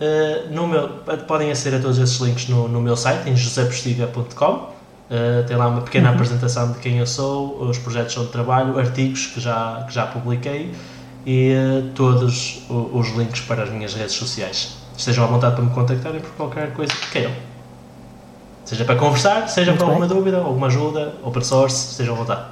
Uh, 0.00 0.50
no 0.50 0.66
meu, 0.66 0.88
podem 1.28 1.50
aceder 1.50 1.78
a 1.78 1.82
todos 1.82 1.98
esses 1.98 2.18
links 2.20 2.48
no, 2.48 2.68
no 2.68 2.80
meu 2.80 2.96
site, 2.96 3.28
em 3.28 3.36
josepostiga.com. 3.36 4.52
Uh, 4.52 5.46
tem 5.46 5.56
lá 5.56 5.68
uma 5.68 5.82
pequena 5.82 6.08
uhum. 6.08 6.14
apresentação 6.14 6.72
de 6.72 6.78
quem 6.78 6.98
eu 6.98 7.06
sou, 7.06 7.60
os 7.62 7.76
projetos 7.78 8.16
onde 8.16 8.32
trabalho, 8.32 8.78
artigos 8.78 9.26
que 9.26 9.40
já, 9.40 9.84
que 9.86 9.94
já 9.94 10.06
publiquei 10.06 10.72
e 11.26 11.52
uh, 11.52 11.90
todos 11.94 12.62
os 12.70 13.08
links 13.16 13.40
para 13.40 13.64
as 13.64 13.70
minhas 13.70 13.94
redes 13.94 14.14
sociais. 14.14 14.76
Estejam 14.96 15.24
à 15.24 15.26
vontade 15.26 15.56
para 15.56 15.64
me 15.64 15.70
contactarem 15.70 16.20
por 16.20 16.30
qualquer 16.30 16.72
coisa 16.72 16.92
que 16.92 17.10
queiram. 17.10 17.32
Seja 18.64 18.84
para 18.84 18.96
conversar, 18.96 19.48
seja 19.48 19.72
muito 19.72 19.84
para 19.84 19.94
bem. 19.94 20.02
alguma 20.02 20.14
dúvida, 20.14 20.38
alguma 20.38 20.66
ajuda, 20.68 21.14
open 21.22 21.42
source, 21.42 21.90
estejam 21.90 22.14
à 22.14 22.18
vontade. 22.18 22.42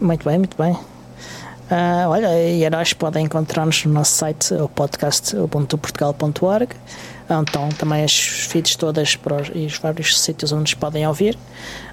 Muito 0.00 0.24
bem, 0.24 0.38
muito 0.38 0.56
bem. 0.56 0.72
Uh, 0.72 2.08
olha, 2.08 2.42
e 2.42 2.64
a 2.66 2.70
nós 2.70 2.92
podem 2.92 3.24
encontrar-nos 3.24 3.84
no 3.84 3.92
nosso 3.92 4.12
site, 4.12 4.54
o 4.54 4.68
podcast 4.68 5.36
estão 7.38 7.70
também 7.70 8.04
as 8.04 8.12
feeds 8.12 8.76
todas 8.76 9.16
para 9.16 9.42
os, 9.42 9.50
e 9.54 9.64
os 9.66 9.78
vários 9.78 10.20
sítios 10.20 10.52
onde 10.52 10.60
nos 10.62 10.74
podem 10.74 11.06
ouvir. 11.06 11.38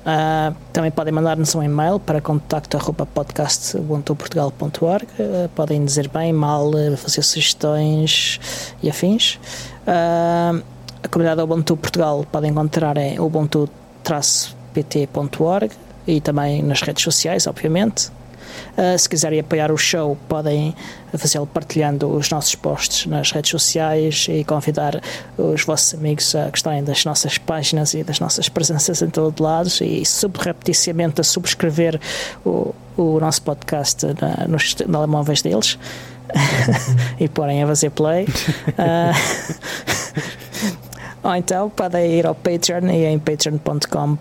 Uh, 0.02 0.54
também 0.74 0.92
podem 0.92 1.14
mandar-nos 1.14 1.54
um 1.56 1.62
e-mail 1.62 2.00
para 2.00 2.20
contacto.podcastubuntuportugal.org. 2.22 5.06
Uh, 5.06 5.50
podem 5.56 5.86
dizer 5.86 6.10
bem, 6.10 6.34
mal, 6.34 6.72
fazer 6.98 7.22
sugestões 7.22 8.42
e 8.82 8.90
afins. 8.90 9.40
Uh, 9.86 10.64
a 11.04 11.08
comunidade 11.08 11.40
Ubuntu 11.42 11.78
Portugal 11.78 12.26
podem 12.32 12.50
encontrar 12.52 12.98
em 12.98 13.20
ubuntu-pt.org 13.20 15.72
e 16.08 16.20
também 16.22 16.64
nas 16.64 16.82
redes 16.82 17.04
sociais, 17.04 17.46
obviamente. 17.48 18.10
Uh, 18.78 18.98
se 18.98 19.10
quiserem 19.10 19.40
apoiar 19.40 19.72
o 19.72 19.78
show, 19.78 20.18
podem 20.28 20.76
fazê-lo 21.18 21.48
partilhando 21.48 22.10
os 22.10 22.30
nossos 22.30 22.54
posts 22.56 23.06
nas 23.06 23.32
redes 23.32 23.52
sociais 23.52 24.28
e 24.30 24.44
convidar 24.44 25.02
os 25.38 25.64
vossos 25.64 25.94
amigos 25.94 26.36
a 26.36 26.50
gostarem 26.50 26.84
das 26.84 27.06
nossas 27.06 27.38
páginas 27.38 27.94
e 27.94 28.04
das 28.04 28.20
nossas 28.20 28.50
presenças 28.50 29.02
em 29.02 29.10
todo 29.10 29.42
lado 29.42 29.70
e 29.82 30.06
subrepticiamente 30.06 31.22
a 31.22 31.24
subscrever 31.24 32.00
o, 32.46 32.74
o 32.96 33.20
nosso 33.20 33.42
podcast 33.42 34.06
na, 34.20 34.48
nos 34.48 34.74
telemóveis 34.74 35.42
deles 35.42 35.78
e 37.20 37.28
porem 37.28 37.64
a 37.64 37.68
fazer 37.68 37.90
play. 37.92 38.26
Uh, 38.26 39.14
ou 41.28 41.36
então 41.36 41.70
podem 41.70 42.12
ir 42.12 42.26
ao 42.26 42.36
Patreon 42.36 42.90
e 42.90 43.06
em 43.06 43.20
patreon.com 43.20 44.18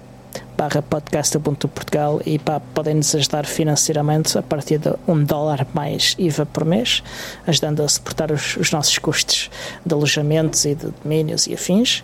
barra 0.57 0.81
podcast 0.81 1.37
Ubuntu 1.37 1.69
Portugal 1.69 2.21
e 2.25 2.39
pá, 2.39 2.61
podem 2.75 2.95
nos 2.95 3.15
ajudar 3.15 3.45
financeiramente 3.45 4.39
a 4.39 4.43
partir 4.43 4.79
de 4.79 4.91
um 5.07 5.23
dólar 5.23 5.67
mais 5.75 6.17
IVA 6.19 6.47
por 6.47 6.65
mês, 6.65 7.03
ajudando 7.47 7.83
a 7.83 7.89
suportar 7.89 8.33
os, 8.33 8.57
os 8.57 8.73
nossos 8.73 8.97
custos 8.99 9.51
de 9.85 9.95
alojamentos 9.95 10.65
e 10.65 10.75
de 10.75 10.87
domínios 11.03 11.47
e 11.47 11.55
afins. 11.55 12.03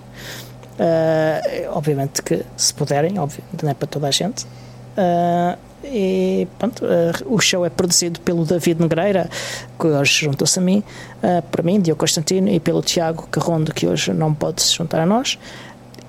Uh, 0.74 1.70
obviamente 1.70 2.22
que 2.22 2.44
se 2.57 2.74
puderem, 2.74 3.18
óbvio, 3.18 3.42
não 3.62 3.70
é 3.70 3.74
para 3.74 3.88
toda 3.88 4.09
a 4.09 4.11
gente. 4.11 4.44
Uh, 4.44 5.57
e 5.84 6.46
pronto, 6.59 6.84
uh, 6.84 7.34
o 7.34 7.40
show 7.40 7.64
é 7.64 7.70
produzido 7.70 8.20
pelo 8.20 8.44
David 8.44 8.80
Negreira, 8.80 9.28
que 9.78 9.86
hoje 9.86 10.26
juntou-se 10.26 10.59
a 10.59 10.62
mim, 10.62 10.82
uh, 11.22 11.42
para 11.50 11.62
mim, 11.62 11.80
Diogo 11.80 12.00
Constantino, 12.00 12.48
e 12.48 12.61
pelo 12.61 12.82
Tiago 12.82 13.26
Carrondo, 13.30 13.72
que 13.72 13.86
hoje 13.86 14.12
não 14.12 14.32
pode 14.32 14.62
se 14.62 14.74
juntar 14.74 15.00
a 15.00 15.07
nós 15.07 15.38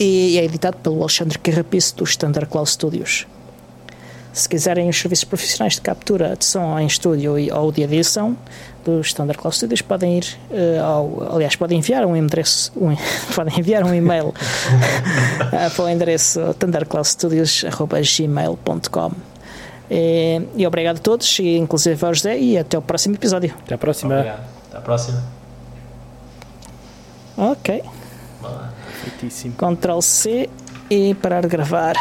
e 0.04 0.38
é 0.38 0.44
editado 0.44 0.76
pelo 0.78 1.00
Alexandre 1.00 1.40
Carrapice 1.40 1.96
do 1.96 2.04
Standard 2.04 2.50
Cloud 2.50 2.70
Studios. 2.70 3.26
Se 4.34 4.50
quiserem 4.50 4.90
os 4.90 5.00
serviços 5.00 5.24
profissionais 5.24 5.76
de 5.76 5.82
captura 5.82 6.36
de 6.36 6.44
som 6.44 6.78
em 6.80 6.88
estúdio 6.88 7.36
ou 7.56 7.72
de 7.72 7.84
edição 7.84 8.36
do 8.84 9.00
Standard 9.02 9.40
Cloud 9.40 9.56
Studios, 9.56 9.82
podem 9.82 10.18
ir 10.18 10.26
uh, 10.50 10.84
ao, 10.84 11.36
aliás, 11.36 11.56
podem 11.56 11.78
enviar 11.78 12.04
um 12.06 12.16
endereço, 12.16 12.72
um, 12.76 12.98
podem 13.34 13.60
enviar 13.60 13.86
um 13.86 13.94
e-mail 13.94 14.30
uh, 14.30 14.34
para 15.76 15.86
o 15.86 15.90
endereço 15.90 16.54
thundercloudstudios.gmail.com 16.56 19.12
e, 19.90 20.42
e 20.56 20.68
obrigado 20.68 20.98
a 20.98 21.02
todos, 21.02 21.40
e 21.40 21.58
inclusive 21.58 22.06
ao 22.06 22.14
José, 22.14 22.38
e 22.40 22.58
até 22.58 22.78
o 22.78 22.82
próximo 22.82 23.16
episódio. 23.16 23.54
Até 23.64 23.76
a 23.76 23.78
próxima. 23.78 24.16
Obrigado. 24.16 24.44
Até 24.70 24.78
a 24.78 24.82
próxima. 24.82 25.24
Ok. 27.38 28.03
Feitíssimo. 29.04 29.56
Ctrl 29.56 30.02
C 30.02 30.50
e 30.90 31.14
parar 31.16 31.42
de 31.42 31.50
gravar. 31.50 31.96